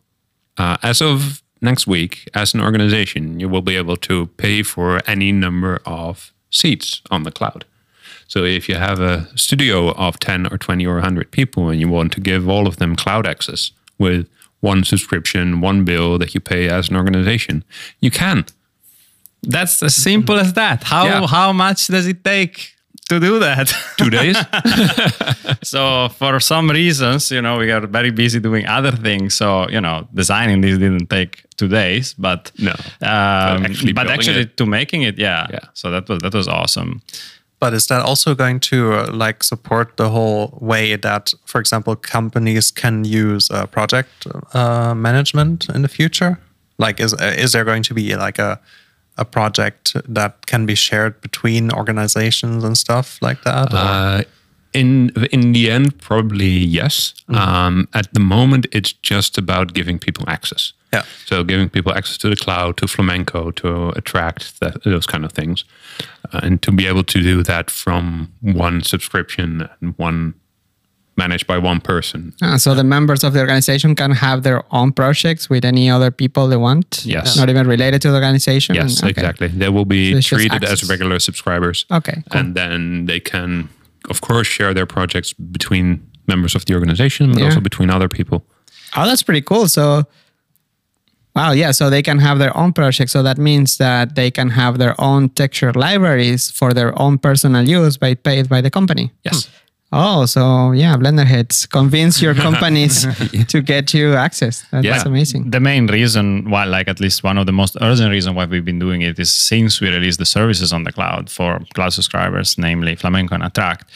uh, 0.56 0.76
as 0.82 1.02
of 1.02 1.42
next 1.60 1.86
week, 1.86 2.28
as 2.34 2.54
an 2.54 2.60
organization, 2.60 3.40
you 3.40 3.48
will 3.48 3.62
be 3.62 3.76
able 3.76 3.96
to 3.96 4.26
pay 4.36 4.62
for 4.62 5.00
any 5.06 5.32
number 5.32 5.80
of 5.86 6.32
seats 6.50 7.02
on 7.10 7.22
the 7.24 7.30
cloud. 7.30 7.64
So, 8.26 8.44
if 8.44 8.68
you 8.68 8.74
have 8.74 9.00
a 9.00 9.26
studio 9.36 9.92
of 9.94 10.18
10 10.18 10.46
or 10.52 10.58
20 10.58 10.86
or 10.86 10.94
100 10.94 11.30
people 11.30 11.70
and 11.70 11.80
you 11.80 11.88
want 11.88 12.12
to 12.12 12.20
give 12.20 12.48
all 12.48 12.66
of 12.66 12.76
them 12.76 12.94
cloud 12.96 13.26
access 13.26 13.70
with 13.98 14.28
one 14.60 14.84
subscription, 14.84 15.60
one 15.60 15.84
bill 15.84 16.18
that 16.18 16.34
you 16.34 16.40
pay 16.40 16.68
as 16.68 16.90
an 16.90 16.96
organization, 16.96 17.64
you 18.00 18.10
can. 18.10 18.44
That's 19.42 19.82
as 19.82 19.94
simple 19.94 20.36
as 20.38 20.52
that. 20.54 20.82
How 20.84 21.04
Yeah. 21.06 21.26
how 21.26 21.52
much 21.52 21.86
does 21.86 22.06
it 22.06 22.24
take 22.24 22.74
to 23.08 23.20
do 23.20 23.38
that? 23.40 23.72
Two 23.96 24.10
days. 24.10 24.36
so 25.62 26.08
for 26.18 26.40
some 26.40 26.70
reasons, 26.70 27.30
you 27.30 27.40
know, 27.42 27.58
we 27.58 27.70
are 27.72 27.86
very 27.86 28.10
busy 28.10 28.40
doing 28.40 28.66
other 28.66 28.92
things. 28.92 29.34
So 29.34 29.68
you 29.68 29.80
know, 29.80 30.06
designing 30.14 30.60
this 30.60 30.78
didn't 30.78 31.08
take 31.10 31.44
two 31.56 31.68
days, 31.68 32.14
but 32.18 32.52
No. 32.58 32.72
um, 33.02 33.64
actually 33.64 33.92
but 33.92 34.08
actually 34.10 34.40
it. 34.42 34.56
to 34.56 34.66
making 34.66 35.02
it, 35.02 35.18
yeah. 35.18 35.46
Yeah. 35.50 35.58
So 35.74 35.90
that 35.90 36.08
was 36.08 36.18
that 36.22 36.34
was 36.34 36.48
awesome. 36.48 37.00
But 37.60 37.74
is 37.74 37.86
that 37.88 38.02
also 38.02 38.34
going 38.36 38.60
to 38.70 38.92
uh, 38.92 39.10
like 39.12 39.42
support 39.42 39.96
the 39.96 40.10
whole 40.10 40.56
way 40.60 40.94
that, 40.96 41.34
for 41.44 41.60
example, 41.60 41.96
companies 41.96 42.70
can 42.70 43.04
use 43.04 43.50
uh, 43.50 43.66
project 43.66 44.26
uh, 44.54 44.94
management 44.94 45.68
in 45.74 45.82
the 45.82 45.88
future? 45.88 46.38
Like, 46.78 47.00
is 47.00 47.14
uh, 47.14 47.34
is 47.36 47.50
there 47.52 47.64
going 47.64 47.82
to 47.82 47.94
be 47.94 48.14
like 48.14 48.38
a 48.38 48.60
a 49.18 49.24
project 49.24 49.96
that 50.08 50.46
can 50.46 50.66
be 50.66 50.74
shared 50.74 51.20
between 51.20 51.72
organizations 51.72 52.64
and 52.64 52.78
stuff 52.78 53.18
like 53.20 53.42
that? 53.42 53.72
Uh, 53.72 54.22
in 54.72 55.10
in 55.32 55.52
the 55.52 55.70
end, 55.70 55.98
probably 55.98 56.46
yes. 56.48 57.14
Um, 57.28 57.88
at 57.94 58.12
the 58.12 58.20
moment, 58.20 58.66
it's 58.72 58.92
just 58.92 59.38
about 59.38 59.74
giving 59.74 59.98
people 59.98 60.24
access. 60.28 60.72
Yeah. 60.92 61.04
So 61.26 61.44
giving 61.44 61.68
people 61.68 61.92
access 61.92 62.16
to 62.18 62.30
the 62.30 62.36
cloud, 62.36 62.76
to 62.78 62.86
Flamenco, 62.86 63.50
to 63.50 63.90
Attract 63.90 64.60
that, 64.60 64.82
those 64.84 65.06
kind 65.06 65.24
of 65.24 65.32
things, 65.32 65.64
uh, 66.32 66.40
and 66.42 66.62
to 66.62 66.72
be 66.72 66.86
able 66.86 67.04
to 67.04 67.22
do 67.22 67.42
that 67.42 67.70
from 67.70 68.32
one 68.40 68.82
subscription 68.82 69.68
and 69.80 69.94
one 69.98 70.34
managed 71.18 71.46
by 71.46 71.58
one 71.58 71.80
person. 71.80 72.32
Ah, 72.40 72.56
so 72.56 72.74
the 72.74 72.84
members 72.84 73.22
of 73.24 73.32
the 73.34 73.40
organization 73.40 73.94
can 73.94 74.12
have 74.12 74.42
their 74.42 74.62
own 74.70 74.92
projects 74.92 75.50
with 75.50 75.64
any 75.64 75.90
other 75.90 76.10
people 76.10 76.48
they 76.48 76.56
want. 76.68 77.02
Yes. 77.04 77.36
Not 77.36 77.48
even 77.50 77.66
related 77.66 78.00
to 78.02 78.08
the 78.10 78.14
organization. 78.14 78.74
Yes, 78.76 79.02
Okay. 79.02 79.10
exactly. 79.10 79.48
They 79.48 79.68
will 79.68 79.84
be 79.84 80.22
So 80.22 80.36
treated 80.36 80.62
as 80.64 80.88
regular 80.88 81.18
subscribers. 81.18 81.84
Okay, 81.90 82.22
cool. 82.30 82.40
And 82.40 82.54
then 82.54 83.06
they 83.06 83.20
can, 83.20 83.68
of 84.10 84.20
course, 84.20 84.46
share 84.56 84.72
their 84.72 84.86
projects 84.86 85.34
between 85.34 86.00
members 86.26 86.54
of 86.54 86.62
the 86.64 86.74
organization, 86.74 87.32
but 87.32 87.40
Yeah. 87.40 87.46
also 87.48 87.60
between 87.60 87.90
other 87.90 88.08
people. 88.08 88.38
Oh, 88.96 89.04
that's 89.08 89.22
pretty 89.24 89.42
cool. 89.42 89.68
So, 89.68 89.84
wow, 91.34 91.52
yeah. 91.52 91.72
So 91.72 91.90
they 91.90 92.02
can 92.02 92.18
have 92.18 92.38
their 92.38 92.54
own 92.56 92.72
projects. 92.72 93.12
So 93.12 93.22
that 93.22 93.38
means 93.38 93.76
that 93.76 94.14
they 94.14 94.30
can 94.30 94.50
have 94.50 94.78
their 94.78 94.94
own 94.98 95.28
texture 95.30 95.72
libraries 95.72 96.50
for 96.50 96.72
their 96.72 96.92
own 97.02 97.18
personal 97.18 97.64
use, 97.68 97.98
by 97.98 98.14
paid 98.14 98.48
by 98.48 98.60
the 98.62 98.70
company. 98.70 99.10
Yes. 99.24 99.48
Oh, 99.90 100.26
so 100.26 100.72
yeah, 100.72 100.96
Blender 100.96 101.24
heads 101.24 101.66
convince 101.66 102.20
your 102.20 102.34
companies 102.46 103.06
to 103.48 103.62
get 103.62 103.94
you 103.94 104.14
access. 104.14 104.62
That- 104.70 104.82
That's 104.82 105.04
Yeah. 105.04 105.08
amazing. 105.08 105.50
The 105.50 105.60
main 105.60 105.86
reason 105.86 106.50
why, 106.50 106.64
like 106.64 106.88
at 106.88 107.00
least 107.00 107.22
one 107.24 107.38
of 107.38 107.46
the 107.46 107.52
most 107.52 107.76
urgent 107.80 108.10
reason 108.10 108.34
why 108.34 108.44
we've 108.44 108.64
been 108.64 108.78
doing 108.78 109.00
it 109.02 109.18
is 109.18 109.32
since 109.32 109.80
we 109.80 109.88
released 109.88 110.18
the 110.18 110.26
services 110.26 110.72
on 110.72 110.84
the 110.84 110.92
cloud 110.92 111.30
for 111.30 111.60
cloud 111.74 111.92
subscribers, 111.92 112.58
namely 112.58 112.96
Flamenco 112.96 113.34
and 113.34 113.44
Attract, 113.44 113.90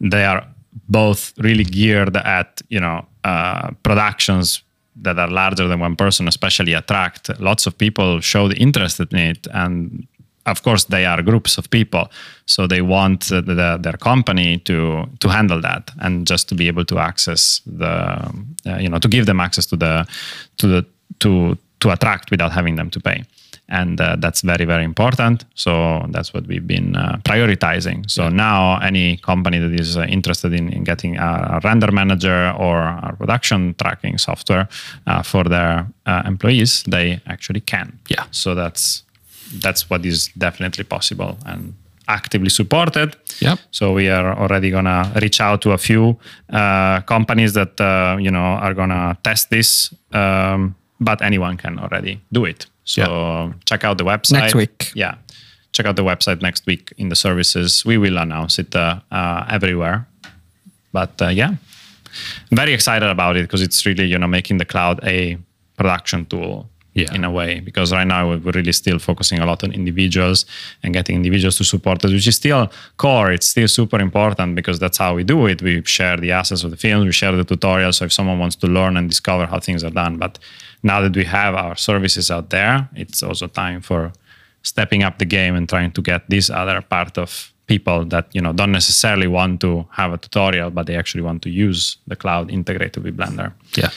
they 0.00 0.24
are 0.24 0.46
both 0.88 1.32
really 1.38 1.64
geared 1.64 2.16
at 2.16 2.60
you 2.68 2.80
know 2.80 3.06
uh, 3.24 3.70
productions 3.82 4.62
that 5.00 5.18
are 5.18 5.30
larger 5.30 5.66
than 5.68 5.80
one 5.80 5.96
person, 5.96 6.28
especially 6.28 6.74
Attract. 6.74 7.30
Lots 7.40 7.66
of 7.66 7.78
people 7.78 8.20
showed 8.20 8.52
interest 8.58 9.00
in 9.00 9.16
it 9.18 9.46
and 9.54 10.06
of 10.50 10.62
course 10.62 10.84
they 10.84 11.04
are 11.04 11.22
groups 11.22 11.58
of 11.58 11.68
people 11.70 12.10
so 12.46 12.66
they 12.66 12.82
want 12.82 13.30
uh, 13.32 13.40
the, 13.40 13.78
their 13.80 13.96
company 13.96 14.58
to 14.58 15.04
to 15.20 15.28
handle 15.28 15.60
that 15.60 15.90
and 16.00 16.26
just 16.26 16.48
to 16.48 16.54
be 16.54 16.68
able 16.68 16.84
to 16.84 16.98
access 16.98 17.60
the 17.66 17.94
uh, 18.66 18.78
you 18.78 18.88
know 18.88 18.98
to 18.98 19.08
give 19.08 19.26
them 19.26 19.40
access 19.40 19.66
to 19.66 19.76
the 19.76 20.06
to 20.56 20.66
the 20.66 20.86
to 21.20 21.56
to 21.80 21.90
Attract 21.90 22.30
without 22.30 22.52
having 22.52 22.76
them 22.76 22.90
to 22.90 23.00
pay. 23.00 23.24
And 23.70 24.00
uh, 24.00 24.16
that's 24.18 24.40
very 24.40 24.64
very 24.64 24.84
important. 24.84 25.44
So 25.54 26.06
that's 26.08 26.32
what 26.32 26.46
we've 26.46 26.66
been 26.66 26.96
uh, 26.96 27.18
prioritizing. 27.22 28.10
So 28.10 28.30
now 28.30 28.80
any 28.80 29.18
company 29.18 29.58
that 29.58 29.78
is 29.78 29.96
uh, 29.96 30.04
interested 30.04 30.54
in, 30.54 30.72
in 30.72 30.84
getting 30.84 31.18
a, 31.18 31.60
a 31.60 31.60
render 31.62 31.92
manager 31.92 32.54
or 32.58 32.78
a 32.78 33.14
production 33.18 33.74
tracking 33.74 34.16
software 34.16 34.68
uh, 35.06 35.22
for 35.22 35.44
their 35.44 35.86
uh, 36.06 36.22
employees 36.24 36.82
they 36.84 37.20
actually 37.26 37.60
can. 37.60 37.98
Yeah. 38.08 38.24
so 38.30 38.54
that's 38.54 39.02
that's 39.54 39.88
what 39.90 40.04
is 40.04 40.28
definitely 40.38 40.84
possible 40.84 41.38
and 41.46 41.74
actively 42.08 42.48
supported. 42.48 43.16
Yep. 43.40 43.58
So 43.70 43.92
we 43.92 44.08
are 44.08 44.36
already 44.36 44.70
gonna 44.70 45.12
reach 45.20 45.40
out 45.40 45.62
to 45.62 45.72
a 45.72 45.78
few 45.78 46.18
uh, 46.50 47.00
companies 47.02 47.52
that 47.52 47.80
uh, 47.80 48.16
you 48.18 48.30
know 48.30 48.58
are 48.64 48.74
gonna 48.74 49.16
test 49.22 49.50
this, 49.50 49.94
um, 50.12 50.74
but 51.00 51.22
anyone 51.22 51.56
can 51.56 51.78
already 51.78 52.20
do 52.32 52.44
it. 52.44 52.66
So 52.84 53.52
check 53.66 53.84
out 53.84 53.98
the 53.98 54.04
website 54.04 54.40
Next 54.40 54.54
week. 54.54 54.92
Yeah, 54.94 55.16
check 55.72 55.86
out 55.86 55.96
the 55.96 56.04
website 56.04 56.40
next 56.40 56.66
week 56.66 56.92
in 56.96 57.10
the 57.10 57.16
services. 57.16 57.84
We 57.84 57.98
will 57.98 58.16
announce 58.16 58.58
it 58.58 58.74
uh, 58.74 59.00
uh, 59.12 59.44
everywhere. 59.50 60.08
But 60.92 61.20
uh, 61.20 61.28
yeah, 61.28 61.50
I'm 62.50 62.56
very 62.56 62.72
excited 62.72 63.08
about 63.08 63.36
it 63.36 63.42
because 63.42 63.60
it's 63.60 63.84
really 63.84 64.06
you 64.06 64.18
know 64.18 64.26
making 64.26 64.58
the 64.58 64.64
cloud 64.64 65.00
a 65.04 65.36
production 65.76 66.24
tool 66.26 66.68
Yeah. 67.02 67.14
in 67.16 67.24
a 67.24 67.30
way 67.30 67.60
because 67.68 67.88
right 67.98 68.06
now 68.06 68.22
we're 68.28 68.52
really 68.58 68.72
still 68.72 68.98
focusing 68.98 69.38
a 69.40 69.46
lot 69.50 69.62
on 69.64 69.70
individuals 69.72 70.38
and 70.82 70.88
getting 70.94 71.14
individuals 71.16 71.56
to 71.58 71.64
support 71.64 72.04
us 72.04 72.10
which 72.12 72.26
is 72.32 72.36
still 72.36 72.62
core 72.96 73.30
it's 73.36 73.48
still 73.54 73.68
super 73.68 74.00
important 74.08 74.54
because 74.60 74.78
that's 74.82 74.98
how 74.98 75.14
we 75.18 75.22
do 75.24 75.38
it 75.46 75.62
we 75.62 75.82
share 75.98 76.16
the 76.16 76.32
assets 76.40 76.62
of 76.64 76.70
the 76.70 76.76
films 76.76 77.04
we 77.06 77.12
share 77.12 77.32
the 77.42 77.44
tutorials 77.44 77.94
so 77.98 78.04
if 78.04 78.12
someone 78.12 78.38
wants 78.38 78.56
to 78.56 78.66
learn 78.66 78.96
and 78.96 79.08
discover 79.08 79.44
how 79.46 79.58
things 79.60 79.82
are 79.84 79.94
done 80.04 80.16
but 80.24 80.38
now 80.82 80.98
that 81.04 81.14
we 81.20 81.24
have 81.24 81.54
our 81.64 81.76
services 81.76 82.30
out 82.30 82.46
there 82.50 82.88
it's 83.02 83.22
also 83.22 83.46
time 83.46 83.80
for 83.80 84.12
stepping 84.62 85.02
up 85.06 85.18
the 85.18 85.24
game 85.38 85.54
and 85.58 85.68
trying 85.68 85.90
to 85.92 86.02
get 86.02 86.22
this 86.28 86.50
other 86.50 86.80
part 86.82 87.16
of 87.18 87.52
people 87.66 88.04
that 88.06 88.26
you 88.32 88.40
know 88.40 88.52
don't 88.52 88.72
necessarily 88.72 89.26
want 89.26 89.60
to 89.60 89.86
have 89.90 90.12
a 90.12 90.18
tutorial 90.18 90.70
but 90.70 90.86
they 90.86 90.96
actually 90.96 91.22
want 91.22 91.42
to 91.42 91.50
use 91.50 91.98
the 92.06 92.16
cloud 92.16 92.50
integrated 92.50 93.02
with 93.04 93.16
blender 93.16 93.52
Yeah. 93.76 93.90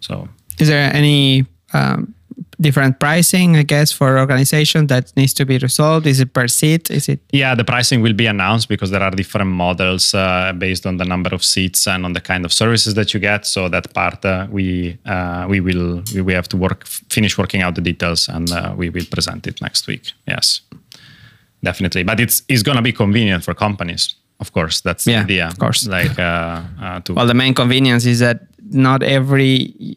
so 0.00 0.28
Is 0.58 0.68
there 0.68 0.90
any 0.94 1.44
um, 1.72 2.14
different 2.60 2.98
pricing, 2.98 3.56
I 3.56 3.62
guess, 3.64 3.92
for 3.92 4.18
organization 4.18 4.86
that 4.86 5.12
needs 5.16 5.32
to 5.34 5.44
be 5.44 5.58
resolved? 5.58 6.06
Is 6.06 6.20
it 6.20 6.32
per 6.32 6.48
seat? 6.48 6.90
Is 6.90 7.08
it 7.08 7.20
Yeah, 7.32 7.54
the 7.56 7.64
pricing 7.64 8.02
will 8.02 8.14
be 8.14 8.26
announced 8.26 8.68
because 8.68 8.90
there 8.90 9.02
are 9.02 9.10
different 9.16 9.50
models 9.50 10.14
uh, 10.14 10.52
based 10.58 10.86
on 10.86 10.96
the 10.98 11.04
number 11.04 11.34
of 11.34 11.42
seats 11.42 11.86
and 11.86 12.04
on 12.04 12.12
the 12.12 12.20
kind 12.20 12.44
of 12.44 12.52
services 12.52 12.94
that 12.94 13.12
you 13.14 13.20
get. 13.20 13.46
So 13.46 13.68
that 13.68 13.92
part 13.94 14.24
uh, 14.24 14.46
we 14.50 14.98
uh, 15.06 15.46
we 15.48 15.60
will 15.60 16.02
we, 16.14 16.20
we 16.22 16.32
have 16.34 16.48
to 16.48 16.56
work 16.56 16.86
finish 17.10 17.36
working 17.38 17.62
out 17.62 17.74
the 17.74 17.82
details 17.82 18.28
and 18.28 18.50
uh, 18.50 18.74
we 18.76 18.90
will 18.90 19.06
present 19.10 19.46
it 19.46 19.60
next 19.60 19.86
week. 19.86 20.12
Yes, 20.26 20.60
definitely. 21.62 22.04
But 22.04 22.20
it's 22.20 22.42
it's 22.48 22.62
gonna 22.62 22.82
be 22.82 22.92
convenient 22.92 23.44
for 23.44 23.54
companies. 23.54 24.14
Of 24.40 24.52
course, 24.52 24.80
that's 24.82 25.04
Yeah, 25.06 25.24
the 25.24 25.32
idea. 25.32 25.46
of 25.48 25.58
course. 25.58 25.86
like 25.88 26.16
uh, 26.18 26.62
uh, 26.80 27.00
to 27.00 27.14
well, 27.14 27.26
the 27.26 27.34
main 27.34 27.54
convenience 27.54 28.06
is 28.06 28.18
that 28.20 28.38
not 28.70 29.02
every 29.02 29.96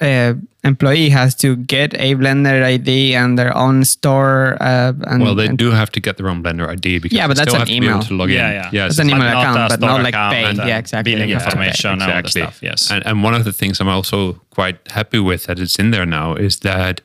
uh, 0.00 0.34
employee 0.64 1.08
has 1.10 1.34
to 1.36 1.56
get 1.56 1.94
a 1.94 2.14
Blender 2.14 2.62
ID 2.62 3.14
and 3.14 3.38
their 3.38 3.56
own 3.56 3.84
store. 3.84 4.56
Uh, 4.60 4.92
and, 5.06 5.22
Well, 5.22 5.34
they 5.34 5.46
and- 5.46 5.58
do 5.58 5.70
have 5.70 5.90
to 5.92 6.00
get 6.00 6.16
their 6.16 6.28
own 6.28 6.42
Blender 6.42 6.68
ID 6.68 6.98
because 6.98 7.16
Yeah, 7.16 7.26
but 7.28 7.36
they 7.36 7.44
that's 7.44 7.50
still 7.50 7.62
an 7.62 7.68
have 7.68 7.68
to 7.68 7.74
email. 7.74 8.02
to 8.02 8.14
log 8.14 8.30
Yeah, 8.30 8.48
in. 8.48 8.54
yeah. 8.54 8.70
Yes, 8.72 8.90
It's 8.92 8.98
an 9.00 9.10
email 9.10 9.24
not 9.32 9.42
account, 9.42 9.56
but 9.70 9.78
store 9.78 9.88
not 9.90 10.02
like 10.02 10.14
account 10.14 10.34
paid. 10.34 10.44
and, 10.46 10.58
Yeah, 10.68 10.76
uh, 10.76 10.78
exactly. 10.78 11.12
billing 11.14 11.30
Yeah, 11.30 11.44
information 11.44 11.90
and 11.92 12.02
all 12.02 12.08
exactly. 12.18 12.42
stuff. 12.42 12.58
Yes. 12.62 12.90
And, 12.90 13.06
and 13.06 13.22
one 13.24 13.34
of 13.34 13.44
the 13.44 13.52
things 13.52 13.80
I'm 13.80 13.88
also 13.88 14.40
quite 14.50 14.78
happy 14.90 15.18
with 15.18 15.44
that 15.46 15.58
it's 15.58 15.76
in 15.78 15.90
there 15.90 16.06
now 16.06 16.34
is 16.34 16.58
that 16.60 17.00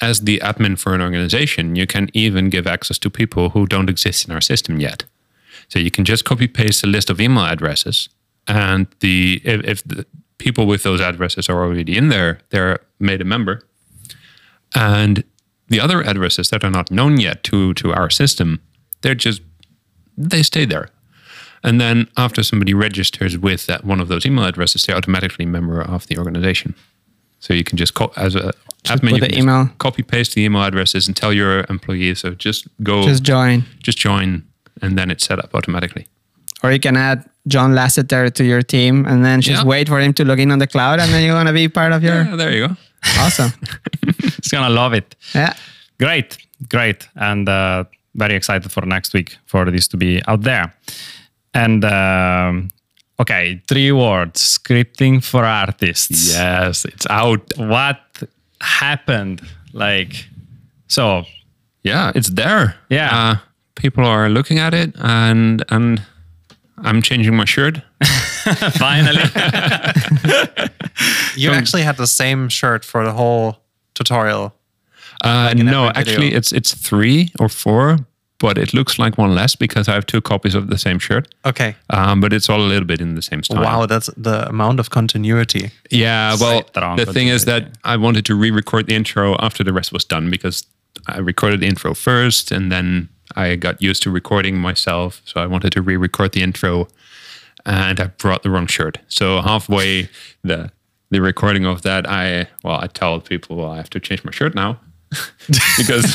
as 0.00 0.20
the 0.20 0.38
admin 0.40 0.78
for 0.78 0.94
an 0.94 1.00
organization, 1.00 1.76
you 1.76 1.86
can 1.86 2.08
even 2.14 2.48
give 2.50 2.66
access 2.66 2.98
to 2.98 3.10
people 3.10 3.50
who 3.50 3.66
don't 3.66 3.88
exist 3.88 4.26
in 4.26 4.32
our 4.34 4.40
system 4.40 4.80
yet. 4.80 5.04
So 5.68 5.78
you 5.78 5.90
can 5.90 6.04
just 6.04 6.24
copy 6.24 6.46
paste 6.48 6.84
a 6.84 6.86
list 6.86 7.10
of 7.10 7.20
email 7.20 7.44
addresses, 7.44 8.08
and 8.46 8.86
the 9.00 9.40
if, 9.44 9.60
if 9.64 9.82
the 9.84 10.04
people 10.38 10.66
with 10.66 10.82
those 10.82 11.00
addresses 11.00 11.48
are 11.48 11.62
already 11.62 11.96
in 11.96 12.08
there, 12.08 12.40
they're 12.50 12.80
made 12.98 13.20
a 13.20 13.24
member. 13.24 13.62
And 14.74 15.24
the 15.68 15.80
other 15.80 16.02
addresses 16.02 16.50
that 16.50 16.64
are 16.64 16.70
not 16.70 16.90
known 16.90 17.20
yet 17.20 17.42
to 17.44 17.74
to 17.74 17.92
our 17.92 18.10
system, 18.10 18.60
they're 19.02 19.14
just 19.14 19.42
they 20.16 20.42
stay 20.42 20.64
there. 20.64 20.88
And 21.62 21.80
then 21.80 22.08
after 22.16 22.42
somebody 22.42 22.74
registers 22.74 23.38
with 23.38 23.66
that 23.66 23.84
one 23.84 24.00
of 24.00 24.08
those 24.08 24.26
email 24.26 24.44
addresses, 24.44 24.82
they're 24.82 24.96
automatically 24.96 25.44
a 25.44 25.48
member 25.48 25.80
of 25.80 26.06
the 26.08 26.18
organization. 26.18 26.74
So 27.40 27.54
you 27.54 27.64
can 27.64 27.78
just 27.78 27.94
co- 27.94 28.12
as 28.16 28.34
a 28.34 28.52
admin, 28.84 29.10
put 29.10 29.22
you 29.22 29.28
the 29.28 29.38
email- 29.38 29.70
copy 29.78 30.02
paste 30.02 30.34
the 30.34 30.44
email 30.44 30.62
addresses 30.62 31.06
and 31.06 31.16
tell 31.16 31.32
your 31.32 31.64
employees 31.68 32.20
so 32.20 32.34
just 32.34 32.68
go 32.82 33.02
just 33.04 33.22
join. 33.22 33.64
just 33.82 33.98
join 33.98 34.44
and 34.82 34.98
then 34.98 35.10
it's 35.10 35.24
set 35.24 35.38
up 35.38 35.54
automatically. 35.54 36.06
Or 36.64 36.72
you 36.72 36.80
can 36.80 36.96
add 36.96 37.24
John 37.46 37.72
Lasseter 37.74 38.32
to 38.32 38.42
your 38.44 38.62
team 38.62 39.04
and 39.06 39.22
then 39.24 39.40
just 39.40 39.62
Yeah. 39.62 39.68
wait 39.68 39.88
for 39.88 40.00
him 40.00 40.12
to 40.14 40.24
log 40.24 40.40
in 40.40 40.50
on 40.50 40.58
the 40.58 40.66
cloud 40.66 40.98
and 41.00 41.12
then 41.12 41.22
you're 41.24 41.34
going 41.34 41.46
to 41.46 41.52
be 41.52 41.68
part 41.68 41.92
of 41.92 42.02
your. 42.02 42.22
Yeah, 42.24 42.36
there 42.36 42.52
you 42.52 42.68
go. 42.68 42.76
Awesome. 43.18 43.52
He's 44.42 44.48
gonna 44.50 44.70
love 44.74 44.94
it. 44.96 45.14
Yeah. 45.34 45.52
Great, 45.98 46.38
great, 46.70 47.06
and 47.16 47.48
uh, 47.48 47.84
very 48.14 48.34
excited 48.34 48.72
for 48.72 48.86
next 48.86 49.12
week 49.14 49.36
for 49.46 49.70
this 49.70 49.88
to 49.88 49.96
be 49.98 50.22
out 50.26 50.42
there. 50.42 50.72
And 51.52 51.84
um, 51.84 52.70
okay, 53.20 53.60
three 53.68 53.92
words: 53.92 54.40
scripting 54.58 55.22
for 55.22 55.44
artists. 55.44 56.32
Yes, 56.34 56.84
it's 56.86 57.06
out. 57.10 57.52
What 57.58 58.00
happened? 58.60 59.40
Like, 59.74 60.26
so 60.88 61.24
Yeah, 61.82 62.12
it's 62.14 62.30
there. 62.30 62.74
Yeah. 62.88 63.10
Uh, 63.12 63.36
people 63.74 64.04
are 64.06 64.30
looking 64.30 64.58
at 64.58 64.72
it 64.74 64.94
and 64.98 65.62
and 65.68 66.00
I'm 66.78 67.02
changing 67.02 67.36
my 67.36 67.44
shirt. 67.44 67.82
finally, 68.72 69.22
You 71.36 71.50
actually 71.50 71.82
had 71.82 71.96
the 71.96 72.06
same 72.06 72.48
shirt 72.48 72.84
for 72.84 73.04
the 73.04 73.12
whole 73.12 73.58
tutorial. 73.94 74.54
Uh, 75.22 75.54
in 75.56 75.66
no, 75.66 75.88
every 75.88 76.02
video. 76.04 76.12
actually, 76.12 76.34
it's 76.34 76.52
it's 76.52 76.74
three 76.74 77.30
or 77.38 77.48
four, 77.48 77.98
but 78.38 78.58
it 78.58 78.74
looks 78.74 78.98
like 78.98 79.16
one 79.16 79.34
less 79.34 79.56
because 79.56 79.88
I 79.88 79.94
have 79.94 80.06
two 80.06 80.20
copies 80.20 80.54
of 80.54 80.68
the 80.68 80.78
same 80.78 80.98
shirt. 80.98 81.34
Okay. 81.44 81.76
Um, 81.90 82.20
but 82.20 82.32
it's 82.32 82.48
all 82.50 82.60
a 82.60 82.68
little 82.68 82.86
bit 82.86 83.00
in 83.00 83.14
the 83.14 83.22
same 83.22 83.42
style. 83.42 83.62
Wow, 83.62 83.86
that's 83.86 84.10
the 84.16 84.48
amount 84.48 84.80
of 84.80 84.90
continuity. 84.90 85.70
Yeah, 85.90 86.36
well, 86.40 86.66
Strong 86.66 86.96
the 86.96 87.06
thing 87.06 87.28
is 87.28 87.44
that. 87.44 87.78
I 87.84 87.96
wanted 87.96 88.24
to 88.26 88.34
re-record 88.34 88.86
the 88.86 88.94
intro 88.94 89.36
after 89.38 89.64
the 89.64 89.72
rest 89.72 89.92
was 89.92 90.04
done 90.04 90.30
because 90.30 90.66
I 91.06 91.18
recorded 91.18 91.60
the 91.60 91.66
intro 91.66 91.94
first, 91.94 92.50
and 92.52 92.70
then 92.70 93.08
I 93.36 93.56
got 93.56 93.82
used 93.82 94.02
to 94.04 94.10
recording 94.10 94.58
myself, 94.58 95.20
so 95.24 95.40
I 95.40 95.46
wanted 95.46 95.72
to 95.72 95.82
re-record 95.82 96.32
the 96.32 96.42
intro, 96.42 96.88
and 97.66 97.98
I 98.00 98.06
brought 98.18 98.42
the 98.42 98.50
wrong 98.50 98.66
shirt. 98.68 98.98
So 99.08 99.40
halfway 99.42 100.08
the 100.42 100.70
the 101.10 101.20
recording 101.20 101.64
of 101.66 101.82
that, 101.82 102.06
I 102.08 102.48
well, 102.62 102.78
I 102.82 102.86
told 102.88 103.24
people 103.24 103.56
well, 103.56 103.70
I 103.70 103.76
have 103.76 103.90
to 103.90 104.00
change 104.00 104.24
my 104.24 104.30
shirt 104.32 104.54
now 104.54 104.78
because 105.78 106.06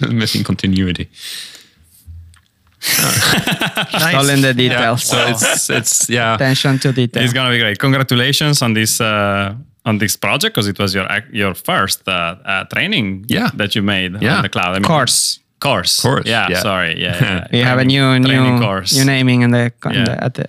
missing 0.00 0.44
continuity. 0.44 1.08
All 4.14 4.28
in 4.28 4.40
the 4.42 4.52
details. 4.54 5.04
So 5.04 5.16
it's 5.28 5.70
it's 5.70 6.08
yeah. 6.10 6.34
Attention 6.34 6.78
to 6.80 6.92
detail. 6.92 7.22
it's 7.22 7.32
gonna 7.32 7.50
be 7.50 7.58
great. 7.58 7.78
Congratulations 7.78 8.62
on 8.62 8.74
this. 8.74 9.00
Uh, 9.00 9.54
on 9.84 9.98
this 9.98 10.16
project 10.16 10.54
because 10.54 10.68
it 10.68 10.78
was 10.78 10.94
your 10.94 11.06
your 11.32 11.54
first 11.54 12.06
uh, 12.08 12.36
uh, 12.44 12.64
training 12.64 13.24
Yeah. 13.28 13.50
that 13.56 13.74
you 13.74 13.82
made 13.82 14.22
Yeah. 14.22 14.36
on 14.36 14.42
the 14.42 14.48
cloud. 14.48 14.70
I 14.76 14.78
mean, 14.78 14.84
Course. 14.84 15.40
Course, 15.62 16.02
Course, 16.02 16.26
Yeah, 16.28 16.50
yeah. 16.50 16.60
sorry. 16.62 17.00
Yeah, 17.02 17.16
yeah. 17.20 17.46
You 17.58 17.64
have 17.64 17.80
a 17.80 17.84
new 17.84 18.00
Training- 18.02 18.24
training 18.30 18.54
new 18.56 18.66
course. 18.66 18.96
new 18.98 19.04
naming 19.04 19.42
in 19.42 19.50
the, 19.52 19.64
in 19.84 19.92
Yeah. 19.92 20.04
the 20.04 20.24
at 20.24 20.34
the 20.34 20.44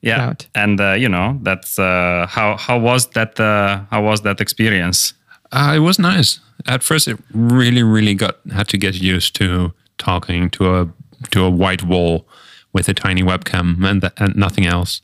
yeah 0.00 0.16
cloud. 0.16 0.44
and 0.54 0.80
uh, 0.80 0.92
you 1.02 1.08
know 1.08 1.38
that's 1.42 1.78
uh, 1.78 2.26
how 2.36 2.56
how 2.56 2.78
was 2.80 3.06
that 3.10 3.38
uh, 3.40 3.80
how 3.90 4.02
was 4.04 4.20
that 4.22 4.40
experience 4.40 5.14
Uh, 5.52 5.72
it 5.76 5.80
was 5.82 5.98
nice. 5.98 6.40
At 6.66 6.82
first, 6.82 7.08
it 7.08 7.16
really, 7.32 7.82
really 7.82 8.14
got 8.14 8.34
had 8.52 8.66
to 8.68 8.76
get 8.78 8.94
used 9.14 9.32
to 9.38 9.72
talking 9.96 10.50
to 10.50 10.62
a 10.80 10.86
to 11.30 11.44
a 11.44 11.50
white 11.50 11.82
wall 11.86 12.24
with 12.72 12.88
a 12.88 12.92
tiny 12.94 13.22
webcam 13.22 13.82
and, 13.90 14.00
th- 14.00 14.12
and 14.18 14.34
nothing 14.36 14.66
else. 14.66 15.00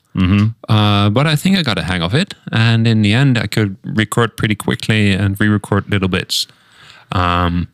Uh, 0.68 1.08
but 1.10 1.26
I 1.26 1.36
think 1.36 1.56
I 1.58 1.62
got 1.62 1.78
a 1.78 1.82
hang 1.82 2.02
of 2.02 2.14
it, 2.14 2.34
and 2.52 2.86
in 2.86 3.02
the 3.02 3.14
end, 3.14 3.38
I 3.38 3.46
could 3.46 3.76
record 3.96 4.36
pretty 4.36 4.54
quickly 4.54 5.16
and 5.16 5.40
re-record 5.40 5.84
little 5.90 6.08
bits. 6.08 6.46
Um, 7.12 7.66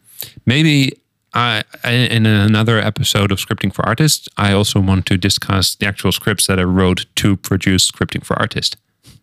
maybe 0.46 0.92
I, 1.32 1.62
I, 1.84 1.90
in 1.92 2.26
another 2.26 2.78
episode 2.78 3.30
of 3.30 3.38
Scripting 3.38 3.72
for 3.72 3.86
Artists, 3.86 4.28
I 4.36 4.52
also 4.52 4.80
want 4.80 5.06
to 5.06 5.16
discuss 5.16 5.76
the 5.76 5.86
actual 5.86 6.12
scripts 6.12 6.46
that 6.48 6.58
I 6.58 6.64
wrote 6.64 7.06
to 7.16 7.36
produce 7.36 7.90
Scripting 7.90 8.24
for 8.24 8.38
Artists. 8.38 8.76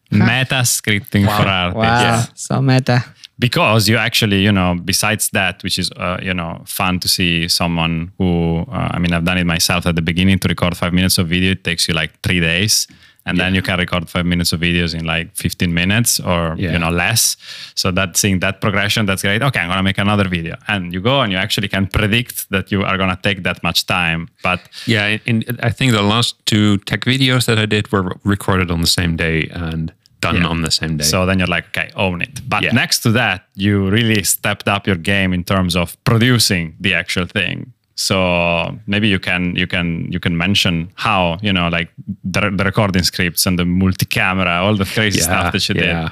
Meta 0.11 0.63
scripting 0.63 1.25
for 1.25 1.45
artists. 1.45 1.75
Wow, 1.75 2.25
so 2.33 2.61
meta. 2.61 3.03
because 3.39 3.89
you 3.89 3.97
actually 3.97 4.41
you 4.41 4.51
know 4.51 4.75
besides 4.85 5.29
that 5.31 5.61
which 5.63 5.77
is 5.77 5.91
uh, 5.97 6.17
you 6.21 6.33
know 6.33 6.61
fun 6.65 6.99
to 6.99 7.09
see 7.09 7.47
someone 7.49 8.11
who 8.17 8.65
uh, 8.71 8.89
i 8.91 8.99
mean 8.99 9.11
i've 9.13 9.25
done 9.25 9.37
it 9.37 9.45
myself 9.45 9.85
at 9.85 9.95
the 9.95 10.01
beginning 10.01 10.39
to 10.39 10.47
record 10.47 10.77
five 10.77 10.93
minutes 10.93 11.17
of 11.17 11.27
video 11.27 11.51
it 11.51 11.63
takes 11.65 11.89
you 11.89 11.93
like 11.93 12.11
three 12.21 12.39
days 12.39 12.87
and 13.27 13.37
then 13.39 13.53
you 13.55 13.61
can 13.61 13.77
record 13.79 14.09
five 14.09 14.25
minutes 14.25 14.51
of 14.53 14.59
videos 14.61 14.93
in 14.99 15.05
like 15.05 15.27
15 15.35 15.73
minutes 15.73 16.19
or 16.19 16.55
Yeah. 16.57 16.71
you 16.73 16.79
know 16.79 16.89
less 16.89 17.37
so 17.75 17.91
that 17.91 18.17
seeing 18.17 18.39
that 18.39 18.55
progression 18.61 19.05
that's 19.05 19.21
great 19.21 19.41
okay 19.43 19.59
i'm 19.61 19.69
gonna 19.69 19.83
make 19.83 19.97
another 20.07 20.27
video 20.29 20.55
and 20.67 20.93
you 20.93 21.01
go 21.01 21.21
and 21.21 21.31
you 21.31 21.37
actually 21.37 21.67
can 21.67 21.85
predict 21.87 22.49
that 22.49 22.71
you 22.71 22.83
are 22.83 22.97
gonna 22.97 23.19
take 23.21 23.43
that 23.43 23.61
much 23.63 23.85
time 23.85 24.27
but 24.43 24.59
Yeah, 24.85 25.17
in, 25.25 25.41
in, 25.47 25.57
I 25.69 25.71
think 25.77 25.91
the 25.91 26.01
last 26.15 26.35
two 26.45 26.77
tech 26.89 27.01
videos 27.05 27.45
that 27.45 27.57
I 27.59 27.65
did 27.65 27.91
were 27.91 28.15
recorded 28.23 28.71
on 28.71 28.79
the 28.81 28.87
same 28.99 29.15
day 29.17 29.39
and 29.51 29.91
done 30.21 30.37
Yeah. 30.37 30.47
on 30.51 30.61
the 30.61 30.71
same 30.71 30.97
day. 30.97 31.03
So 31.13 31.25
then 31.27 31.37
you're 31.39 31.53
like, 31.57 31.65
okay, 31.71 31.89
own 31.95 32.21
it. 32.21 32.35
But 32.53 32.61
Yeah. 32.63 32.71
next 32.73 32.97
to 33.05 33.11
that, 33.11 33.39
you 33.55 33.89
really 33.89 34.23
stepped 34.23 34.67
up 34.67 34.87
your 34.87 34.95
game 35.13 35.31
in 35.37 35.43
terms 35.43 35.75
of 35.75 35.95
producing 36.03 36.75
the 36.79 36.93
actual 37.01 37.25
thing. 37.27 37.73
So 37.97 38.79
maybe 38.85 39.07
you 39.07 39.19
can 39.19 39.55
you 39.55 39.65
can 39.65 40.11
you 40.11 40.19
can 40.19 40.37
mention 40.37 40.89
how 40.95 41.39
you 41.41 41.51
know 41.51 41.67
like 41.67 41.89
the, 42.23 42.51
the 42.51 42.63
recording 42.63 43.03
scripts 43.03 43.47
and 43.47 43.57
the 43.57 43.65
multi-camera, 43.65 44.61
all 44.61 44.75
the 44.75 44.85
crazy 44.85 45.19
stuff 45.19 45.51
that 45.51 45.67
you 45.67 45.75
yeah. 45.75 46.03
did. 46.03 46.11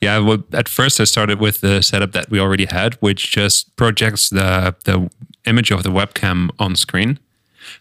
Yeah, 0.00 0.18
well, 0.18 0.44
at 0.52 0.68
first 0.68 1.00
I 1.00 1.04
started 1.04 1.40
with 1.40 1.62
the 1.62 1.82
setup 1.82 2.12
that 2.12 2.30
we 2.30 2.38
already 2.38 2.66
had, 2.66 2.94
which 3.00 3.32
just 3.32 3.74
projects 3.74 4.30
the 4.30 4.76
the 4.84 5.10
image 5.46 5.72
of 5.72 5.82
the 5.82 5.90
webcam 5.90 6.50
on 6.60 6.76
screen, 6.76 7.18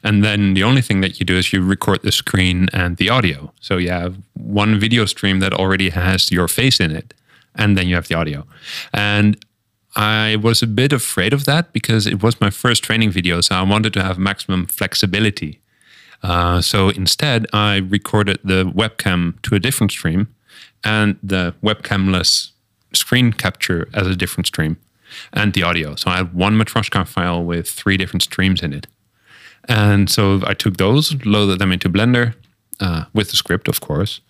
and 0.04 0.24
then 0.24 0.56
the 0.56 0.64
only 0.64 0.82
thing 0.82 1.02
that 1.02 1.20
you 1.20 1.26
do 1.26 1.38
is 1.38 1.54
you 1.54 1.62
record 1.62 2.02
the 2.02 2.12
screen 2.12 2.68
and 2.74 2.98
the 2.98 3.12
audio. 3.12 3.52
So 3.60 3.78
you 3.78 3.92
have 3.92 4.16
one 4.34 4.80
video 4.80 5.06
stream 5.06 5.40
that 5.40 5.54
already 5.54 5.90
has 5.90 6.32
your 6.32 6.48
face 6.48 6.80
in 6.80 6.90
it, 6.90 7.14
and 7.54 7.78
then 7.78 7.88
you 7.88 7.94
have 7.94 8.08
the 8.08 8.16
audio. 8.16 8.48
And 8.92 9.38
I 9.96 10.36
was 10.36 10.62
a 10.62 10.68
bit 10.68 10.92
afraid 10.92 11.34
of 11.34 11.46
that 11.46 11.72
because 11.72 12.06
it 12.06 12.22
was 12.22 12.42
my 12.42 12.50
first 12.50 12.84
training 12.84 13.12
video, 13.12 13.42
so 13.42 13.56
I 13.56 13.62
wanted 13.62 13.94
to 13.94 14.04
have 14.04 14.18
maximum 14.18 14.66
flexibility. 14.66 15.62
Uh, 16.22 16.62
so 16.62 16.90
instead, 16.90 17.46
I 17.54 17.78
recorded 17.78 18.40
the 18.44 18.66
webcam 18.66 19.42
to 19.44 19.56
a 19.56 19.60
different 19.60 19.92
stream 19.92 20.28
and 20.84 21.18
the 21.24 21.54
webcamless 21.64 22.52
screen 22.94 23.32
capture 23.32 23.88
as 23.94 24.08
a 24.08 24.16
different 24.16 24.48
stream 24.48 24.78
and 25.32 25.54
the 25.54 25.64
audio. 25.64 25.96
So 25.96 26.10
I 26.10 26.18
had 26.18 26.34
one 26.34 26.58
Matroska 26.58 27.08
file 27.08 27.44
with 27.44 27.70
three 27.70 27.98
different 27.98 28.24
streams 28.24 28.62
in 28.62 28.74
it. 28.74 28.88
And 29.68 30.10
so 30.10 30.42
I 30.46 30.54
took 30.54 30.78
those, 30.78 31.16
loaded 31.26 31.60
them 31.60 31.72
into 31.72 31.90
Blender 31.90 32.36
uh, 32.80 33.06
with 33.14 33.30
the 33.30 33.36
script, 33.36 33.68
of 33.68 33.82
course. 33.82 34.22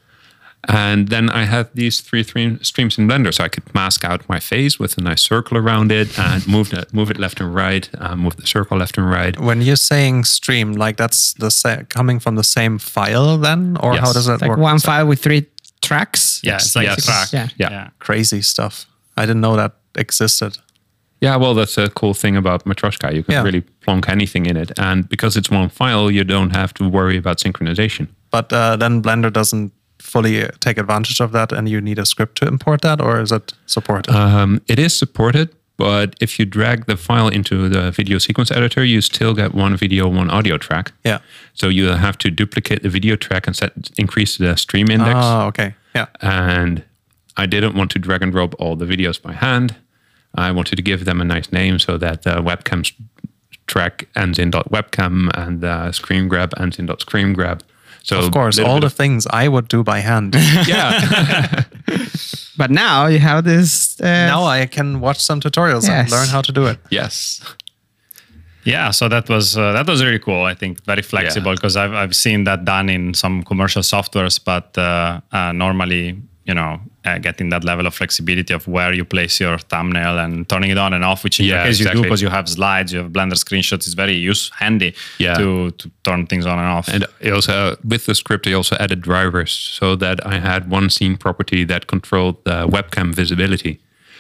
And 0.68 1.08
then 1.10 1.30
I 1.30 1.46
had 1.46 1.68
these 1.74 2.02
three, 2.02 2.24
three 2.24 2.58
streams 2.64 2.98
in 2.98 3.08
Blender, 3.08 3.34
so 3.34 3.44
I 3.44 3.50
could 3.50 3.64
mask 3.76 4.04
out 4.04 4.28
my 4.28 4.40
face 4.40 4.80
with 4.80 4.98
a 4.98 5.02
nice 5.02 5.22
circle 5.22 5.58
around 5.58 5.92
it 5.92 6.18
and 6.18 6.48
move 6.48 6.74
it, 6.74 6.94
move 6.94 7.12
it 7.12 7.18
left 7.20 7.40
and 7.40 7.54
right, 7.54 7.90
uh, 8.00 8.16
move 8.16 8.36
the 8.38 8.48
circle 8.48 8.78
left 8.78 8.98
and 8.98 9.10
right. 9.10 9.40
When 9.40 9.62
you're 9.62 9.76
saying 9.76 10.24
stream, 10.26 10.74
like 10.74 10.98
that's 10.98 11.34
the 11.34 11.52
sa- 11.52 11.84
coming 11.90 12.20
from 12.20 12.36
the 12.36 12.44
same 12.44 12.80
file 12.80 13.38
then, 13.38 13.78
or 13.80 13.96
how 13.96 14.12
does 14.14 14.28
it 14.28 14.42
Like 14.42 14.50
work? 14.50 14.60
one 14.60 14.80
So- 14.80 14.88
file 14.88 15.08
with 15.08 15.22
three 15.22 15.46
tracks. 15.82 16.42
Yeah, 16.44 16.56
it's 16.56 16.76
like 16.76 16.88
Yes. 16.88 17.06
track. 17.06 17.32
Yeah. 17.32 17.48
Yeah. 17.58 17.70
yeah. 17.72 17.90
Crazy 18.00 18.42
stuff. 18.42 18.86
I 19.18 19.26
didn't 19.26 19.42
know 19.42 19.56
that 19.56 19.74
existed. 19.96 20.58
Yeah, 21.22 21.38
well, 21.38 21.54
that's 21.54 21.78
a 21.78 21.90
cool 21.90 22.14
thing 22.14 22.36
about 22.38 22.66
Matroska. 22.66 23.14
You 23.14 23.24
can 23.24 23.34
Yeah. 23.34 23.44
really 23.44 23.62
plonk 23.82 24.10
anything 24.10 24.46
in 24.46 24.58
it. 24.58 24.72
And 24.78 25.08
because 25.08 25.38
it's 25.38 25.50
one 25.50 25.70
file, 25.70 26.12
you 26.12 26.24
don't 26.24 26.56
have 26.56 26.74
to 26.74 26.90
worry 26.90 27.18
about 27.18 27.38
synchronization. 27.40 28.08
But 28.32 28.52
uh, 28.52 28.76
then 28.76 29.02
Blender 29.02 29.32
doesn't 29.32 29.72
fully 30.06 30.48
take 30.60 30.78
advantage 30.78 31.20
of 31.22 31.32
that, 31.32 31.52
and 31.52 31.68
you 31.68 31.82
need 31.82 32.00
a 32.00 32.06
script 32.06 32.38
to 32.40 32.48
import 32.48 32.82
that, 32.82 33.02
or 33.02 33.22
is 33.22 33.32
it 33.32 33.54
supported? 33.66 34.14
Um, 34.16 34.62
it 34.68 34.80
is 34.80 34.98
supported, 34.98 35.50
but 35.78 36.16
if 36.22 36.40
you 36.40 36.46
drag 36.46 36.86
the 36.86 36.96
file 36.98 37.28
into 37.28 37.68
the 37.70 37.92
video 37.92 38.20
sequence 38.20 38.52
editor, 38.52 38.84
you 38.84 39.02
still 39.02 39.34
get 39.34 39.54
one 39.54 39.76
video, 39.78 40.08
one 40.08 40.30
audio 40.30 40.58
track. 40.58 40.92
yeah. 41.04 41.20
So 41.54 41.70
you 41.70 41.88
have 41.88 42.18
to 42.18 42.30
duplicate 42.30 42.82
the 42.84 42.90
video 42.90 43.16
track 43.16 43.48
and 43.48 43.56
set 43.56 43.72
increase 43.98 44.38
the 44.38 44.56
stream 44.58 44.90
index. 44.90 45.16
Oh, 45.22 45.48
okay. 45.48 45.74
Yeah. 45.96 46.08
and 46.22 46.84
I 47.38 47.46
didn't 47.46 47.76
want 47.76 47.92
to 47.92 48.00
drag 48.00 48.22
and 48.24 48.32
drop 48.32 48.54
all 48.60 48.76
the 48.76 48.86
videos 48.86 49.22
by 49.22 49.34
hand. 49.34 49.76
I 50.36 50.52
wanted 50.52 50.76
to 50.76 50.82
give 50.82 51.06
them 51.06 51.22
a 51.22 51.26
nice 51.26 51.52
name 51.52 51.80
so 51.80 51.98
that 51.98 52.24
the 52.24 52.42
webcam's 52.42 52.92
track 53.68 54.08
ends 54.16 54.38
in 54.38 54.52
.webcam 54.52 55.30
and 55.34 55.62
the 55.62 55.92
screen 55.92 56.28
grab 56.28 56.54
ends 56.58 56.78
in 56.80 56.88
.screen 57.00 57.34
grab. 57.34 57.64
So 58.06 58.20
Of 58.20 58.32
course, 58.32 58.60
all 58.60 58.80
bit 58.80 58.90
the 58.90 58.96
things 58.96 59.26
I 59.44 59.48
would 59.48 59.68
do 59.68 59.84
by 59.84 60.00
hand. 60.00 60.36
yeah, 60.68 61.64
But 62.58 62.70
now 62.70 63.08
you 63.08 63.20
have 63.20 63.44
this. 63.44 64.00
Uh, 64.00 64.06
now 64.28 64.44
I 64.46 64.68
can 64.68 65.00
watch 65.00 65.18
some 65.20 65.40
tutorials 65.42 65.90
and 65.90 66.10
learn 66.12 66.28
how 66.28 66.42
to 66.42 66.52
do 66.52 66.68
it. 66.68 66.78
yes, 66.92 67.42
Yeah, 68.64 68.92
so 68.92 69.10
that 69.10 69.28
was 69.30 69.58
uh, 69.58 69.72
that 69.74 69.88
was 69.88 70.04
really 70.04 70.20
cool. 70.20 70.44
I 70.52 70.56
think 70.56 70.84
very 70.86 71.02
flexible 71.02 71.54
because 71.56 71.76
I've 71.76 71.94
I've 71.94 72.16
seen 72.16 72.44
that 72.46 72.64
done 72.66 72.90
in 72.90 73.14
some 73.14 73.44
commercial 73.44 73.82
softwares, 73.84 74.40
but 74.44 74.78
uh, 74.78 75.20
uh, 75.32 75.52
normally 75.52 76.16
you 76.46 76.54
know 76.54 76.80
uh, 77.06 77.18
getting 77.20 77.50
that 77.50 77.64
level 77.64 77.86
of 77.88 77.94
flexibility 77.94 78.54
of 78.54 78.68
where 78.68 78.94
you 78.94 79.06
place 79.06 79.40
your 79.40 79.58
thumbnail 79.58 80.18
and 80.20 80.48
turning 80.50 80.72
it 80.72 80.78
on 80.78 80.94
and 80.94 81.04
off, 81.04 81.24
which 81.24 81.40
in 81.40 81.46
your 81.46 81.58
Yeah, 81.58 81.66
case 81.66 81.80
you 81.80 81.90
do 81.92 82.02
because 82.02 82.22
you 82.22 82.30
have 82.30 82.48
slides, 82.50 82.92
you 82.94 83.00
have 83.00 83.12
Blender 83.12 83.36
screenshots. 83.36 83.86
It's 83.88 83.94
very 83.94 84.14
use 84.32 84.52
handy 84.60 84.94
Yeah. 85.20 85.38
to 85.38 85.72
to 85.72 85.90
turn 86.04 86.26
things 86.28 86.46
on 86.46 86.58
and 86.60 86.68
off. 86.68 86.88
and 86.88 87.06
I 87.24 87.30
also 87.32 87.76
with 87.84 88.06
the 88.06 88.16
script 88.16 88.48
I 88.48 88.54
also 88.54 88.76
added 88.80 89.02
drivers 89.02 89.52
so 89.80 89.96
that 89.98 90.18
I 90.26 90.40
had 90.40 90.70
one 90.72 90.90
scene 90.90 91.18
property 91.18 91.66
that 91.66 91.86
controlled 91.88 92.36
the 92.44 92.68
webcam 92.68 93.14
visibility. 93.16 93.80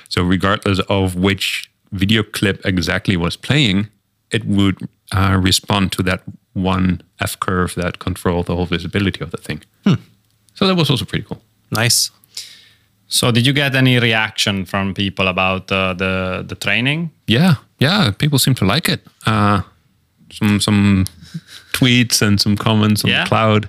So 0.09 0.21
regardless 0.23 0.79
of 0.89 1.15
which 1.15 1.69
video 1.91 2.23
clip 2.23 2.65
exactly 2.65 3.17
was 3.17 3.35
playing, 3.37 3.87
it 4.31 4.43
would 4.45 4.77
uh, 5.11 5.37
respond 5.49 5.91
to 5.91 6.03
that 6.03 6.21
one 6.53 7.01
F 7.19 7.39
curve 7.39 7.73
that 7.75 7.97
controlled 7.99 8.45
the 8.45 8.55
whole 8.55 8.65
visibility 8.67 9.21
of 9.23 9.29
the 9.31 9.37
thing. 9.37 9.61
So 10.57 10.67
that 10.67 10.75
was 10.75 10.89
also 10.89 11.05
pretty 11.05 11.25
cool. 11.27 11.41
Nice. 11.71 12.11
So 13.07 13.31
did 13.31 13.45
you 13.45 13.53
get 13.53 13.75
any 13.75 13.99
reaction 13.99 14.65
from 14.65 14.93
people 14.93 15.27
about 15.27 15.71
uh, 15.71 15.93
the 15.93 16.43
the 16.47 16.55
training? 16.55 17.09
Yeah, 17.27 17.55
yeah, 17.79 18.11
people 18.17 18.39
seem 18.39 18.55
to 18.55 18.65
like 18.65 18.89
it. 18.93 19.01
Uh, 19.25 19.61
some 20.31 20.59
some 20.59 21.05
tweets 21.73 22.21
and 22.21 22.39
some 22.41 22.55
comments 22.57 23.03
on 23.03 23.09
Yeah? 23.11 23.23
the 23.23 23.29
cloud. 23.29 23.65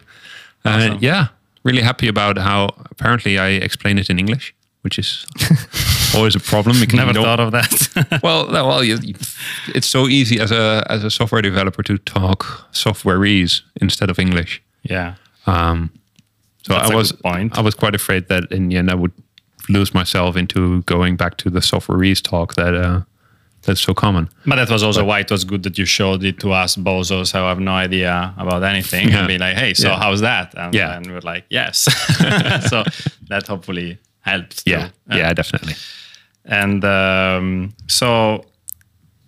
Uh, 0.64 0.70
Awesome. 0.70 0.98
Yeah, 1.02 1.26
really 1.64 1.82
happy 1.82 2.08
about 2.08 2.38
how 2.38 2.68
apparently 2.90 3.38
I 3.38 3.48
explain 3.64 3.98
it 3.98 4.08
in 4.10 4.18
English, 4.18 4.54
which 4.82 4.98
is 4.98 5.26
always 6.14 6.34
a 6.36 6.40
problem. 6.40 6.76
Never 6.80 7.08
you 7.08 7.12
don't- 7.14 7.24
thought 7.24 7.40
of 7.40 7.52
that. 7.52 8.20
Well, 8.22 8.46
no, 8.50 8.66
well, 8.66 8.82
you, 8.84 8.98
you- 9.02 9.14
it's 9.74 9.86
so 9.90 10.08
easy 10.08 10.40
as 10.40 10.50
a 10.52 10.82
as 10.88 11.04
a 11.04 11.10
software 11.10 11.42
developer 11.42 11.82
to 11.82 11.98
talk 11.98 12.44
softwareese 12.72 13.62
instead 13.80 14.10
of 14.10 14.18
English. 14.18 14.60
yeah. 14.90 15.14
Um, 15.46 15.90
so 16.66 16.72
That's 16.74 16.90
I 16.90 16.94
was. 16.96 17.12
I 17.58 17.60
was 17.62 17.74
quite 17.76 17.94
afraid 17.94 18.26
that 18.28 18.50
in 18.50 18.68
the 18.68 18.76
end 18.78 18.90
I 18.90 18.94
would 18.94 19.12
lose 19.68 19.92
myself 19.94 20.36
into 20.36 20.82
going 20.82 21.16
back 21.16 21.36
to 21.38 21.50
the 21.50 21.60
softwareese 21.60 22.22
talk 22.22 22.54
that 22.54 22.74
uh, 22.74 23.00
that's 23.62 23.80
so 23.80 23.94
common. 23.94 24.28
But 24.46 24.56
that 24.56 24.70
was 24.70 24.82
also 24.82 25.04
why 25.04 25.20
it 25.20 25.30
was 25.30 25.44
good 25.44 25.62
that 25.64 25.76
you 25.78 25.84
showed 25.86 26.22
it 26.24 26.38
to 26.40 26.52
us 26.52 26.76
bozos 26.76 27.32
who 27.32 27.38
have 27.38 27.58
no 27.58 27.72
idea 27.72 28.32
about 28.38 28.62
anything 28.62 29.08
Yeah. 29.08 29.18
and 29.18 29.28
be 29.28 29.38
like, 29.38 29.56
hey, 29.56 29.74
so 29.74 29.88
Yeah. 29.88 29.98
how's 29.98 30.20
that? 30.20 30.54
And, 30.56 30.74
Yeah. 30.74 30.96
and 30.96 31.06
we're 31.10 31.20
like, 31.20 31.44
yes. 31.50 31.78
so 32.70 32.84
that 33.28 33.46
hopefully 33.48 33.98
helped. 34.20 34.62
Yeah, 34.66 34.90
yeah, 35.10 35.32
definitely. 35.32 35.74
And 36.44 36.84
um, 36.84 37.74
so 37.88 38.44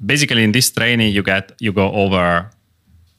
basically 0.05 0.45
in 0.45 0.53
this 0.53 0.71
training 0.71 1.13
you 1.13 1.23
get 1.25 1.51
you 1.59 1.73
go 1.73 1.91
over 1.93 2.49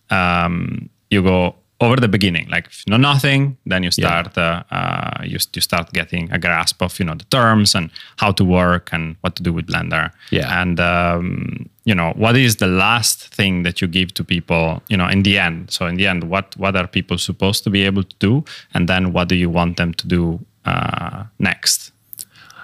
um, 0.10 0.90
you 1.10 1.22
go 1.22 1.56
over 1.82 1.96
the 1.96 2.08
beginning 2.08 2.48
like 2.50 2.68
if 2.68 2.84
you 2.86 2.92
know 2.92 2.98
nothing 2.98 3.58
then 3.66 3.84
you 3.84 3.92
start 3.92 4.38
uh, 4.38 4.64
uh, 4.72 5.24
you, 5.24 5.38
you 5.54 5.62
start 5.62 5.92
getting 5.94 6.32
a 6.32 6.38
grasp 6.38 6.82
of 6.82 7.00
you 7.00 7.06
know 7.06 7.16
the 7.16 7.26
terms 7.26 7.76
and 7.76 7.90
how 8.18 8.32
to 8.32 8.44
work 8.44 8.90
and 8.92 9.16
what 9.22 9.36
to 9.36 9.44
do 9.44 9.54
with 9.54 9.66
blender. 9.68 10.12
Yeah. 10.32 10.62
and 10.62 10.80
um, 10.80 11.70
you 11.86 11.96
know 11.96 12.12
what 12.18 12.36
is 12.36 12.58
the 12.58 12.68
last 12.68 13.34
thing 13.34 13.64
that 13.64 13.82
you 13.82 13.88
give 13.88 14.14
to 14.16 14.24
people 14.24 14.82
you 14.90 14.98
know 14.98 15.08
in 15.08 15.24
the 15.24 15.40
end? 15.40 15.72
So 15.72 15.86
in 15.88 15.96
the 15.96 16.08
end 16.08 16.24
what 16.24 16.56
what 16.58 16.76
are 16.76 16.88
people 16.88 17.18
supposed 17.18 17.64
to 17.64 17.70
be 17.70 17.84
able 17.86 18.04
to 18.04 18.16
do? 18.20 18.44
And 18.74 18.88
then 18.88 19.14
what 19.14 19.28
do 19.30 19.36
you 19.36 19.50
want 19.50 19.78
them 19.78 19.94
to 19.94 20.08
do 20.08 20.40
uh, 20.66 21.24
next? 21.38 21.92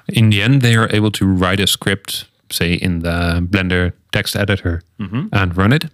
In 0.08 0.30
the 0.30 0.42
end, 0.44 0.62
they 0.62 0.76
are 0.76 0.88
able 0.96 1.10
to 1.12 1.26
write 1.26 1.60
a 1.60 1.66
script, 1.66 2.26
say 2.52 2.74
in 2.74 3.00
the 3.00 3.42
Blender 3.50 3.94
text 4.12 4.36
editor, 4.36 4.84
and 5.32 5.58
run 5.58 5.74
it 5.74 5.86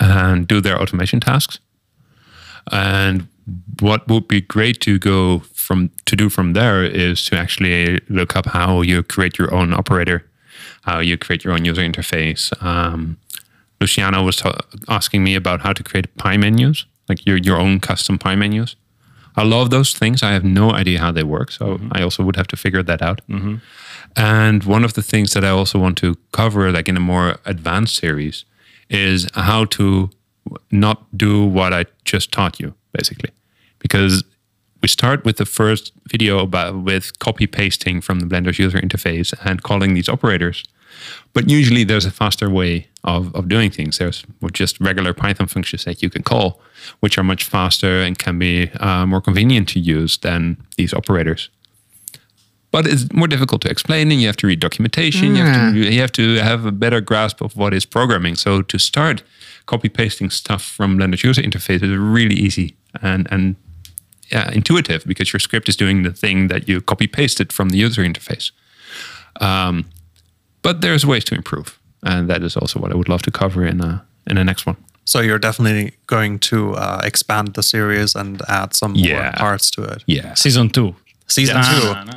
and 0.00 0.48
do 0.48 0.60
their 0.62 0.80
automation 0.80 1.20
tasks. 1.20 1.58
And 2.70 3.26
what 3.80 4.06
would 4.08 4.28
be 4.28 4.40
great 4.40 4.80
to 4.80 4.98
go 4.98 5.40
from 5.54 5.90
to 6.06 6.16
do 6.16 6.28
from 6.28 6.52
there 6.52 6.84
is 6.84 7.24
to 7.26 7.36
actually 7.36 8.00
look 8.08 8.36
up 8.36 8.46
how 8.46 8.82
you 8.82 9.02
create 9.02 9.38
your 9.38 9.54
own 9.54 9.72
operator, 9.72 10.24
how 10.82 10.98
you 11.00 11.16
create 11.16 11.44
your 11.44 11.54
own 11.54 11.64
user 11.64 11.82
interface. 11.82 12.52
Um, 12.62 13.16
Luciano 13.80 14.22
was 14.22 14.36
ta- 14.36 14.60
asking 14.88 15.24
me 15.24 15.34
about 15.34 15.60
how 15.60 15.72
to 15.72 15.82
create 15.82 16.14
pie 16.16 16.36
menus, 16.36 16.86
like 17.08 17.24
your 17.26 17.38
your 17.38 17.58
own 17.58 17.80
custom 17.80 18.18
pie 18.18 18.36
menus. 18.36 18.76
I 19.36 19.44
love 19.44 19.70
those 19.70 19.94
things. 19.94 20.22
I 20.22 20.32
have 20.32 20.44
no 20.44 20.72
idea 20.72 20.98
how 20.98 21.12
they 21.12 21.22
work, 21.22 21.50
so 21.52 21.78
I 21.92 22.02
also 22.02 22.22
would 22.24 22.36
have 22.36 22.48
to 22.48 22.56
figure 22.56 22.82
that 22.82 23.00
out. 23.00 23.20
And 24.16 24.64
one 24.64 24.84
of 24.84 24.92
the 24.94 25.02
things 25.02 25.32
that 25.32 25.44
I 25.44 25.50
also 25.50 25.78
want 25.78 25.96
to 25.98 26.16
cover, 26.32 26.72
like 26.72 26.88
in 26.88 26.96
a 26.96 27.00
more 27.00 27.36
advanced 27.46 27.96
series, 27.96 28.44
is 28.88 29.28
how 29.34 29.66
to 29.66 30.10
not 30.70 31.04
do 31.16 31.44
what 31.44 31.72
I 31.72 31.86
just 32.04 32.32
taught 32.32 32.60
you, 32.60 32.74
basically. 32.92 33.30
Because 33.78 34.24
we 34.82 34.88
start 34.88 35.24
with 35.24 35.36
the 35.36 35.46
first 35.46 35.92
video 36.08 36.38
about 36.38 36.82
with 36.82 37.18
copy 37.18 37.46
pasting 37.46 38.00
from 38.00 38.20
the 38.20 38.26
Blender's 38.26 38.58
user 38.58 38.78
interface 38.78 39.34
and 39.44 39.62
calling 39.62 39.94
these 39.94 40.08
operators. 40.08 40.64
But 41.32 41.48
usually 41.48 41.84
there's 41.84 42.04
a 42.04 42.10
faster 42.10 42.50
way 42.50 42.88
of, 43.04 43.34
of 43.34 43.48
doing 43.48 43.70
things. 43.70 43.98
There's 43.98 44.24
just 44.52 44.80
regular 44.80 45.14
Python 45.14 45.46
functions 45.46 45.84
that 45.84 46.02
you 46.02 46.10
can 46.10 46.22
call, 46.22 46.60
which 47.00 47.16
are 47.16 47.24
much 47.24 47.44
faster 47.44 48.02
and 48.02 48.18
can 48.18 48.38
be 48.38 48.70
uh, 48.80 49.06
more 49.06 49.20
convenient 49.20 49.68
to 49.70 49.80
use 49.80 50.18
than 50.18 50.56
these 50.76 50.92
operators 50.92 51.50
but 52.70 52.86
it's 52.86 53.12
more 53.12 53.26
difficult 53.26 53.62
to 53.62 53.70
explain 53.70 54.10
and 54.10 54.20
you 54.20 54.26
have 54.26 54.36
to 54.36 54.46
read 54.46 54.60
documentation 54.60 55.34
you, 55.34 55.42
have 55.42 55.72
to, 55.72 55.78
you 55.78 56.00
have 56.00 56.12
to 56.12 56.36
have 56.36 56.64
a 56.64 56.72
better 56.72 57.00
grasp 57.00 57.40
of 57.40 57.56
what 57.56 57.74
is 57.74 57.84
programming 57.84 58.34
so 58.34 58.62
to 58.62 58.78
start 58.78 59.22
copy 59.70 59.88
pasting 59.88 60.30
stuff 60.30 60.62
from 60.76 60.96
blender's 60.98 61.22
user 61.24 61.42
interface 61.42 61.82
is 61.82 61.96
really 62.16 62.34
easy 62.46 62.68
and 63.02 63.26
and 63.32 63.54
yeah, 64.32 64.50
intuitive 64.54 65.02
because 65.06 65.32
your 65.32 65.40
script 65.40 65.68
is 65.68 65.76
doing 65.76 66.04
the 66.04 66.12
thing 66.12 66.48
that 66.48 66.62
you 66.68 66.80
copy 66.80 67.06
pasted 67.08 67.52
from 67.52 67.68
the 67.70 67.78
user 67.86 68.04
interface 68.04 68.52
um, 69.40 69.84
but 70.62 70.80
there's 70.80 71.04
ways 71.04 71.24
to 71.24 71.34
improve 71.34 71.78
and 72.02 72.28
that 72.28 72.42
is 72.42 72.56
also 72.56 72.80
what 72.80 72.90
i 72.92 72.94
would 72.94 73.08
love 73.08 73.22
to 73.22 73.30
cover 73.30 73.66
in 73.70 73.80
uh, 73.80 73.98
in 74.30 74.36
the 74.36 74.44
next 74.44 74.66
one 74.66 74.76
So 75.04 75.20
you're 75.22 75.40
definitely 75.40 75.92
going 76.06 76.38
to 76.50 76.56
uh, 76.76 77.00
expand 77.04 77.54
the 77.54 77.62
series 77.62 78.14
and 78.16 78.40
add 78.48 78.74
some 78.74 78.92
more 78.92 79.08
Yeah. 79.10 79.32
parts 79.38 79.70
to 79.70 79.82
it. 79.82 80.04
yeah 80.06 80.34
Season 80.34 80.68
two. 80.70 80.94
Season 81.26 81.56
No, 81.56 81.62
two. 81.62 81.86
no, 81.94 82.02
no. 82.04 82.16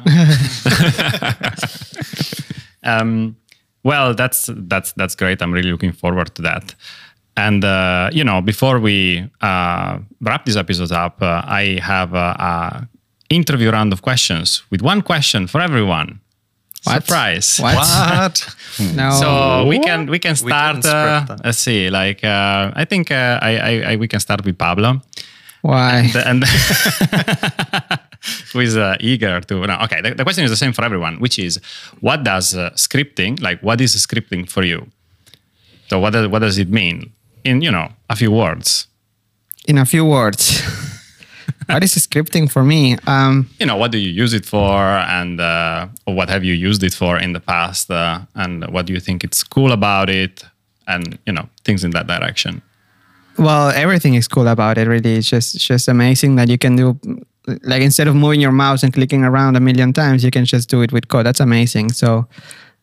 um, 2.84 3.36
well, 3.84 4.14
that's 4.16 4.50
that's 4.70 4.94
that's 4.94 5.16
great. 5.16 5.42
I'm 5.42 5.52
really 5.54 5.72
looking 5.72 5.94
forward 5.94 6.34
to 6.36 6.42
that. 6.44 6.76
And 7.36 7.64
uh, 7.66 8.10
you 8.14 8.24
know, 8.24 8.42
before 8.42 8.80
we 8.80 9.28
uh, 9.42 10.00
wrap 10.22 10.46
this 10.46 10.56
episode 10.56 10.92
up, 10.92 11.22
uh, 11.22 11.42
I 11.46 11.80
have 11.82 12.14
a, 12.14 12.36
a 12.40 12.88
interview 13.30 13.72
round 13.72 13.92
of 13.94 14.02
questions 14.02 14.64
with 14.70 14.82
one 14.82 15.02
question 15.02 15.48
for 15.48 15.62
everyone. 15.62 16.20
What? 16.84 17.04
Surprise! 17.06 17.58
What? 17.60 17.76
What? 17.76 18.56
No. 18.96 19.12
So 19.12 19.66
we 19.68 19.80
can 19.80 20.08
we 20.10 20.20
can 20.20 20.36
start. 20.36 20.82
didn't 20.82 20.94
Uh, 20.94 21.38
let's 21.44 21.60
see. 21.60 21.90
Like 21.90 22.24
uh, 22.24 22.72
I 22.76 22.86
think 22.86 23.12
uh, 23.12 23.40
I, 23.42 23.58
I, 23.58 23.92
I 23.92 23.96
we 23.96 24.08
can 24.08 24.20
start 24.20 24.44
with 24.46 24.58
Pablo 24.58 25.02
Why? 25.62 26.08
the- 26.12 26.28
and 26.28 26.44
who 28.52 28.60
is 28.60 28.76
uh, 28.78 28.96
eager 29.00 29.40
to 29.42 29.66
no, 29.66 29.78
okay 29.84 30.02
the, 30.02 30.14
the 30.16 30.24
question 30.24 30.44
is 30.44 30.50
the 30.52 30.58
same 30.58 30.74
for 30.74 30.84
everyone 30.84 31.20
which 31.20 31.40
is 31.40 31.60
what 32.02 32.24
does 32.24 32.56
uh, 32.56 32.70
scripting 32.76 33.42
like 33.42 33.62
what 33.62 33.80
is 33.82 33.96
scripting 33.96 34.50
for 34.50 34.64
you 34.64 34.88
so 35.90 36.00
what 36.00 36.12
does, 36.14 36.28
what 36.28 36.40
does 36.40 36.58
it 36.58 36.70
mean 36.70 37.12
in 37.44 37.62
you 37.62 37.72
know 37.72 37.90
a 38.10 38.16
few 38.16 38.32
words 38.32 38.88
In 39.68 39.78
a 39.78 39.86
few 39.86 40.06
words, 40.06 40.60
what 41.68 41.84
is 41.84 41.96
scripting 41.96 42.50
for 42.52 42.64
me? 42.64 42.98
Um, 43.08 43.48
you 43.60 43.66
know 43.66 43.78
what 43.78 43.92
do 43.92 43.98
you 43.98 44.12
use 44.24 44.34
it 44.34 44.46
for 44.46 44.78
and 45.20 45.40
uh, 45.40 45.88
what 46.06 46.30
have 46.30 46.44
you 46.44 46.54
used 46.54 46.84
it 46.84 46.94
for 46.94 47.18
in 47.18 47.34
the 47.34 47.40
past 47.40 47.90
uh, 47.90 48.20
and 48.36 48.66
what 48.74 48.86
do 48.88 48.94
you 48.94 49.00
think 49.00 49.24
it's 49.24 49.44
cool 49.44 49.72
about 49.72 50.10
it 50.10 50.44
and 50.86 51.18
you 51.26 51.34
know 51.34 51.48
things 51.64 51.84
in 51.84 51.92
that 51.92 52.08
direction 52.08 52.62
well, 53.38 53.70
everything 53.70 54.14
is 54.14 54.28
cool 54.28 54.48
about 54.48 54.78
it. 54.78 54.88
Really, 54.88 55.16
it's 55.16 55.30
just 55.30 55.56
it's 55.56 55.66
just 55.66 55.88
amazing 55.88 56.36
that 56.36 56.50
you 56.50 56.58
can 56.58 56.76
do 56.76 57.00
like 57.64 57.82
instead 57.82 58.08
of 58.08 58.16
moving 58.16 58.40
your 58.40 58.52
mouse 58.52 58.84
and 58.84 58.94
clicking 58.94 59.24
around 59.24 59.58
a 59.58 59.60
million 59.60 59.92
times, 59.92 60.24
you 60.24 60.32
can 60.32 60.46
just 60.46 60.70
do 60.70 60.82
it 60.82 60.92
with 60.92 61.08
code. 61.08 61.26
That's 61.26 61.40
amazing. 61.40 61.92
So, 61.92 62.28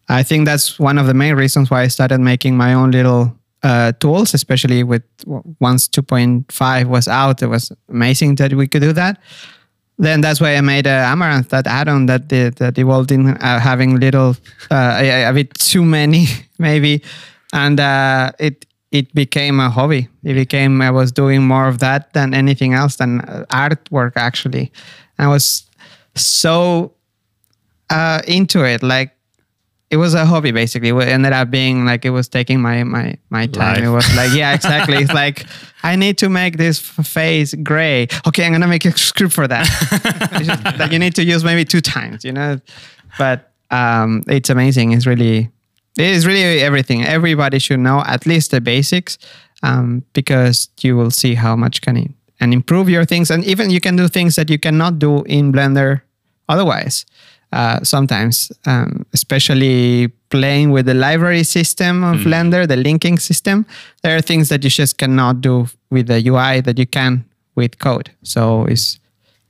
I 0.09 0.23
think 0.23 0.47
that's 0.47 0.79
one 0.79 0.99
of 0.99 1.07
the 1.07 1.15
main 1.15 1.35
reasons 1.35 1.71
why 1.71 1.83
I 1.83 1.89
started 1.89 2.19
making 2.19 2.57
my 2.57 2.75
own 2.75 2.91
little 2.91 3.37
uh, 3.63 3.93
tools, 3.93 4.35
especially 4.35 4.83
with 4.83 5.03
once 5.61 5.89
2.5 5.89 6.87
was 6.87 7.09
out. 7.09 7.43
It 7.43 7.49
was 7.49 7.73
amazing 7.89 8.37
that 8.37 8.53
we 8.55 8.67
could 8.67 8.83
do 8.83 8.93
that. 8.93 9.21
Then 9.99 10.23
that's 10.23 10.41
why 10.41 10.57
I 10.57 10.63
made 10.63 10.87
uh, 10.87 11.13
Amaranth, 11.13 11.51
that 11.51 11.67
add-on 11.67 12.07
that 12.07 12.27
did, 12.27 12.57
that 12.57 12.79
evolved 12.79 13.13
in 13.13 13.29
uh, 13.37 13.61
having 13.61 14.01
little, 14.01 14.35
uh, 14.71 14.99
a, 14.99 15.25
a 15.25 15.33
bit 15.35 15.53
too 15.55 15.85
many 15.85 16.27
maybe, 16.59 17.03
and 17.53 17.79
uh, 17.79 18.33
it 18.39 18.65
it 18.91 19.15
became 19.15 19.61
a 19.61 19.71
hobby. 19.71 20.09
It 20.25 20.35
became 20.35 20.83
I 20.83 20.91
was 20.91 21.13
doing 21.13 21.43
more 21.43 21.69
of 21.69 21.79
that 21.79 22.13
than 22.13 22.35
anything 22.35 22.75
else 22.75 22.97
than 22.97 23.21
uh, 23.21 23.45
artwork 23.51 24.13
actually. 24.17 24.73
I 25.19 25.29
was 25.29 25.65
so 26.17 26.93
uh, 27.91 28.23
into 28.27 28.65
it, 28.65 28.83
like 28.83 29.13
it 29.91 29.97
was 29.97 30.15
a 30.15 30.25
hobby 30.25 30.53
basically. 30.53 30.91
It 30.91 31.09
ended 31.09 31.33
up 31.33 31.51
being 31.51 31.85
like 31.85 32.05
it 32.05 32.11
was 32.11 32.29
taking 32.29 32.61
my 32.61 32.85
my 32.85 33.17
my 33.29 33.47
time. 33.47 33.75
Life. 33.75 33.85
It 33.85 33.91
was 33.91 34.17
like 34.17 34.33
yeah, 34.33 34.55
exactly. 34.55 34.97
it's 34.99 35.13
like 35.25 35.47
I 35.83 35.97
need 35.97 36.19
to 36.19 36.29
make 36.29 36.57
this 36.57 36.79
face 36.79 37.55
gray. 37.55 38.07
Okay, 38.27 38.47
I'm 38.47 38.53
gonna 38.53 38.69
make 38.69 38.85
a 38.85 38.97
script 38.97 39.33
for 39.33 39.49
that. 39.49 39.67
Just 40.43 40.63
that 40.79 40.93
you 40.93 40.99
need 40.99 41.15
to 41.17 41.25
use 41.25 41.45
maybe 41.45 41.65
two 41.65 41.81
times, 41.81 42.25
you 42.25 42.33
know. 42.33 42.61
But 43.19 43.53
um, 43.71 44.23
it's 44.29 44.49
amazing. 44.49 44.93
It's 44.93 45.07
really 45.07 45.51
it 45.99 46.07
is 46.07 46.27
really 46.27 46.61
everything. 46.61 47.05
Everybody 47.05 47.59
should 47.59 47.81
know 47.81 48.03
at 48.07 48.27
least 48.27 48.53
the 48.53 48.61
basics 48.61 49.19
um, 49.63 50.05
because 50.13 50.69
you 50.81 50.97
will 50.97 51.11
see 51.11 51.35
how 51.35 51.57
much 51.57 51.81
can 51.81 51.97
it 51.97 52.11
and 52.39 52.55
improve 52.55 52.89
your 52.89 53.05
things. 53.05 53.31
And 53.31 53.45
even 53.45 53.71
you 53.71 53.81
can 53.81 53.97
do 53.97 54.09
things 54.09 54.37
that 54.37 54.49
you 54.49 54.59
cannot 54.59 54.99
do 54.99 55.23
in 55.25 55.53
Blender 55.53 56.03
otherwise. 56.49 57.07
Uh, 57.53 57.83
sometimes, 57.83 58.53
um, 58.67 59.05
especially 59.13 60.09
playing 60.29 60.71
with 60.71 60.87
the 60.87 60.95
library 60.95 61.43
system 61.43 62.05
of 62.05 62.21
Blender, 62.21 62.67
the 62.67 62.77
linking 62.77 63.19
system, 63.19 63.67
there 64.03 64.17
are 64.17 64.21
things 64.21 64.49
that 64.49 64.63
you 64.63 64.71
just 64.71 64.99
cannot 64.99 65.41
do 65.41 65.67
with 65.91 66.07
the 66.07 66.23
UI 66.29 66.61
that 66.61 66.79
you 66.79 66.87
can 66.87 67.25
with 67.57 67.79
code. 67.79 68.11
So 68.23 68.67
it's 68.67 69.01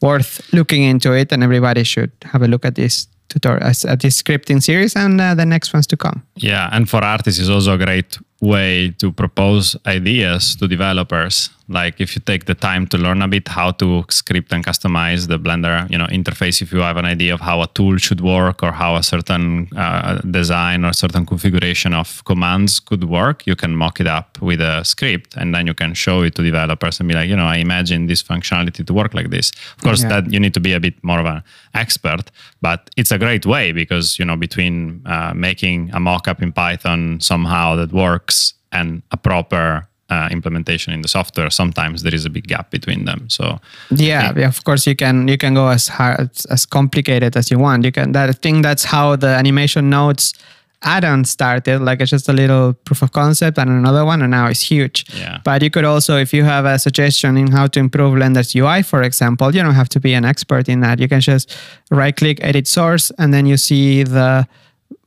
worth 0.00 0.40
looking 0.52 0.82
into 0.82 1.12
it, 1.12 1.32
and 1.32 1.42
everybody 1.42 1.84
should 1.84 2.10
have 2.24 2.42
a 2.42 2.48
look 2.48 2.64
at 2.64 2.74
this 2.74 3.06
tutorial, 3.28 3.66
at 3.66 4.00
this 4.00 4.22
scripting 4.22 4.62
series, 4.62 4.96
and 4.96 5.20
uh, 5.20 5.34
the 5.34 5.46
next 5.46 5.72
ones 5.72 5.86
to 5.88 5.96
come. 5.96 6.22
Yeah, 6.36 6.68
and 6.72 6.88
for 6.88 7.04
artists, 7.04 7.40
it's 7.40 7.50
also 7.50 7.74
a 7.74 7.78
great 7.78 8.18
way 8.40 8.90
to 8.98 9.12
propose 9.12 9.76
ideas 9.86 10.56
to 10.56 10.66
developers. 10.66 11.50
Like 11.70 12.00
if 12.00 12.16
you 12.16 12.20
take 12.20 12.46
the 12.46 12.54
time 12.54 12.86
to 12.88 12.98
learn 12.98 13.22
a 13.22 13.28
bit 13.28 13.46
how 13.48 13.70
to 13.72 14.04
script 14.10 14.52
and 14.52 14.64
customize 14.66 15.28
the 15.28 15.38
Blender, 15.38 15.88
you 15.88 15.96
know, 15.96 16.06
interface. 16.06 16.60
If 16.60 16.72
you 16.72 16.80
have 16.80 16.96
an 16.96 17.04
idea 17.04 17.32
of 17.32 17.40
how 17.40 17.62
a 17.62 17.68
tool 17.68 17.96
should 17.96 18.20
work 18.20 18.62
or 18.64 18.72
how 18.72 18.96
a 18.96 19.02
certain 19.02 19.68
uh, 19.76 20.20
design 20.30 20.84
or 20.84 20.88
a 20.88 20.94
certain 20.94 21.24
configuration 21.24 21.94
of 21.94 22.24
commands 22.24 22.80
could 22.80 23.04
work, 23.04 23.46
you 23.46 23.54
can 23.54 23.76
mock 23.76 24.00
it 24.00 24.08
up 24.08 24.42
with 24.42 24.60
a 24.60 24.84
script, 24.84 25.36
and 25.36 25.54
then 25.54 25.66
you 25.68 25.74
can 25.74 25.94
show 25.94 26.22
it 26.22 26.34
to 26.34 26.42
developers 26.42 26.98
and 26.98 27.08
be 27.08 27.14
like, 27.14 27.28
you 27.28 27.36
know, 27.36 27.46
I 27.46 27.56
imagine 27.56 28.06
this 28.06 28.22
functionality 28.22 28.84
to 28.84 28.92
work 28.92 29.14
like 29.14 29.30
this. 29.30 29.52
Of 29.76 29.82
course, 29.84 30.02
Yeah. 30.02 30.08
that 30.20 30.32
you 30.32 30.40
need 30.40 30.54
to 30.54 30.60
be 30.60 30.72
a 30.72 30.80
bit 30.80 30.94
more 31.04 31.20
of 31.20 31.26
an 31.26 31.42
expert, 31.74 32.32
but 32.60 32.90
it's 32.96 33.12
a 33.12 33.18
great 33.18 33.46
way 33.46 33.70
because 33.72 34.18
you 34.18 34.24
know 34.24 34.36
between 34.36 35.02
uh, 35.06 35.32
making 35.34 35.90
a 35.92 36.00
mock-up 36.00 36.42
in 36.42 36.52
Python 36.52 37.20
somehow 37.20 37.76
that 37.76 37.92
works 37.92 38.54
and 38.72 39.02
a 39.10 39.16
proper 39.16 39.86
uh, 40.10 40.28
implementation 40.30 40.92
in 40.92 41.02
the 41.02 41.08
software, 41.08 41.50
sometimes 41.50 42.02
there 42.02 42.14
is 42.14 42.24
a 42.24 42.30
big 42.30 42.46
gap 42.46 42.70
between 42.70 43.04
them. 43.04 43.28
So 43.28 43.60
Yeah, 43.90 44.32
yeah, 44.36 44.48
of 44.48 44.62
course 44.64 44.86
you 44.86 44.96
can 44.96 45.28
you 45.28 45.38
can 45.38 45.54
go 45.54 45.68
as 45.68 45.88
hard 45.88 46.30
as 46.50 46.66
complicated 46.66 47.36
as 47.36 47.50
you 47.50 47.58
want. 47.58 47.84
You 47.84 47.92
can 47.92 48.12
that 48.12 48.28
I 48.28 48.32
think 48.32 48.62
that's 48.62 48.84
how 48.84 49.16
the 49.16 49.28
animation 49.28 49.90
nodes 49.90 50.34
add-on 50.82 51.24
started, 51.24 51.80
like 51.80 52.00
it's 52.00 52.10
just 52.10 52.28
a 52.28 52.32
little 52.32 52.72
proof 52.72 53.02
of 53.02 53.12
concept 53.12 53.58
and 53.58 53.70
another 53.70 54.04
one, 54.04 54.22
and 54.22 54.30
now 54.30 54.46
it's 54.46 54.62
huge. 54.62 55.04
Yeah. 55.14 55.38
But 55.44 55.62
you 55.62 55.70
could 55.70 55.84
also, 55.84 56.16
if 56.16 56.32
you 56.32 56.44
have 56.44 56.64
a 56.64 56.78
suggestion 56.78 57.36
in 57.36 57.48
how 57.48 57.66
to 57.66 57.78
improve 57.78 58.14
Blender's 58.14 58.54
UI, 58.54 58.82
for 58.82 59.02
example, 59.02 59.54
you 59.54 59.62
don't 59.62 59.74
have 59.74 59.88
to 59.90 60.00
be 60.00 60.14
an 60.14 60.24
expert 60.24 60.68
in 60.68 60.80
that. 60.80 60.98
You 60.98 61.08
can 61.08 61.20
just 61.20 61.54
right-click, 61.90 62.38
edit 62.42 62.66
source, 62.66 63.10
and 63.18 63.34
then 63.34 63.46
you 63.46 63.56
see 63.56 64.02
the 64.02 64.46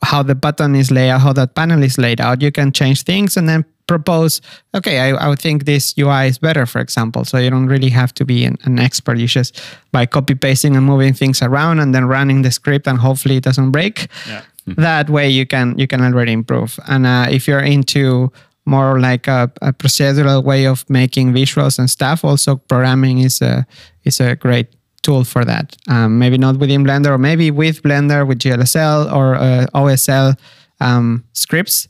how 0.01 0.21
the 0.21 0.35
button 0.35 0.75
is 0.75 0.91
laid 0.91 1.09
out, 1.09 1.21
how 1.21 1.33
that 1.33 1.55
panel 1.55 1.81
is 1.81 1.97
laid 1.97 2.19
out. 2.21 2.41
You 2.41 2.51
can 2.51 2.71
change 2.71 3.03
things 3.03 3.37
and 3.37 3.47
then 3.47 3.65
propose, 3.87 4.41
okay, 4.73 4.99
I, 4.99 5.09
I 5.09 5.27
would 5.27 5.39
think 5.39 5.65
this 5.65 5.93
UI 5.97 6.27
is 6.27 6.37
better, 6.37 6.65
for 6.65 6.79
example. 6.79 7.25
So 7.25 7.37
you 7.37 7.49
don't 7.49 7.67
really 7.67 7.89
have 7.89 8.13
to 8.15 8.25
be 8.25 8.45
an, 8.45 8.57
an 8.63 8.79
expert. 8.79 9.17
You 9.17 9.27
just 9.27 9.59
by 9.91 10.05
copy 10.05 10.35
pasting 10.35 10.75
and 10.75 10.85
moving 10.85 11.13
things 11.13 11.41
around 11.41 11.79
and 11.79 11.93
then 11.93 12.05
running 12.05 12.41
the 12.41 12.51
script 12.51 12.87
and 12.87 12.97
hopefully 12.97 13.37
it 13.37 13.43
doesn't 13.43 13.71
break. 13.71 14.07
Yeah. 14.27 14.41
That 14.65 15.09
way 15.09 15.29
you 15.29 15.45
can 15.45 15.77
you 15.77 15.87
can 15.87 16.01
already 16.01 16.31
improve. 16.31 16.79
And 16.87 17.05
uh, 17.05 17.27
if 17.29 17.47
you're 17.47 17.59
into 17.59 18.31
more 18.65 18.99
like 18.99 19.27
a, 19.27 19.51
a 19.61 19.73
procedural 19.73 20.41
way 20.43 20.65
of 20.65 20.89
making 20.89 21.33
visuals 21.33 21.77
and 21.77 21.89
stuff, 21.89 22.23
also 22.23 22.55
programming 22.55 23.19
is 23.19 23.41
a 23.41 23.65
is 24.05 24.21
a 24.21 24.35
great 24.35 24.67
tool 25.01 25.25
for 25.25 25.43
that. 25.43 25.75
Um, 25.89 26.17
maybe 26.17 26.37
not 26.37 26.57
within 26.57 26.83
Blender, 26.83 27.07
or 27.07 27.17
maybe 27.17 27.51
with 27.51 27.83
Blender 27.83 28.25
with 28.25 28.39
GLSL 28.39 29.13
or 29.13 29.35
uh, 29.35 29.65
OSL 29.75 30.39
um, 30.79 31.25
scripts, 31.33 31.89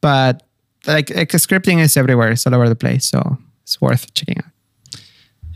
but 0.00 0.42
like, 0.86 1.10
like 1.14 1.28
scripting 1.30 1.80
is 1.80 1.96
everywhere; 1.96 2.30
it's 2.32 2.46
all 2.46 2.54
over 2.54 2.68
the 2.68 2.76
place, 2.76 3.08
so 3.08 3.38
it's 3.62 3.80
worth 3.80 4.12
checking 4.14 4.38
out. 4.38 5.00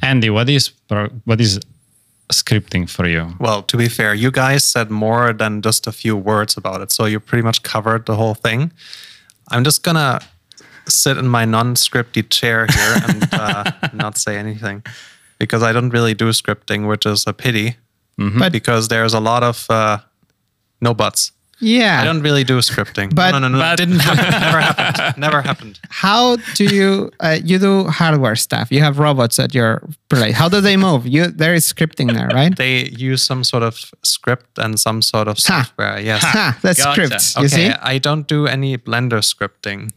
Andy, 0.03 0.31
what 0.31 0.49
is 0.49 0.72
what 1.25 1.41
is 1.41 1.61
scripting 2.33 2.89
for 2.89 3.07
you? 3.09 3.35
Well, 3.41 3.62
to 3.62 3.77
be 3.77 3.89
fair, 3.89 4.14
you 4.14 4.31
guys 4.31 4.64
said 4.64 4.91
more 4.91 5.33
than 5.33 5.62
just 5.62 5.87
a 5.87 5.93
few 5.93 6.16
words 6.16 6.57
about 6.57 6.81
it, 6.81 6.93
so 6.93 7.07
you 7.07 7.20
pretty 7.20 7.43
much 7.43 7.62
covered 7.62 8.07
the 8.07 8.16
whole 8.16 8.35
thing. 8.35 8.72
I'm 9.51 9.64
just 9.64 9.83
gonna 9.83 10.20
sit 10.89 11.16
in 11.16 11.27
my 11.29 11.45
non-scripty 11.47 12.29
chair 12.31 12.66
here 12.66 12.95
and 13.09 13.29
uh, 13.33 13.64
not 13.95 14.18
say 14.18 14.37
anything 14.37 14.83
because 15.39 15.62
I 15.62 15.72
don't 15.72 15.91
really 15.91 16.14
do 16.14 16.29
scripting, 16.31 16.87
which 16.89 17.07
is 17.07 17.25
a 17.27 17.33
pity. 17.33 17.77
But- 18.16 18.53
because 18.53 18.89
there's 18.89 19.12
a 19.14 19.20
lot 19.20 19.43
of 19.43 19.66
uh, 19.70 19.99
no 20.81 20.95
buts. 20.95 21.33
Yeah, 21.61 22.00
I 22.00 22.05
don't 22.05 22.20
really 22.22 22.44
do 22.44 22.59
scripting. 22.59 23.14
But- 23.14 23.30
no, 23.32 23.38
no, 23.38 23.48
no, 23.48 23.59
no. 23.59 23.64
but- 23.64 23.76
didn't 23.76 24.00
happen. 24.00 24.30
Never 24.40 24.61
happened. 24.61 25.16
Never 25.18 25.42
happened. 25.42 25.80
how 25.90 26.36
do 26.55 26.64
you 26.64 27.11
uh, 27.20 27.38
you 27.44 27.59
do 27.59 27.84
hardware 27.84 28.36
stuff? 28.36 28.70
You 28.72 28.80
have 28.80 28.98
robots 28.98 29.38
at 29.38 29.55
your 29.55 29.82
place. 30.09 30.34
How 30.34 30.48
do 30.48 30.61
they 30.61 30.76
move? 30.76 31.07
You 31.07 31.26
there 31.28 31.55
is 31.55 31.64
scripting 31.72 32.12
there, 32.12 32.28
right? 32.28 32.55
They 32.57 32.88
use 32.88 33.22
some 33.22 33.44
sort 33.44 33.62
of 33.62 33.78
script 34.02 34.59
and 34.59 34.78
some 34.80 35.00
sort 35.02 35.28
of 35.28 35.36
Ha. 35.38 35.62
software. 35.62 36.00
Yes. 36.00 36.22
Ha, 36.22 36.59
that's 36.62 36.82
Gotcha. 36.82 37.07
scripts. 37.07 37.36
You 37.36 37.44
okay, 37.46 37.70
see? 37.70 37.74
I 37.82 37.98
don't 37.98 38.26
do 38.26 38.46
any 38.46 38.76
Blender 38.76 39.20
scripting 39.22 39.92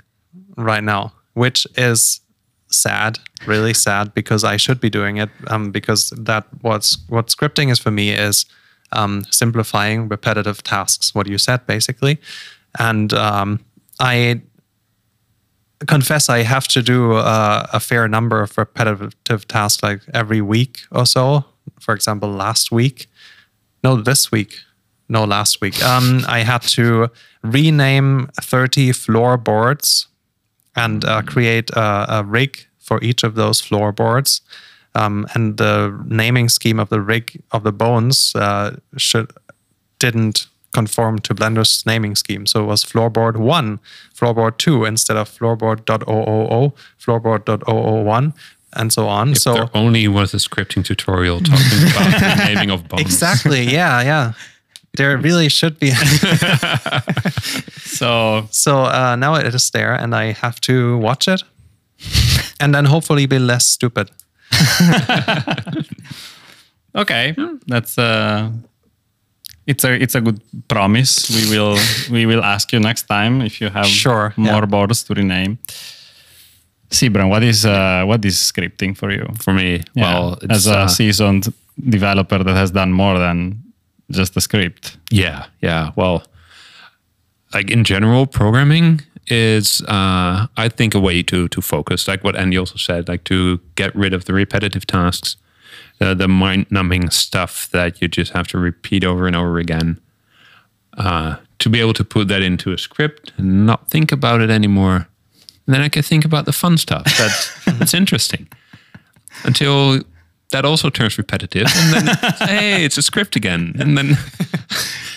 right 0.57 0.83
now, 0.83 1.13
which 1.33 1.65
is 1.77 2.21
sad, 2.69 3.17
really 3.45 3.73
sad, 3.73 4.13
because 4.13 4.43
I 4.43 4.57
should 4.57 4.79
be 4.79 4.89
doing 4.89 5.17
it. 5.17 5.29
Um, 5.47 5.71
because 5.71 6.09
that 6.17 6.45
what's 6.61 6.97
what 7.09 7.27
scripting 7.27 7.71
is 7.71 7.79
for 7.79 7.91
me 7.91 8.11
is 8.11 8.45
um, 8.91 9.23
simplifying 9.31 10.07
repetitive 10.07 10.63
tasks. 10.63 11.13
What 11.13 11.27
you 11.27 11.37
said 11.37 11.65
basically, 11.67 12.19
and 12.79 13.13
um, 13.13 13.59
I 13.99 14.41
confess 15.85 16.29
I 16.29 16.43
have 16.43 16.67
to 16.69 16.81
do 16.81 17.13
uh, 17.13 17.67
a 17.71 17.79
fair 17.79 18.07
number 18.07 18.41
of 18.41 18.57
repetitive 18.57 19.47
tasks, 19.47 19.83
like 19.83 20.01
every 20.13 20.41
week 20.41 20.79
or 20.91 21.05
so. 21.05 21.45
For 21.79 21.93
example, 21.93 22.29
last 22.29 22.71
week, 22.71 23.07
no, 23.83 23.95
this 23.95 24.31
week, 24.31 24.55
no, 25.09 25.23
last 25.23 25.61
week, 25.61 25.81
um, 25.83 26.23
I 26.27 26.39
had 26.39 26.61
to 26.63 27.09
rename 27.43 28.29
30 28.41 28.91
floorboards 28.91 30.07
and 30.75 31.05
uh, 31.05 31.21
create 31.21 31.69
a, 31.71 32.19
a 32.19 32.23
rig 32.23 32.65
for 32.79 33.01
each 33.03 33.23
of 33.23 33.35
those 33.35 33.61
floorboards. 33.61 34.41
Um, 34.97 35.27
and 35.33 35.57
the 35.57 35.97
naming 36.07 36.49
scheme 36.49 36.79
of 36.79 36.89
the 36.89 37.01
rig 37.01 37.43
of 37.51 37.63
the 37.63 37.71
bones 37.71 38.33
uh, 38.35 38.77
should 38.97 39.31
didn't 39.99 40.47
conform 40.73 41.19
to 41.19 41.33
Blender's 41.33 41.85
naming 41.85 42.15
scheme. 42.15 42.45
So 42.45 42.63
it 42.63 42.67
was 42.67 42.83
floorboard 42.83 43.37
one, 43.37 43.79
floorboard 44.15 44.57
two 44.57 44.85
instead 44.85 45.17
of 45.17 45.29
floorboard.000, 45.29 46.73
floorboard.001, 46.99 48.33
and 48.73 48.93
so 48.93 49.07
on. 49.07 49.31
If 49.31 49.37
so 49.39 49.53
there 49.53 49.69
only 49.73 50.07
was 50.07 50.33
a 50.33 50.37
scripting 50.37 50.83
tutorial 50.83 51.39
talking 51.39 51.83
about 51.91 52.19
the 52.19 52.45
naming 52.45 52.71
of 52.71 52.87
bones. 52.87 53.01
exactly, 53.01 53.63
yeah, 53.63 54.01
yeah. 54.01 54.33
There 54.97 55.17
really 55.17 55.49
should 55.49 55.79
be. 55.79 55.91
So 57.97 58.47
so 58.51 58.83
uh, 58.83 59.15
now 59.15 59.35
it 59.35 59.55
is 59.55 59.71
there, 59.71 59.93
and 59.93 60.13
I 60.13 60.33
have 60.33 60.61
to 60.61 60.97
watch 60.97 61.27
it, 61.27 61.43
and 62.59 62.75
then 62.75 62.85
hopefully 62.85 63.25
be 63.25 63.39
less 63.39 63.65
stupid. 63.65 64.11
okay, 66.95 67.35
that's 67.67 67.97
uh 67.97 68.49
it's 69.65 69.83
a 69.83 70.01
it's 70.01 70.15
a 70.15 70.21
good 70.21 70.41
promise. 70.67 71.29
We 71.29 71.49
will 71.57 71.77
we 72.11 72.25
will 72.25 72.43
ask 72.43 72.71
you 72.73 72.79
next 72.79 73.03
time 73.07 73.41
if 73.41 73.61
you 73.61 73.69
have 73.69 73.85
Sure, 73.85 74.33
more 74.37 74.61
yeah. 74.61 74.65
boards 74.65 75.03
to 75.03 75.13
rename. 75.13 75.57
Sybren, 76.89 77.29
what 77.29 77.43
is 77.43 77.65
uh, 77.65 78.03
what 78.05 78.23
is 78.23 78.35
scripting 78.37 78.95
for 78.95 79.11
you? 79.11 79.27
For 79.41 79.53
me, 79.53 79.83
Yeah, 79.93 80.03
well, 80.03 80.33
it's, 80.41 80.53
as 80.53 80.67
a 80.67 80.77
uh, 80.79 80.87
seasoned 80.87 81.53
developer 81.89 82.41
that 82.43 82.55
has 82.55 82.71
done 82.71 82.93
more 82.93 83.19
than 83.19 83.61
just 84.09 84.37
a 84.37 84.41
script. 84.41 84.97
Yeah, 85.11 85.47
yeah. 85.61 85.91
Well, 85.97 86.23
like 87.53 87.69
in 87.69 87.83
general, 87.83 88.25
programming 88.25 89.01
is, 89.27 89.81
uh, 89.87 90.47
I 90.57 90.69
think, 90.69 90.95
a 90.95 90.99
way 90.99 91.23
to 91.23 91.47
to 91.49 91.61
focus. 91.61 92.07
Like 92.07 92.23
what 92.23 92.35
Andy 92.35 92.57
also 92.57 92.77
said, 92.77 93.07
like 93.09 93.23
to 93.25 93.59
get 93.75 93.95
rid 93.95 94.13
of 94.13 94.23
the 94.25 94.33
repetitive 94.33 94.85
tasks, 94.85 95.37
uh, 96.01 96.13
the 96.13 96.27
mind-numbing 96.27 97.09
stuff 97.11 97.67
that 97.71 98.01
you 98.01 98.07
just 98.07 98.33
have 98.33 98.47
to 98.47 98.57
repeat 98.57 99.03
over 99.03 99.27
and 99.27 99.35
over 99.35 99.59
again. 99.59 99.99
Uh, 100.97 101.35
to 101.59 101.69
be 101.69 101.79
able 101.81 101.93
to 101.93 102.03
put 102.03 102.27
that 102.27 102.41
into 102.41 102.71
a 102.73 102.77
script 102.77 103.31
and 103.37 103.65
not 103.65 103.89
think 103.89 104.11
about 104.11 104.41
it 104.41 104.49
anymore, 104.49 105.07
and 105.65 105.75
then 105.75 105.81
I 105.81 105.89
can 105.89 106.03
think 106.03 106.25
about 106.25 106.45
the 106.45 106.51
fun 106.53 106.77
stuff. 106.77 107.03
That's 107.17 107.51
that's 107.79 107.93
interesting. 107.93 108.47
Until 109.43 110.01
that 110.51 110.65
also 110.65 110.89
turns 110.89 111.17
repetitive, 111.17 111.67
and 111.75 111.93
then 111.93 112.15
hey, 112.47 112.85
it's 112.85 112.97
a 112.97 113.01
script 113.01 113.35
again, 113.35 113.75
and 113.79 113.97
then. 113.97 114.17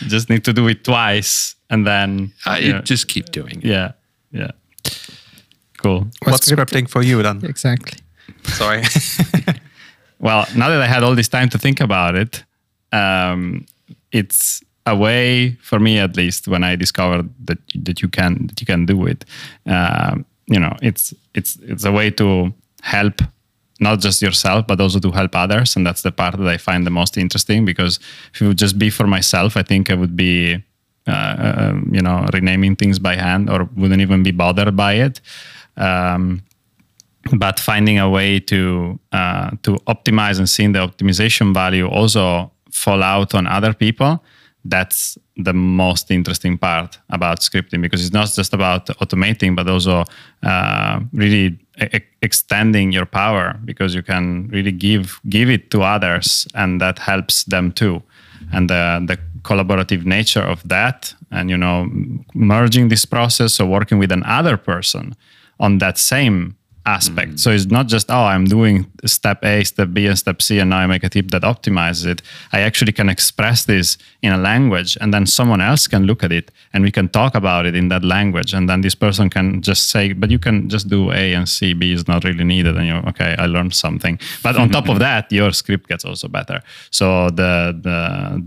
Just 0.09 0.31
need 0.31 0.45
to 0.45 0.53
do 0.55 0.67
it 0.69 0.83
twice 0.83 1.57
and 1.69 1.87
then 1.87 2.33
Uh, 2.47 2.57
you 2.59 2.81
just 2.81 3.07
keep 3.07 3.31
doing 3.33 3.59
it. 3.59 3.65
yeah, 3.67 3.93
yeah. 4.31 4.51
Cool. 5.79 6.07
What's 6.25 6.51
scripting 6.51 6.89
for 6.89 7.03
you 7.03 7.23
then? 7.23 7.45
Exactly. 7.45 7.99
Sorry. 8.45 8.83
Well, 10.21 10.47
now 10.55 10.69
that 10.69 10.83
I 10.83 10.87
had 10.87 11.03
all 11.03 11.15
this 11.15 11.29
time 11.29 11.49
to 11.49 11.59
think 11.59 11.81
about 11.81 12.15
it, 12.15 12.45
um, 12.93 13.67
it's 14.13 14.63
a 14.87 14.95
way 14.95 15.53
for 15.63 15.81
me, 15.81 15.99
at 15.99 16.17
least, 16.17 16.47
when 16.47 16.63
I 16.63 16.77
discovered 16.77 17.31
that 17.47 17.59
that 17.75 18.03
you 18.03 18.09
can 18.09 18.47
that 18.49 18.61
you 18.61 18.67
can 18.67 18.87
do 18.87 19.07
it. 19.07 19.25
Um, 19.67 20.27
you 20.47 20.61
know, 20.61 20.77
it's 20.83 21.15
it's 21.35 21.57
it's 21.63 21.85
a 21.85 21.93
way 21.93 22.11
to 22.11 22.53
help 22.83 23.23
not 23.81 24.01
just 24.01 24.21
yourself, 24.21 24.67
but 24.67 24.79
also 24.79 25.01
to 25.01 25.11
help 25.11 25.35
others, 25.35 25.75
and 25.75 25.87
that's 25.87 26.03
the 26.03 26.13
part 26.13 26.37
that 26.37 26.49
I 26.49 26.59
find 26.59 26.87
the 26.87 26.91
most 26.91 27.17
interesting. 27.17 27.65
Because 27.65 27.99
if 28.35 28.43
it 28.43 28.47
would 28.47 28.59
just 28.59 28.79
be 28.79 28.91
for 28.91 29.07
myself, 29.07 29.57
I 29.57 29.63
think 29.63 29.91
I 29.91 29.95
would 29.95 30.17
be, 30.17 30.63
uh, 31.07 31.11
uh, 31.11 31.81
you 31.91 32.03
know, 32.03 32.27
renaming 32.33 32.77
things 32.77 32.99
by 32.99 33.17
hand 33.17 33.49
or 33.49 33.69
wouldn't 33.77 34.01
even 34.01 34.23
be 34.23 34.31
bothered 34.31 34.77
by 34.77 34.95
it. 34.95 35.21
Um, 35.77 36.43
but 37.33 37.61
finding 37.61 37.99
a 37.99 38.09
way 38.09 38.41
to 38.41 38.99
uh, 39.13 39.51
to 39.63 39.77
optimize 39.87 40.39
and 40.39 40.49
seeing 40.49 40.73
the 40.73 40.79
optimization 40.79 41.53
value 41.55 41.87
also 41.87 42.51
fall 42.71 43.03
out 43.03 43.35
on 43.35 43.47
other 43.47 43.75
people 43.75 44.23
that's 44.65 45.17
the 45.37 45.55
most 45.55 46.11
interesting 46.11 46.59
part 46.59 46.99
about 47.09 47.41
scripting 47.41 47.81
because 47.81 48.03
it's 48.03 48.13
not 48.13 48.31
just 48.31 48.53
about 48.53 48.87
automating 48.99 49.57
but 49.57 49.69
also 49.69 50.05
uh, 50.43 51.01
really 51.13 51.59
e- 51.81 52.01
extending 52.21 52.93
your 52.93 53.07
power 53.07 53.59
because 53.65 53.95
you 53.95 54.03
can 54.03 54.49
really 54.49 54.73
give 54.73 55.21
give 55.29 55.49
it 55.49 55.71
to 55.71 55.83
others 55.83 56.47
and 56.55 56.81
that 56.81 56.99
helps 56.99 57.45
them 57.45 57.73
too 57.73 58.03
and 58.53 58.69
the, 58.69 59.03
the 59.07 59.19
collaborative 59.43 60.05
nature 60.05 60.43
of 60.43 60.67
that 60.69 61.15
and 61.31 61.51
you 61.51 61.57
know 61.57 61.89
merging 62.35 62.89
this 62.89 63.05
process 63.05 63.61
or 63.61 63.67
working 63.67 63.99
with 63.99 64.13
another 64.13 64.57
person 64.57 65.15
on 65.59 65.79
that 65.79 65.99
same 65.99 66.57
aspect. 66.97 67.33
So 67.39 67.49
it's 67.57 67.71
not 67.77 67.87
just, 67.95 68.07
oh, 68.11 68.27
I'm 68.33 68.47
doing 68.57 68.77
step 69.05 69.39
A, 69.45 69.65
step 69.65 69.89
B, 69.97 70.07
and 70.11 70.19
step 70.19 70.39
C, 70.47 70.59
and 70.61 70.71
now 70.71 70.81
I 70.85 70.87
make 70.87 71.05
a 71.05 71.09
tip 71.17 71.31
that 71.31 71.43
optimizes 71.43 72.07
it. 72.13 72.23
I 72.57 72.61
actually 72.69 72.93
can 73.01 73.09
express 73.09 73.65
this 73.73 73.99
in 74.23 74.33
a 74.33 74.41
language, 74.51 74.99
and 75.01 75.09
then 75.15 75.25
someone 75.27 75.61
else 75.71 75.87
can 75.87 76.03
look 76.11 76.23
at 76.25 76.33
it 76.33 76.51
and 76.73 76.85
we 76.85 76.91
can 76.91 77.09
talk 77.09 77.35
about 77.35 77.67
it 77.67 77.75
in 77.75 77.89
that 77.89 78.05
language. 78.05 78.55
And 78.57 78.69
then 78.69 78.81
this 78.81 78.95
person 78.95 79.31
can 79.31 79.63
just 79.63 79.91
say, 79.91 80.13
but 80.13 80.31
you 80.31 80.39
can 80.39 80.69
just 80.69 80.89
do 80.89 81.11
A 81.13 81.35
and 81.35 81.49
C, 81.49 81.75
B 81.75 81.93
is 81.93 82.07
not 82.07 82.25
really 82.25 82.45
needed. 82.45 82.77
And 82.77 82.87
you're, 82.87 83.09
okay, 83.09 83.35
I 83.39 83.47
learned 83.47 83.75
something. 83.75 84.19
But 84.43 84.57
on 84.57 84.71
top 84.71 84.89
of 84.89 84.99
that, 84.99 85.33
your 85.33 85.53
script 85.53 85.89
gets 85.89 86.05
also 86.05 86.29
better. 86.29 86.63
So 86.91 87.31
the 87.31 87.53
the 87.87 87.99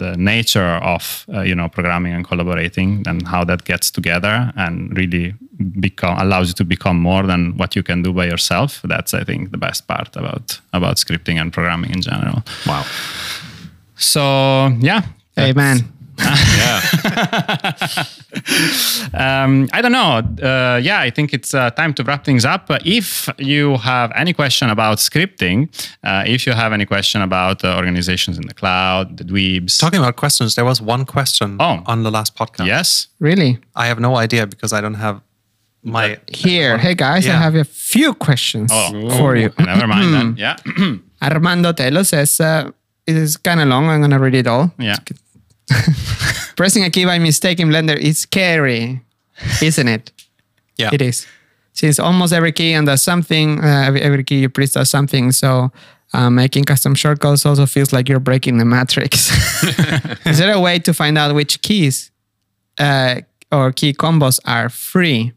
the 0.04 0.12
nature 0.18 0.76
of 0.94 1.26
uh, 1.34 1.42
you 1.42 1.56
know 1.56 1.68
programming 1.70 2.14
and 2.14 2.26
collaborating 2.26 3.04
and 3.08 3.28
how 3.28 3.44
that 3.46 3.64
gets 3.66 3.92
together 3.92 4.54
and 4.56 4.98
really 4.98 5.34
become 5.64 6.18
allows 6.20 6.48
you 6.50 6.54
to 6.56 6.66
become 6.66 6.98
more 7.00 7.24
than 7.28 7.58
what 7.58 7.76
you 7.76 7.84
can 7.84 8.02
do 8.04 8.14
by 8.14 8.26
yourself. 8.26 8.82
That's 8.84 9.14
I 9.14 9.24
think 9.24 9.52
the 9.52 9.58
best 9.58 9.88
part 9.88 10.16
about 10.16 10.60
about 10.74 10.98
scripting 10.98 11.40
and 11.42 11.52
programming 11.54 11.92
in 11.92 12.02
general. 12.02 12.44
Wow. 12.68 12.86
So 13.96 14.22
yeah. 14.80 15.02
Amen. 15.40 15.78
Yeah. 16.58 16.80
Um, 19.14 19.68
I 19.74 19.82
don't 19.82 19.92
know. 19.92 20.22
Uh, 20.42 20.78
yeah, 20.78 21.00
I 21.00 21.10
think 21.10 21.34
it's 21.34 21.54
uh, 21.54 21.70
time 21.72 21.94
to 21.96 22.04
wrap 22.04 22.24
things 22.26 22.46
up. 22.46 22.70
Uh, 22.70 22.78
If 22.86 23.30
you 23.38 23.78
have 23.78 24.12
any 24.16 24.34
question 24.34 24.70
about 24.70 24.98
scripting, 25.00 25.68
uh, 26.04 26.24
if 26.26 26.46
you 26.48 26.54
have 26.54 26.74
any 26.74 26.86
question 26.86 27.22
about 27.22 27.64
uh, 27.64 27.76
organizations 27.76 28.38
in 28.38 28.48
the 28.48 28.54
cloud, 28.54 29.18
the 29.18 29.24
dweebs, 29.24 29.80
Talking 29.80 30.00
about 30.00 30.16
questions, 30.16 30.56
there 30.56 30.66
was 30.66 30.82
one 30.82 31.06
question 31.06 31.58
Oh. 31.60 31.82
on 31.86 32.04
the 32.04 32.12
last 32.12 32.36
podcast. 32.36 32.66
yes, 32.68 33.08
Really? 33.20 33.58
I 33.76 33.88
have 33.88 34.00
no 34.00 34.16
idea 34.18 34.46
because 34.48 34.74
I 34.74 34.82
don't 34.82 34.96
have 35.00 35.22
my 35.84 36.18
Here, 36.28 36.78
hey 36.78 36.96
guys, 36.96 37.28
I 37.28 37.32
have 37.34 37.56
a 37.56 37.64
few 37.64 38.14
questions 38.14 38.70
Oh, 38.74 39.10
for 39.18 39.36
you. 39.36 39.52
Never 39.60 39.88
mind 39.88 40.14
then. 40.14 40.36
Yeah. 40.38 40.56
Armando 41.22 41.72
Tello 41.74 42.04
says, 42.04 42.40
uh, 42.40 42.72
it 43.08 43.16
is 43.16 43.38
kind 43.38 43.60
of 43.62 43.68
long. 43.68 43.90
I'm 43.90 44.10
to 44.10 44.18
read 44.20 44.36
it 44.36 44.48
all. 44.48 44.72
yeah. 44.80 44.98
Pressing 46.56 46.84
a 46.84 46.90
key 46.90 47.06
by 47.06 47.20
mistake 47.20 47.60
in 47.60 47.70
Blender 47.70 47.98
is 47.98 48.20
scary, 48.20 49.02
isn't 49.62 49.88
it? 49.88 50.12
yeah. 50.78 50.90
It 50.94 51.02
is. 51.02 51.26
Since 51.74 52.00
almost 52.00 52.34
every 52.34 52.52
key 52.52 52.74
and 52.74 52.86
does 52.86 53.02
something, 53.04 53.60
uh, 53.60 53.84
every, 53.88 54.02
every 54.02 54.24
key 54.24 54.40
you 54.42 54.50
press 54.50 54.74
does 54.74 54.90
something. 54.90 55.32
So 55.32 55.72
uh, 56.14 56.30
making 56.30 56.66
custom 56.66 56.94
shortcuts 56.96 57.46
also 57.46 57.66
feels 57.66 57.92
like 57.92 58.08
you're 58.08 58.20
breaking 58.20 58.58
the 58.60 58.66
matrix. 58.66 59.32
is 60.26 60.38
there 60.38 60.54
a 60.54 60.60
way 60.60 60.78
to 60.80 60.94
find 60.94 61.18
out 61.18 61.34
which 61.34 61.62
keys 61.62 62.12
uh, 62.80 63.22
or 63.52 63.72
key 63.72 63.94
combos 63.94 64.40
are 64.46 64.70
free? 64.70 65.32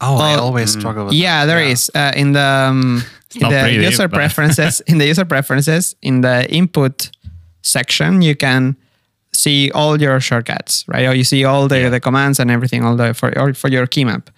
Oh, 0.00 0.16
I 0.16 0.34
always 0.36 0.72
struggle 0.72 1.06
with. 1.06 1.14
Yeah, 1.14 1.44
there 1.46 1.58
that. 1.64 1.70
is 1.70 1.90
uh, 1.94 2.12
in 2.14 2.32
the 2.32 2.40
um, 2.40 3.02
in 3.34 3.40
the 3.48 3.60
pretty, 3.60 3.76
user 3.84 4.08
but- 4.08 4.16
preferences. 4.20 4.80
in 4.86 4.98
the 4.98 5.06
user 5.06 5.24
preferences, 5.24 5.96
in 6.02 6.20
the 6.20 6.48
input 6.50 7.10
section, 7.62 8.22
you 8.22 8.36
can 8.36 8.76
see 9.32 9.70
all 9.72 10.00
your 10.00 10.20
shortcuts, 10.20 10.84
right? 10.88 11.06
Or 11.06 11.14
you 11.14 11.24
see 11.24 11.44
all 11.44 11.68
the, 11.68 11.88
the 11.90 12.00
commands 12.00 12.38
and 12.40 12.50
everything, 12.50 12.84
all 12.84 12.96
the 12.96 13.12
for 13.14 13.36
or 13.38 13.54
for 13.54 13.68
your 13.68 13.86
key 13.86 14.04
map. 14.04 14.30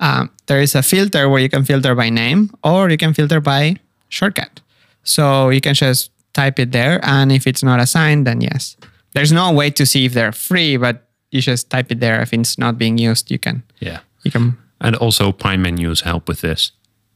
Um, 0.00 0.30
there 0.46 0.60
is 0.60 0.74
a 0.74 0.82
filter 0.82 1.28
where 1.28 1.40
you 1.40 1.48
can 1.48 1.64
filter 1.64 1.94
by 1.94 2.10
name, 2.10 2.50
or 2.62 2.90
you 2.90 2.98
can 2.98 3.14
filter 3.14 3.40
by 3.40 3.76
shortcut. 4.08 4.60
So 5.02 5.48
you 5.48 5.60
can 5.60 5.74
just 5.74 6.10
type 6.34 6.58
it 6.58 6.72
there, 6.72 7.00
and 7.02 7.32
if 7.32 7.46
it's 7.46 7.62
not 7.62 7.80
assigned, 7.80 8.26
then 8.26 8.40
yes. 8.42 8.76
There's 9.14 9.32
no 9.32 9.50
way 9.52 9.70
to 9.70 9.86
see 9.86 10.04
if 10.04 10.12
they're 10.12 10.32
free, 10.32 10.76
but 10.76 11.08
you 11.30 11.40
just 11.40 11.70
type 11.70 11.90
it 11.90 12.00
there. 12.00 12.20
If 12.20 12.34
it's 12.34 12.58
not 12.58 12.76
being 12.76 12.98
used, 12.98 13.30
you 13.30 13.38
can 13.38 13.62
Yeah. 13.80 14.00
you 14.24 14.30
can 14.30 14.58
And 14.80 14.94
also 14.96 15.32
pie 15.32 15.56
menus 15.56 16.02
help 16.02 16.28
with 16.28 16.40
this. 16.42 16.72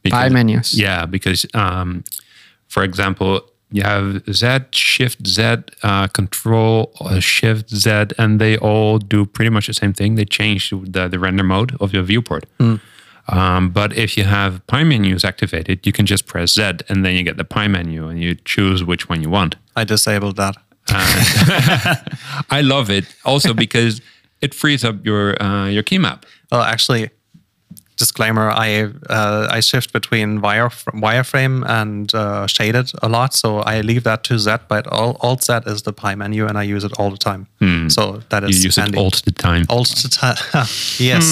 Pie 0.09 0.29
menus. 0.29 0.73
Yeah, 0.77 1.05
because 1.05 1.45
um, 1.53 2.03
for 2.67 2.83
example, 2.83 3.41
you 3.71 3.83
have 3.83 4.23
Z, 4.31 4.59
Shift 4.71 5.25
Z, 5.27 5.57
uh, 5.83 6.07
Control 6.07 6.91
uh, 6.99 7.19
Shift 7.19 7.69
Z, 7.69 7.89
and 8.17 8.39
they 8.39 8.57
all 8.57 8.97
do 8.97 9.25
pretty 9.25 9.49
much 9.49 9.67
the 9.67 9.73
same 9.73 9.93
thing. 9.93 10.15
They 10.15 10.25
change 10.25 10.71
the, 10.71 11.07
the 11.07 11.19
render 11.19 11.43
mode 11.43 11.75
of 11.79 11.93
your 11.93 12.03
viewport. 12.03 12.45
Um, 13.27 13.69
but 13.69 13.95
if 13.95 14.17
you 14.17 14.25
have 14.25 14.65
pie 14.67 14.83
menus 14.83 15.23
activated, 15.23 15.85
you 15.85 15.93
can 15.93 16.05
just 16.05 16.25
press 16.27 16.53
Z, 16.53 16.61
and 16.89 17.05
then 17.05 17.15
you 17.15 17.23
get 17.23 17.37
the 17.37 17.45
pie 17.45 17.67
menu, 17.67 18.07
and 18.07 18.21
you 18.21 18.35
choose 18.35 18.83
which 18.83 19.07
one 19.07 19.21
you 19.21 19.29
want. 19.29 19.55
I 19.75 19.83
disabled 19.83 20.35
that. 20.37 20.57
I 22.49 22.61
love 22.61 22.89
it 22.89 23.05
also 23.23 23.53
because 23.65 24.01
it 24.41 24.53
frees 24.53 24.83
up 24.83 25.05
your 25.05 25.41
uh, 25.41 25.67
your 25.67 25.83
key 25.83 25.97
map. 25.97 26.25
Well, 26.51 26.61
actually, 26.61 27.09
disclaimer: 28.05 28.45
I 28.65 28.69
uh, 29.17 29.57
I 29.57 29.59
shift 29.69 29.89
between 29.93 30.29
wire 30.45 30.69
wireframe 31.05 31.55
and 31.79 32.05
uh, 32.13 32.47
shaded 32.47 32.87
a 33.01 33.09
lot, 33.17 33.33
so 33.41 33.47
I 33.73 33.81
leave 33.89 34.03
that 34.09 34.23
to 34.27 34.33
Z. 34.45 34.49
But 34.73 34.83
all, 34.87 35.11
Alt 35.25 35.41
Z 35.47 35.51
is 35.73 35.81
the 35.87 35.93
pie 36.01 36.15
menu, 36.15 36.43
and 36.49 36.57
I 36.57 36.63
use 36.75 36.83
it 36.89 36.93
all 36.99 37.11
the 37.11 37.23
time. 37.29 37.43
So 37.89 38.03
that 38.31 38.43
is 38.43 38.49
You 38.57 38.67
use 38.69 38.75
handy. 38.77 38.97
it 38.97 39.01
all 39.01 39.11
the 39.25 39.31
time. 39.47 39.63
Alt 39.69 39.89
the 40.03 40.09
time. 40.21 40.37
yes. 41.11 41.25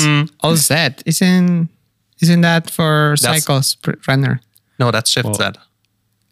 All 0.44 0.56
Z 0.56 0.74
isn't 1.06 1.70
isn't 2.24 2.42
that 2.42 2.70
for 2.70 3.16
That's- 3.22 3.44
cycles 3.44 3.76
pr- 3.84 4.00
render? 4.08 4.40
No, 4.80 4.92
that's 4.92 5.10
Shift 5.12 5.36
Z. 5.36 5.44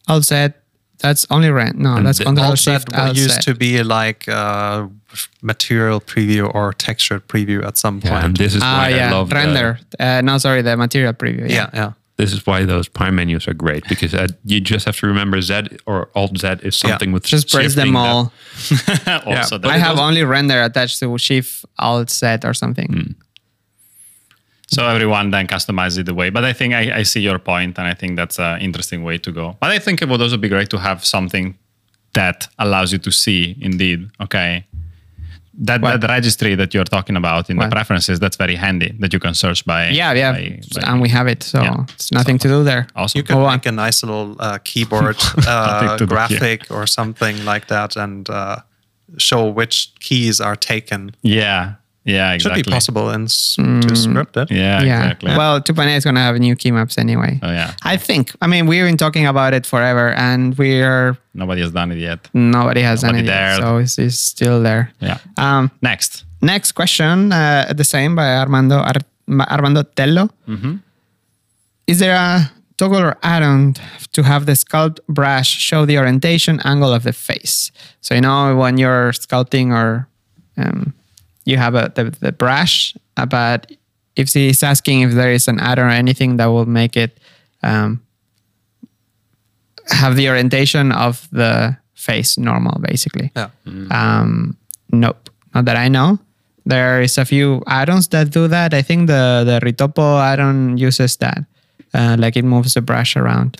All 0.08 0.22
Z, 0.22 0.50
that's 1.00 1.26
only 1.30 1.50
rent. 1.52 1.78
No, 1.78 2.02
that's 2.02 2.18
the 2.20 2.26
control 2.26 2.48
Alt 2.50 2.60
Z 2.60 2.72
shift 2.72 2.94
Alt 2.96 3.16
used 3.16 3.42
to 3.44 3.54
be 3.56 3.84
like 3.84 4.28
uh, 4.28 4.88
material 5.42 6.02
preview 6.02 6.54
or 6.54 6.74
textured 6.74 7.28
preview 7.28 7.64
at 7.66 7.78
some 7.78 8.02
Yeah, 8.04 8.14
and 8.16 8.22
point. 8.24 8.38
this 8.38 8.56
is 8.56 8.62
Ah, 8.64 8.78
why 8.78 8.86
I 8.86 8.90
yeah, 8.90 9.12
love 9.14 9.30
the- 9.30 9.36
render. 9.36 9.80
uh, 10.00 10.22
no, 10.22 10.38
sorry, 10.38 10.62
the 10.62 10.76
material 10.76 11.14
preview. 11.14 11.50
yeah, 11.50 11.70
yeah. 11.74 11.92
This 12.18 12.34
is 12.34 12.48
why 12.48 12.66
those 12.66 12.88
prime 12.88 13.16
menus 13.16 13.48
are 13.48 13.54
great 13.54 13.84
because 13.88 14.16
uh, 14.16 14.26
you 14.44 14.60
just 14.60 14.86
have 14.88 14.98
to 14.98 15.06
remember 15.08 15.40
Z 15.40 15.68
or 15.86 16.10
Alt 16.16 16.36
Z 16.40 16.48
is 16.64 16.76
something 16.76 17.12
with 17.12 17.24
Just 17.24 17.52
press 17.52 17.76
them 17.76 17.96
all. 17.96 18.34
also, 19.26 19.60
but 19.60 19.70
I 19.70 19.78
have 19.78 20.00
only 20.00 20.24
render 20.24 20.64
attached 20.64 20.98
to 21.02 21.16
shift 21.20 21.64
Alt 21.78 22.10
Z 22.10 22.38
or 22.44 22.56
something. 22.56 22.88
Hmm. 22.92 23.12
So 24.68 24.86
everyone 24.88 25.32
then 25.32 25.48
customizes 25.48 26.00
it 26.00 26.06
the 26.06 26.14
way. 26.14 26.30
But 26.30 26.44
I 26.46 26.54
think 26.54 26.74
I, 26.74 27.00
I 27.00 27.04
see 27.04 27.22
your 27.22 27.40
point, 27.40 27.78
and 27.80 27.88
I 27.88 27.94
think 27.94 28.16
that's 28.18 28.38
an 28.40 28.62
interesting 28.62 29.04
way 29.04 29.18
to 29.20 29.32
go. 29.32 29.56
But 29.60 29.72
I 29.72 29.80
think 29.80 30.02
it 30.02 30.08
would 30.10 30.22
also 30.22 30.38
be 30.38 30.50
great 30.50 30.70
to 30.70 30.78
have 30.78 31.04
something 31.06 31.56
that 32.14 32.48
allows 32.60 32.92
you 32.94 33.00
to 33.00 33.12
see, 33.12 33.56
indeed, 33.62 34.10
okay, 34.22 34.66
that, 35.60 35.82
What? 35.82 36.02
that 36.02 36.10
registry 36.10 36.54
that 36.56 36.74
you're 36.74 36.84
talking 36.98 37.16
about 37.16 37.50
in 37.50 37.58
What? 37.58 37.70
the 37.70 37.76
preferences, 37.76 38.20
that's 38.20 38.38
very 38.38 38.56
handy 38.56 38.94
that 39.00 39.12
you 39.14 39.20
can 39.20 39.34
search 39.34 39.66
by. 39.66 39.90
Yeah, 39.90 40.14
yeah, 40.14 40.32
by- 40.34 40.60
by- 40.76 40.88
and 40.92 41.02
we 41.02 41.10
have 41.10 41.28
it, 41.28 41.42
so 41.44 41.62
Yeah. 41.62 41.84
it's 41.96 42.12
nothing 42.12 42.38
to 42.40 42.48
do 42.48 42.64
there. 42.64 42.88
awesome. 42.96 43.18
You 43.20 43.24
can 43.24 43.38
Go 43.38 43.50
make 43.50 43.66
a 43.66 43.72
nice 43.72 44.04
little 44.04 44.36
uh, 44.40 44.58
keyboard 44.64 45.18
uh, 45.48 45.98
to 45.98 45.98
do, 45.98 46.04
yeah. 46.04 46.08
graphic 46.28 46.70
or 46.72 46.86
something 46.88 47.44
like 47.46 47.68
that, 47.68 47.96
and 47.96 48.30
uh, 48.30 48.58
show 49.18 49.48
which 49.48 49.92
keys 50.00 50.40
are 50.42 50.56
taken. 50.56 51.12
yeah, 51.24 51.76
yeah, 52.08 52.32
Should 52.32 52.52
exactly. 52.56 52.64
be 52.64 52.72
possible 52.72 53.10
in 53.16 53.24
s- 53.26 53.56
to 53.58 53.96
script 53.96 54.36
it. 54.38 54.50
Yeah, 54.50 54.82
yeah. 54.82 55.04
exactly. 55.04 55.32
Well, 55.38 55.60
2.8 55.62 55.98
is 55.98 56.04
going 56.08 56.16
to 56.16 56.22
have 56.22 56.36
new 56.40 56.56
key 56.56 56.72
maps 56.72 56.98
anyway. 56.98 57.40
Oh, 57.44 57.52
yeah. 57.52 57.74
I 57.84 57.98
think. 57.98 58.32
I 58.42 58.48
mean, 58.48 58.66
we've 58.66 58.86
been 58.90 58.98
talking 58.98 59.26
about 59.28 59.54
it 59.54 59.66
forever, 59.66 60.08
and 60.16 60.58
we're 60.58 61.18
Nobody 61.34 61.62
has 61.62 61.72
done 61.72 61.92
it 61.92 62.00
yet. 62.00 62.20
nobody 62.34 62.82
has 62.82 63.04
Nobody 63.04 63.24
done 63.28 63.36
it 63.36 63.58
yet, 63.58 63.60
so 63.62 63.78
it's, 63.78 63.98
it's 64.00 64.18
still 64.18 64.64
there. 64.64 64.92
Yeah. 65.02 65.18
Um, 65.38 65.70
Next. 65.82 66.24
next 66.42 66.72
question, 66.74 67.32
uh, 67.32 67.74
the 67.76 67.84
same 67.84 68.16
by 68.16 68.38
Armando 68.38 68.78
Ar- 68.78 69.06
Armando 69.52 69.84
Tello. 69.84 70.30
Is 71.88 72.00
there 72.00 72.16
a 72.16 72.52
toggle 72.78 73.02
or 73.02 73.16
add-on 73.24 73.74
to 74.14 74.24
have 74.24 74.46
the 74.46 74.54
sculpt 74.54 75.00
brush 75.08 75.48
show 75.50 75.86
the 75.86 75.98
orientation 75.98 76.60
angle 76.66 76.94
of 76.94 77.04
the 77.04 77.14
face? 77.14 77.72
So 78.02 78.14
you 78.16 78.22
know 78.22 78.56
when 78.58 78.78
you're 78.78 79.12
sculpting 79.14 79.72
or 79.72 80.08
um, 80.58 80.94
you 81.48 81.58
have 81.58 81.76
a, 81.76 81.92
the, 81.96 82.04
the 82.20 82.32
brush, 82.32 82.96
uh, 83.16 83.26
but 83.26 83.72
if 84.16 84.34
he's 84.34 84.64
asking 84.64 85.02
if 85.02 85.12
there 85.14 85.32
is 85.32 85.48
an 85.48 85.60
add-on 85.60 85.88
or 85.88 85.90
anything 85.90 86.38
that 86.38 86.48
will 86.48 86.66
make 86.66 86.98
it 86.98 87.18
um, 87.64 88.02
have 89.88 90.16
the 90.16 90.28
orientation 90.30 90.92
of 90.92 91.28
the 91.32 91.78
face 91.94 92.38
normal, 92.38 92.80
basically. 92.82 93.32
Yeah. 93.36 93.50
Um, 93.92 94.58
nope, 94.92 95.30
not 95.54 95.66
that 95.66 95.78
I 95.78 95.88
know. 95.88 96.20
There 96.66 97.02
is 97.02 97.18
a 97.18 97.24
few 97.24 97.64
add-ons 97.68 98.10
that 98.10 98.30
do 98.30 98.48
that. 98.50 98.74
I 98.74 98.82
think 98.84 99.08
the 99.08 99.44
the 99.46 99.60
Ritopo 99.64 100.20
add-on 100.20 100.78
uses 100.78 101.18
that, 101.18 101.40
uh, 101.94 102.18
like 102.20 102.36
it 102.36 102.44
moves 102.44 102.74
the 102.74 102.82
brush 102.82 103.16
around. 103.16 103.58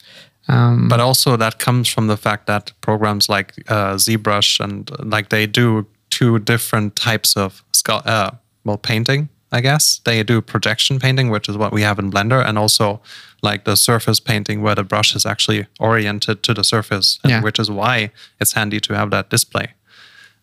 Um, 0.50 0.88
But 0.90 1.00
also 1.00 1.38
that 1.38 1.60
comes 1.60 1.90
from 1.90 2.08
the 2.08 2.18
fact 2.18 2.46
that 2.48 2.74
programs 2.82 3.30
like 3.30 3.54
uh, 3.70 3.96
ZBrush 3.98 4.60
and 4.60 4.90
like 5.14 5.30
they 5.30 5.48
do 5.48 5.86
two 6.18 6.40
different 6.40 6.96
types 6.96 7.36
of 7.38 7.64
uh, 7.90 8.32
well 8.66 8.78
painting. 8.78 9.30
I 9.52 9.62
guess 9.62 10.02
they 10.04 10.24
do 10.24 10.42
projection 10.42 11.00
painting, 11.00 11.30
which 11.32 11.48
is 11.50 11.56
what 11.58 11.72
we 11.72 11.82
have 11.84 12.00
in 12.00 12.12
Blender, 12.12 12.42
and 12.46 12.58
also 12.58 13.00
like 13.42 13.64
the 13.64 13.76
surface 13.76 14.20
painting 14.20 14.62
where 14.64 14.76
the 14.76 14.84
brush 14.84 15.16
is 15.16 15.26
actually 15.26 15.66
oriented 15.80 16.42
to 16.44 16.54
the 16.54 16.64
surface, 16.64 17.20
and 17.24 17.32
Yeah. 17.32 17.42
which 17.44 17.60
is 17.60 17.70
why 17.70 18.12
it's 18.42 18.54
handy 18.54 18.80
to 18.80 18.94
have 18.94 19.10
that 19.12 19.30
display. 19.30 19.68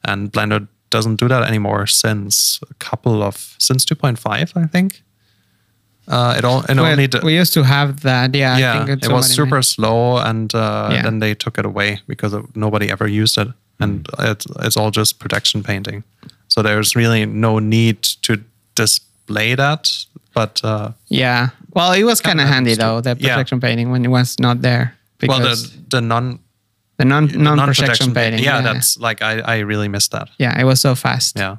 And 0.04 0.30
Blender 0.32 0.68
doesn't 0.90 1.16
do 1.20 1.28
that 1.28 1.42
anymore 1.48 1.86
since 1.86 2.60
a 2.70 2.74
couple 2.74 3.22
of 3.22 3.54
since 3.58 3.84
2.5, 3.84 4.56
I 4.56 4.66
think. 4.66 5.02
Uh, 6.06 6.34
it 6.38 6.44
all 6.44 6.60
it 6.68 6.76
well, 6.76 6.86
only 6.92 7.08
we 7.22 7.34
used 7.40 7.54
to 7.54 7.62
have 7.62 8.00
that. 8.02 8.34
Yeah, 8.34 8.54
I 8.56 8.58
yeah, 8.60 8.84
think 8.86 9.02
it 9.04 9.12
was 9.12 9.30
super 9.34 9.62
slow, 9.62 10.18
and 10.18 10.54
uh, 10.54 10.88
Yeah. 10.92 11.02
then 11.02 11.18
they 11.20 11.34
took 11.34 11.58
it 11.58 11.64
away 11.66 12.00
because 12.06 12.34
nobody 12.54 12.90
ever 12.90 13.08
used 13.22 13.38
it, 13.38 13.48
and 13.80 14.06
it's 14.18 14.46
it's 14.60 14.76
all 14.76 14.90
just 14.90 15.18
projection 15.18 15.62
painting. 15.62 16.04
So 16.48 16.62
there's 16.62 16.94
really 16.96 17.26
no 17.26 17.58
need 17.58 18.02
to 18.22 18.36
display 18.76 19.54
that, 19.56 19.90
but 20.34 20.60
uh, 20.64 20.90
Yeah. 21.08 21.48
Well, 21.74 21.92
it 21.92 22.04
was 22.04 22.20
kind 22.20 22.40
of 22.40 22.46
handy 22.48 22.70
used 22.70 22.80
to- 22.80 22.86
though, 22.86 23.00
the 23.00 23.16
yeah. 23.18 23.34
projection 23.34 23.60
painting 23.60 23.90
when 23.90 24.04
it 24.04 24.08
was 24.10 24.38
not 24.38 24.62
there. 24.62 24.94
well, 25.26 25.38
Because 25.38 25.70
the 25.72 25.96
the 25.96 26.00
non 26.00 26.38
the 26.98 27.04
non 27.04 27.26
the 27.28 27.38
non 27.38 27.56
non-projection 27.56 28.12
painting. 28.14 28.44
yeah, 28.44 28.60
that's 28.62 28.98
like 28.98 29.22
I 29.22 29.40
I 29.56 29.58
really 29.66 29.88
missed 29.88 30.10
that. 30.12 30.28
yeah, 30.38 30.60
it 30.60 30.64
was 30.64 30.80
so 30.80 30.94
fast. 30.94 31.36
Yeah, 31.38 31.56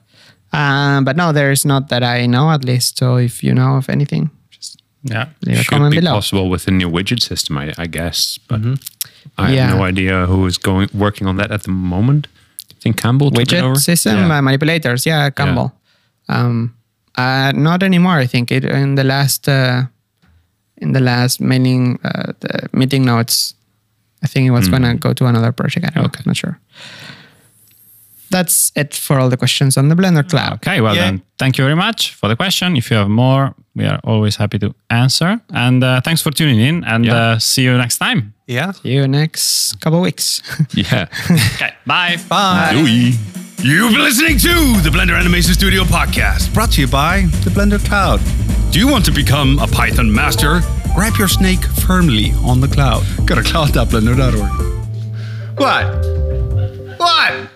Um, 0.54 1.04
but 1.06 1.16
no, 1.18 1.34
there 1.34 1.52
is 1.52 1.66
not 1.66 1.90
that 1.90 2.04
I 2.04 2.26
know 2.28 2.50
at 2.52 2.64
least. 2.64 2.98
So 3.00 3.18
if 3.18 3.44
you 3.44 3.54
know 3.54 3.76
of 3.78 3.90
anything, 3.90 4.30
just 4.50 4.82
Yeah. 5.04 5.26
leave 5.46 5.60
a 5.60 5.64
Should 5.64 5.72
comment 5.74 5.92
be 5.92 5.98
below. 6.00 6.14
possible 6.14 6.50
with 6.50 6.64
the 6.66 6.72
new 6.72 6.90
widget 6.90 7.22
system, 7.22 7.58
I, 7.58 7.74
I 7.78 7.88
guess. 7.88 8.40
But 8.48 8.62
I 9.38 9.50
have 9.52 9.78
no 9.78 9.84
idea 9.84 10.26
who 10.28 10.46
is 10.48 10.58
going 10.58 10.90
working 10.94 11.28
on 11.28 11.36
that 11.38 11.52
at 11.52 11.64
the 11.64 11.72
moment. 11.72 12.28
I 12.72 12.76
think 12.82 12.98
Campbell 13.02 13.32
took 13.32 13.42
it 13.42 13.48
widget 13.50 13.64
over. 13.64 13.76
system 13.80 14.18
Yeah. 14.18 14.38
uh, 14.38 14.42
manipulators 14.42 15.06
yeah 15.06 15.30
campbell 15.32 15.72
um 16.30 16.74
uh 17.18 17.52
not 17.56 17.82
anymore 17.84 18.18
i 18.24 18.28
think 18.28 18.52
it 18.52 18.64
in 18.64 18.96
the 18.96 19.04
last 19.04 19.48
uh 19.50 19.84
in 20.84 20.92
the 20.94 21.00
last 21.00 21.40
mailing 21.42 21.98
uh, 22.04 22.34
the 22.42 22.70
meeting 22.74 23.04
notes 23.06 23.56
i 24.24 24.28
think 24.28 24.46
it 24.48 24.52
was 24.52 24.68
gonna 24.70 24.94
go 24.96 25.14
to 25.14 25.26
another 25.26 25.52
project 25.52 25.86
i 25.86 25.90
don't 25.96 26.06
Okay. 26.06 26.22
know 26.26 26.30
not 26.30 26.38
sure 26.38 26.60
that's 28.30 28.72
it 28.76 28.94
for 28.94 29.20
all 29.20 29.30
the 29.30 29.38
questions 29.38 29.78
on 29.78 29.88
the 29.90 29.96
Blender 29.96 30.28
Cloud. 30.28 30.54
Okay, 30.56 30.82
well 30.82 30.96
Yeah. 30.96 31.06
then, 31.06 31.22
thank 31.38 31.58
you 31.58 31.64
very 31.64 31.76
much 31.76 32.14
for 32.16 32.28
the 32.28 32.36
question. 32.36 32.76
If 32.76 32.90
you 32.92 32.98
have 32.98 33.10
more, 33.10 33.54
we 33.76 33.86
are 33.86 34.00
always 34.04 34.36
happy 34.36 34.60
to 34.60 34.74
answer. 34.90 35.40
And 35.54 35.84
uh, 35.84 36.02
thanks 36.02 36.22
for 36.22 36.32
tuning 36.32 36.60
in, 36.60 36.84
and 36.84 37.06
Yeah. 37.06 37.16
uh, 37.16 37.40
see 37.40 37.64
you 37.64 37.78
next 37.78 37.98
time. 38.00 38.34
Yeah. 38.48 38.72
See 38.74 38.94
you 38.94 39.08
next 39.08 39.80
couple 39.82 40.02
weeks. 40.02 40.42
Yeah. 40.74 41.08
Okay, 41.56 41.74
bye. 41.86 42.18
Bye. 42.30 42.72
Louis. 42.76 43.18
You've 43.64 43.92
been 43.94 44.02
listening 44.04 44.38
to 44.40 44.82
the 44.84 44.90
Blender 44.90 45.18
Animation 45.18 45.54
Studio 45.54 45.84
podcast, 45.84 46.54
brought 46.54 46.72
to 46.74 46.82
you 46.82 46.88
by 46.88 47.22
the 47.44 47.50
Blender 47.50 47.84
Cloud. 47.84 48.20
Do 48.72 48.80
you 48.80 48.88
want 48.88 49.06
to 49.06 49.12
become 49.12 49.58
a 49.60 49.68
Python 49.68 50.12
master? 50.14 50.60
Grab 50.94 51.14
your 51.18 51.28
snake 51.28 51.64
firmly 51.64 52.32
on 52.44 52.62
the 52.62 52.68
cloud. 52.68 53.04
Go 53.26 53.36
to 53.36 53.42
cloud.blender.org. 53.42 55.58
What? 55.58 57.00
What? 57.00 57.50